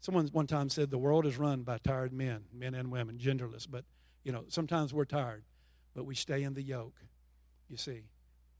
Someone 0.00 0.28
one 0.32 0.46
time 0.46 0.68
said 0.68 0.90
the 0.90 0.98
world 0.98 1.24
is 1.26 1.38
run 1.38 1.62
by 1.62 1.78
tired 1.78 2.12
men, 2.12 2.44
men 2.52 2.74
and 2.74 2.90
women, 2.90 3.18
genderless. 3.18 3.66
But, 3.68 3.84
you 4.22 4.32
know, 4.32 4.44
sometimes 4.48 4.92
we're 4.92 5.06
tired, 5.06 5.44
but 5.94 6.04
we 6.04 6.14
stay 6.14 6.42
in 6.42 6.54
the 6.54 6.62
yoke, 6.62 6.96
you 7.68 7.76
see. 7.76 8.02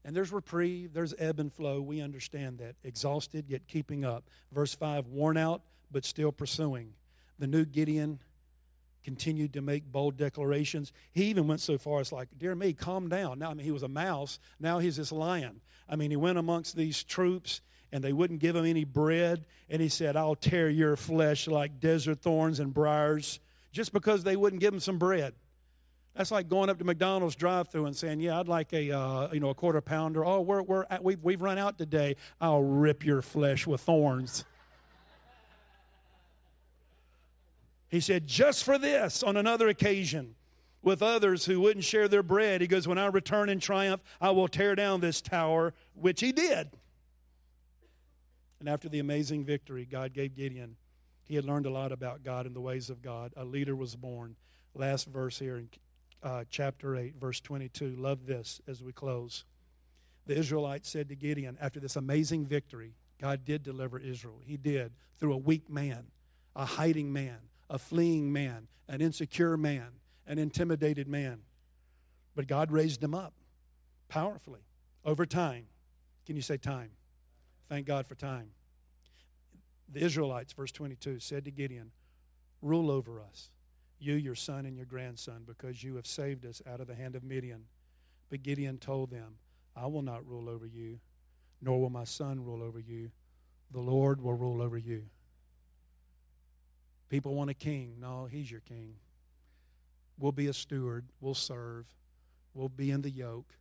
And 0.03 0.15
there's 0.15 0.31
reprieve, 0.31 0.93
there's 0.93 1.13
ebb 1.17 1.39
and 1.39 1.51
flow. 1.51 1.81
We 1.81 2.01
understand 2.01 2.59
that. 2.59 2.75
Exhausted, 2.83 3.45
yet 3.47 3.67
keeping 3.67 4.05
up. 4.05 4.29
Verse 4.51 4.73
5 4.73 5.07
worn 5.07 5.37
out, 5.37 5.61
but 5.91 6.05
still 6.05 6.31
pursuing. 6.31 6.93
The 7.39 7.47
new 7.47 7.65
Gideon 7.65 8.19
continued 9.05 9.53
to 9.53 9.61
make 9.61 9.89
bold 9.91 10.17
declarations. 10.17 10.91
He 11.11 11.25
even 11.25 11.47
went 11.47 11.61
so 11.61 11.77
far 11.77 11.99
as 11.99 12.11
like, 12.11 12.27
dear 12.39 12.55
me, 12.55 12.73
calm 12.73 13.07
down. 13.07 13.37
Now, 13.37 13.51
I 13.51 13.53
mean, 13.53 13.63
he 13.63 13.71
was 13.71 13.83
a 13.83 13.87
mouse. 13.87 14.39
Now 14.59 14.79
he's 14.79 14.97
this 14.97 15.11
lion. 15.11 15.61
I 15.87 15.95
mean, 15.95 16.09
he 16.09 16.17
went 16.17 16.39
amongst 16.39 16.75
these 16.75 17.03
troops 17.03 17.61
and 17.91 18.03
they 18.03 18.11
wouldn't 18.11 18.39
give 18.39 18.55
him 18.55 18.65
any 18.65 18.83
bread. 18.83 19.45
And 19.69 19.79
he 19.79 19.89
said, 19.89 20.17
I'll 20.17 20.35
tear 20.35 20.69
your 20.69 20.95
flesh 20.95 21.47
like 21.47 21.79
desert 21.79 22.19
thorns 22.19 22.59
and 22.59 22.73
briars 22.73 23.39
just 23.71 23.93
because 23.93 24.23
they 24.23 24.35
wouldn't 24.35 24.59
give 24.59 24.73
him 24.73 24.79
some 24.79 24.97
bread. 24.97 25.35
That's 26.15 26.31
like 26.31 26.49
going 26.49 26.69
up 26.69 26.79
to 26.79 26.83
McDonald's 26.83 27.35
drive-through 27.35 27.87
and 27.87 27.95
saying, 27.95 28.21
"Yeah, 28.21 28.39
I'd 28.39 28.47
like 28.47 28.71
a 28.71 28.89
uh, 28.89 29.33
you 29.33 29.41
know 29.41 29.49
a 29.49 29.53
quarter 29.53 29.81
pounder." 29.81 30.25
Oh, 30.25 30.39
we're 30.39 30.61
we're 30.61 30.85
we've 31.01 31.21
we've 31.21 31.41
run 31.41 31.57
out 31.57 31.77
today. 31.77 32.15
I'll 32.39 32.63
rip 32.63 33.05
your 33.05 33.21
flesh 33.21 33.67
with 33.67 33.81
thorns. 33.81 34.45
He 37.89 37.99
said, 37.99 38.27
Just 38.27 38.63
for 38.63 38.77
this, 38.77 39.23
on 39.23 39.37
another 39.37 39.67
occasion, 39.67 40.35
with 40.81 41.01
others 41.01 41.45
who 41.45 41.59
wouldn't 41.59 41.83
share 41.83 42.07
their 42.07 42.23
bread, 42.23 42.61
he 42.61 42.67
goes, 42.67 42.87
When 42.87 42.97
I 42.97 43.07
return 43.07 43.49
in 43.49 43.59
triumph, 43.59 44.01
I 44.21 44.31
will 44.31 44.47
tear 44.47 44.75
down 44.75 45.01
this 45.01 45.21
tower, 45.21 45.73
which 45.95 46.21
he 46.21 46.31
did. 46.31 46.69
And 48.59 48.69
after 48.69 48.89
the 48.89 48.99
amazing 48.99 49.45
victory 49.45 49.85
God 49.85 50.13
gave 50.13 50.35
Gideon, 50.35 50.75
he 51.23 51.35
had 51.35 51.45
learned 51.45 51.65
a 51.65 51.71
lot 51.71 51.91
about 51.91 52.23
God 52.23 52.45
and 52.45 52.55
the 52.55 52.61
ways 52.61 52.89
of 52.89 53.01
God. 53.01 53.33
A 53.35 53.43
leader 53.43 53.75
was 53.75 53.95
born. 53.95 54.35
Last 54.75 55.07
verse 55.07 55.39
here 55.39 55.57
in 55.57 55.69
uh, 56.21 56.43
chapter 56.49 56.95
8, 56.95 57.15
verse 57.19 57.39
22. 57.39 57.95
Love 57.95 58.25
this 58.25 58.61
as 58.67 58.83
we 58.83 58.91
close. 58.91 59.43
The 60.27 60.37
Israelites 60.37 60.89
said 60.89 61.09
to 61.09 61.15
Gideon, 61.15 61.57
after 61.61 61.79
this 61.79 61.95
amazing 61.95 62.45
victory, 62.45 62.93
God 63.19 63.45
did 63.45 63.63
deliver 63.63 63.99
Israel. 63.99 64.39
He 64.45 64.57
did 64.57 64.91
through 65.19 65.33
a 65.33 65.37
weak 65.37 65.69
man, 65.69 66.05
a 66.55 66.65
hiding 66.65 67.11
man, 67.11 67.37
a 67.69 67.77
fleeing 67.77 68.31
man, 68.31 68.67
an 68.87 69.01
insecure 69.01 69.57
man, 69.57 69.87
an 70.27 70.37
intimidated 70.37 71.07
man. 71.07 71.39
But 72.35 72.47
God 72.47 72.71
raised 72.71 73.03
him 73.03 73.13
up 73.13 73.33
powerfully 74.09 74.61
over 75.03 75.25
time. 75.25 75.65
Can 76.25 76.35
you 76.35 76.41
say 76.41 76.57
time? 76.57 76.91
Thank 77.69 77.87
God 77.87 78.05
for 78.05 78.15
time. 78.15 78.49
The 79.91 80.03
Israelites, 80.03 80.53
verse 80.53 80.71
22, 80.71 81.19
said 81.19 81.45
to 81.45 81.51
Gideon, 81.51 81.91
Rule 82.61 82.89
over 82.89 83.21
us, 83.21 83.49
you, 83.99 84.15
your 84.15 84.35
son, 84.35 84.65
and 84.65 84.75
your 84.75 84.85
grandson, 84.85 85.43
because 85.45 85.83
you 85.83 85.95
have 85.95 86.07
saved 86.07 86.45
us 86.45 86.61
out 86.67 86.81
of 86.81 86.87
the 86.87 86.95
hand 86.95 87.15
of 87.15 87.23
Midian. 87.23 87.65
But 88.29 88.43
Gideon 88.43 88.77
told 88.77 89.11
them, 89.11 89.35
I 89.75 89.85
will 89.87 90.01
not 90.01 90.27
rule 90.27 90.49
over 90.49 90.65
you, 90.65 90.99
nor 91.61 91.79
will 91.79 91.89
my 91.89 92.03
son 92.03 92.43
rule 92.43 92.63
over 92.63 92.79
you. 92.79 93.11
The 93.71 93.79
Lord 93.79 94.21
will 94.21 94.33
rule 94.33 94.61
over 94.61 94.77
you. 94.77 95.03
People 97.15 97.33
want 97.33 97.49
a 97.49 97.53
king. 97.53 97.95
No, 98.01 98.27
he's 98.29 98.51
your 98.51 98.59
king. 98.59 98.95
We'll 100.19 100.33
be 100.33 100.47
a 100.47 100.53
steward. 100.53 101.05
We'll 101.21 101.33
serve. 101.33 101.85
We'll 102.53 102.67
be 102.67 102.91
in 102.91 103.03
the 103.03 103.09
yoke. 103.09 103.53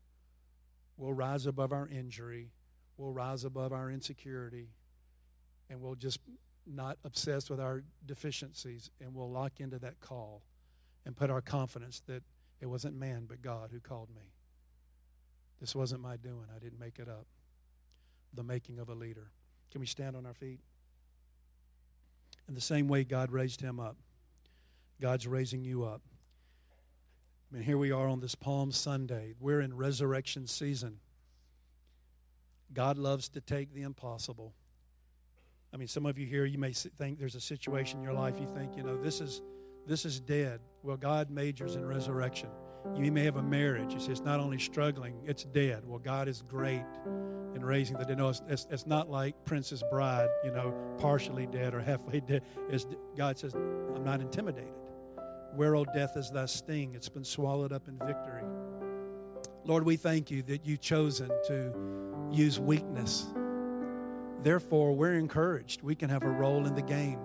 We'll 0.96 1.12
rise 1.12 1.46
above 1.46 1.72
our 1.72 1.86
injury. 1.86 2.50
We'll 2.96 3.12
rise 3.12 3.44
above 3.44 3.72
our 3.72 3.92
insecurity. 3.92 4.70
And 5.70 5.80
we'll 5.80 5.94
just 5.94 6.18
not 6.66 6.98
obsess 7.05 7.48
with 7.48 7.61
our 7.61 7.84
deficiencies. 8.05 8.90
And 9.00 9.14
we'll 9.14 9.30
lock 9.30 9.61
into 9.61 9.78
that 9.78 10.00
call 10.00 10.42
and 11.07 11.16
put 11.16 11.30
our 11.30 11.40
confidence 11.40 12.02
that 12.09 12.24
it 12.61 12.66
wasn't 12.66 12.96
man 12.96 13.26
but 13.28 13.40
God 13.40 13.68
who 13.70 13.78
called 13.78 14.09
me. 14.16 14.32
This 15.61 15.76
wasn't 15.76 16.00
my 16.00 16.16
doing. 16.16 16.46
I 16.52 16.59
didn't 16.59 16.80
make 16.80 16.98
it 16.98 17.09
up. 17.09 17.28
The 18.34 18.42
making 18.42 18.80
of 18.80 18.88
a 18.88 18.94
leader. 18.94 19.30
Can 19.70 19.80
we 19.80 19.86
stand 19.86 20.16
on 20.16 20.26
our 20.26 20.34
feet? 20.34 20.59
In 22.49 22.55
the 22.55 22.61
same 22.61 22.88
way 22.88 23.05
God 23.05 23.30
raised 23.30 23.61
him 23.61 23.80
up, 23.80 23.97
God's 25.01 25.26
raising 25.26 25.64
you 25.64 25.84
up. 25.84 26.03
I 27.51 27.57
mean, 27.57 27.64
here 27.64 27.78
we 27.78 27.90
are 27.92 28.09
on 28.09 28.20
this 28.20 28.34
Palm 28.34 28.72
Sunday. 28.72 29.34
We're 29.40 29.61
in 29.61 29.76
resurrection 29.76 30.47
season. 30.47 30.99
God 32.72 32.99
loves 32.99 33.28
to 33.30 33.40
take 33.40 33.72
the 33.72 33.82
impossible. 33.82 34.53
I 35.72 35.76
mean, 35.76 35.88
some 35.88 36.07
of 36.07 36.18
you 36.18 36.26
here, 36.26 36.45
you 36.45 36.59
may 36.59 36.72
think 36.72 37.18
there's 37.18 37.34
a 37.34 37.40
situation 37.40 37.99
in 37.99 38.05
your 38.05 38.12
life 38.12 38.34
you 38.40 38.47
think, 38.47 38.76
you 38.76 38.82
know, 38.82 38.97
this 38.97 39.20
is 39.20 39.42
this 39.86 40.07
is 40.07 40.18
dead. 40.18 40.61
Well, 40.82 40.97
God 40.97 41.30
majors 41.30 41.76
in 41.76 41.84
resurrection. 41.84 42.49
You 42.97 43.12
may 43.12 43.24
have 43.24 43.36
a 43.36 43.42
marriage. 43.42 43.92
You 43.92 44.01
say 44.01 44.12
it's 44.12 44.20
not 44.20 44.40
only 44.40 44.59
struggling, 44.59 45.14
it's 45.26 45.45
dead. 45.45 45.82
Well, 45.84 45.99
God 45.99 46.26
is 46.26 46.42
great 46.42 46.84
in 47.55 47.64
raising 47.64 47.96
the 47.96 48.05
dead. 48.05 48.18
No, 48.18 48.28
it's, 48.28 48.42
it's, 48.48 48.66
it's 48.70 48.86
not 48.86 49.11
like 49.11 49.34
Princess 49.44 49.82
Bride, 49.90 50.28
you 50.44 50.50
know, 50.50 50.74
partially 50.98 51.46
dead 51.46 51.74
or 51.74 51.80
halfway 51.80 52.20
dead. 52.20 52.42
It's, 52.68 52.86
God 53.16 53.38
says, 53.38 53.55
I'm 53.55 54.05
not 54.05 54.20
intimidated. 54.20 54.72
Where, 55.55 55.76
O 55.76 55.84
death, 55.84 56.16
is 56.16 56.30
thy 56.30 56.46
sting? 56.46 56.94
It's 56.94 57.09
been 57.09 57.24
swallowed 57.24 57.72
up 57.72 57.86
in 57.86 57.96
victory. 58.05 58.42
Lord, 59.64 59.84
we 59.84 59.96
thank 59.96 60.30
you 60.30 60.42
that 60.42 60.66
you've 60.66 60.80
chosen 60.80 61.28
to 61.46 61.72
use 62.30 62.59
weakness. 62.59 63.26
Therefore, 64.42 64.92
we're 64.92 65.14
encouraged. 65.14 65.82
We 65.82 65.94
can 65.94 66.11
have 66.11 66.22
a 66.22 66.28
role 66.28 66.66
in 66.66 66.74
the 66.74 66.82
game. 66.82 67.18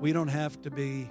We 0.00 0.12
don't 0.12 0.28
have 0.28 0.60
to 0.62 0.70
be 0.70 1.10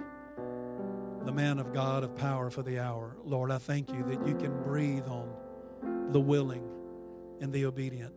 the 1.24 1.32
man 1.32 1.58
of 1.58 1.74
God 1.74 2.04
of 2.04 2.16
power 2.16 2.48
for 2.50 2.62
the 2.62 2.78
hour. 2.78 3.16
Lord, 3.24 3.50
I 3.50 3.58
thank 3.58 3.92
you 3.92 4.02
that 4.04 4.26
you 4.26 4.34
can 4.34 4.62
breathe 4.62 5.04
on 5.06 5.30
the 6.12 6.20
willing 6.20 6.66
and 7.40 7.52
the 7.52 7.66
obedient. 7.66 8.14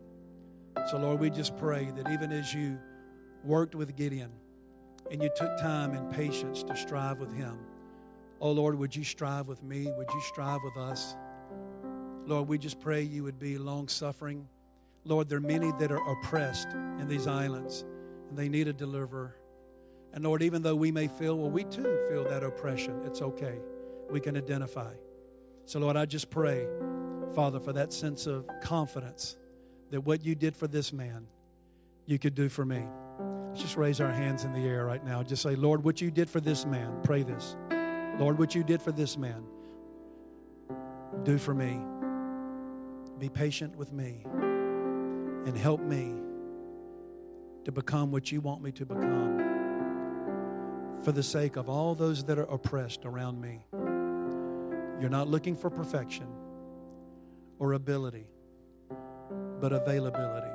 So, 0.90 0.98
Lord, 0.98 1.18
we 1.18 1.30
just 1.30 1.56
pray 1.56 1.90
that 1.96 2.10
even 2.10 2.30
as 2.30 2.52
you 2.52 2.78
worked 3.42 3.74
with 3.74 3.96
Gideon 3.96 4.30
and 5.10 5.22
you 5.22 5.30
took 5.34 5.56
time 5.58 5.94
and 5.94 6.12
patience 6.12 6.62
to 6.64 6.76
strive 6.76 7.20
with 7.20 7.32
him, 7.32 7.58
oh 8.40 8.50
Lord, 8.50 8.78
would 8.78 8.94
you 8.94 9.04
strive 9.04 9.48
with 9.48 9.62
me? 9.62 9.90
Would 9.96 10.10
you 10.12 10.20
strive 10.20 10.60
with 10.62 10.76
us? 10.76 11.16
Lord, 12.26 12.48
we 12.48 12.58
just 12.58 12.80
pray 12.80 13.02
you 13.02 13.22
would 13.22 13.38
be 13.38 13.56
long 13.56 13.88
suffering. 13.88 14.46
Lord, 15.04 15.28
there 15.28 15.38
are 15.38 15.40
many 15.40 15.72
that 15.78 15.90
are 15.90 16.10
oppressed 16.10 16.68
in 16.72 17.08
these 17.08 17.26
islands 17.26 17.84
and 18.28 18.38
they 18.38 18.48
need 18.48 18.68
a 18.68 18.72
deliverer. 18.72 19.36
And 20.12 20.22
Lord, 20.24 20.42
even 20.42 20.62
though 20.62 20.76
we 20.76 20.92
may 20.92 21.08
feel, 21.08 21.36
well, 21.36 21.50
we 21.50 21.64
too 21.64 21.98
feel 22.10 22.24
that 22.24 22.42
oppression, 22.42 23.00
it's 23.04 23.22
okay. 23.22 23.58
We 24.10 24.20
can 24.20 24.36
identify. 24.36 24.92
So, 25.66 25.78
Lord, 25.78 25.96
I 25.96 26.04
just 26.04 26.30
pray, 26.30 26.66
Father, 27.34 27.58
for 27.58 27.72
that 27.72 27.92
sense 27.92 28.26
of 28.26 28.46
confidence 28.62 29.36
that 29.90 30.00
what 30.00 30.24
you 30.24 30.34
did 30.34 30.56
for 30.56 30.66
this 30.66 30.92
man, 30.92 31.26
you 32.06 32.18
could 32.18 32.34
do 32.34 32.48
for 32.48 32.64
me. 32.64 32.82
Let's 33.48 33.62
just 33.62 33.76
raise 33.76 34.00
our 34.00 34.10
hands 34.10 34.44
in 34.44 34.52
the 34.52 34.66
air 34.66 34.84
right 34.84 35.04
now. 35.04 35.22
Just 35.22 35.42
say, 35.42 35.54
Lord, 35.54 35.84
what 35.84 36.00
you 36.00 36.10
did 36.10 36.28
for 36.28 36.40
this 36.40 36.66
man, 36.66 36.98
pray 37.02 37.22
this. 37.22 37.56
Lord, 38.18 38.38
what 38.38 38.54
you 38.54 38.64
did 38.64 38.82
for 38.82 38.92
this 38.92 39.16
man, 39.16 39.44
do 41.22 41.38
for 41.38 41.54
me. 41.54 41.80
Be 43.18 43.28
patient 43.28 43.76
with 43.76 43.92
me 43.92 44.22
and 44.24 45.56
help 45.56 45.80
me 45.80 46.14
to 47.64 47.72
become 47.72 48.10
what 48.10 48.32
you 48.32 48.40
want 48.40 48.62
me 48.62 48.72
to 48.72 48.84
become 48.84 49.40
for 51.02 51.12
the 51.12 51.22
sake 51.22 51.56
of 51.56 51.68
all 51.68 51.94
those 51.94 52.24
that 52.24 52.38
are 52.38 52.50
oppressed 52.50 53.04
around 53.04 53.40
me. 53.40 53.64
You're 55.00 55.10
not 55.10 55.28
looking 55.28 55.54
for 55.54 55.70
perfection 55.70 56.26
or 57.58 57.74
ability, 57.74 58.26
but 59.64 59.72
availability. 59.72 60.52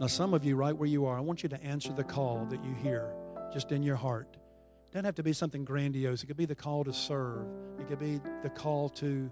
Now, 0.00 0.08
some 0.08 0.34
of 0.34 0.44
you, 0.44 0.56
right 0.56 0.76
where 0.76 0.88
you 0.88 1.06
are, 1.06 1.16
I 1.16 1.20
want 1.20 1.44
you 1.44 1.48
to 1.50 1.62
answer 1.62 1.92
the 1.92 2.02
call 2.02 2.44
that 2.46 2.64
you 2.64 2.74
hear 2.74 3.14
just 3.52 3.70
in 3.70 3.84
your 3.84 3.94
heart. 3.94 4.26
It 4.32 4.94
doesn't 4.94 5.04
have 5.04 5.14
to 5.14 5.22
be 5.22 5.32
something 5.32 5.64
grandiose. 5.64 6.24
It 6.24 6.26
could 6.26 6.36
be 6.36 6.44
the 6.44 6.56
call 6.56 6.82
to 6.82 6.92
serve, 6.92 7.46
it 7.78 7.86
could 7.86 8.00
be 8.00 8.20
the 8.42 8.50
call 8.50 8.88
to 8.88 9.30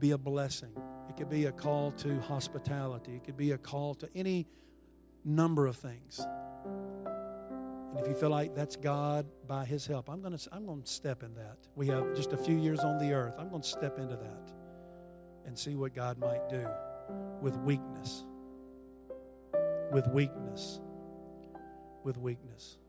be 0.00 0.10
a 0.10 0.18
blessing, 0.18 0.72
it 1.08 1.16
could 1.16 1.30
be 1.30 1.44
a 1.44 1.52
call 1.52 1.92
to 1.92 2.18
hospitality, 2.22 3.14
it 3.14 3.22
could 3.22 3.36
be 3.36 3.52
a 3.52 3.58
call 3.58 3.94
to 3.94 4.08
any 4.16 4.48
number 5.24 5.68
of 5.68 5.76
things. 5.76 6.18
And 6.66 8.00
if 8.00 8.08
you 8.08 8.14
feel 8.14 8.30
like 8.30 8.56
that's 8.56 8.74
God 8.74 9.24
by 9.46 9.64
His 9.64 9.86
help, 9.86 10.10
I'm 10.10 10.20
going 10.20 10.36
to 10.36 10.48
I'm 10.50 10.66
going 10.66 10.82
to 10.82 10.90
step 10.90 11.22
in 11.22 11.32
that. 11.36 11.58
We 11.76 11.86
have 11.86 12.16
just 12.16 12.32
a 12.32 12.36
few 12.36 12.58
years 12.58 12.80
on 12.80 12.98
the 12.98 13.12
earth. 13.12 13.36
I'm 13.38 13.50
going 13.50 13.62
to 13.62 13.68
step 13.68 14.00
into 14.00 14.16
that 14.16 14.52
and 15.46 15.56
see 15.56 15.76
what 15.76 15.94
God 15.94 16.18
might 16.18 16.48
do 16.48 16.66
with 17.40 17.56
weakness. 17.58 18.24
With 19.92 20.08
weakness. 20.08 20.80
With 22.04 22.18
weakness. 22.18 22.79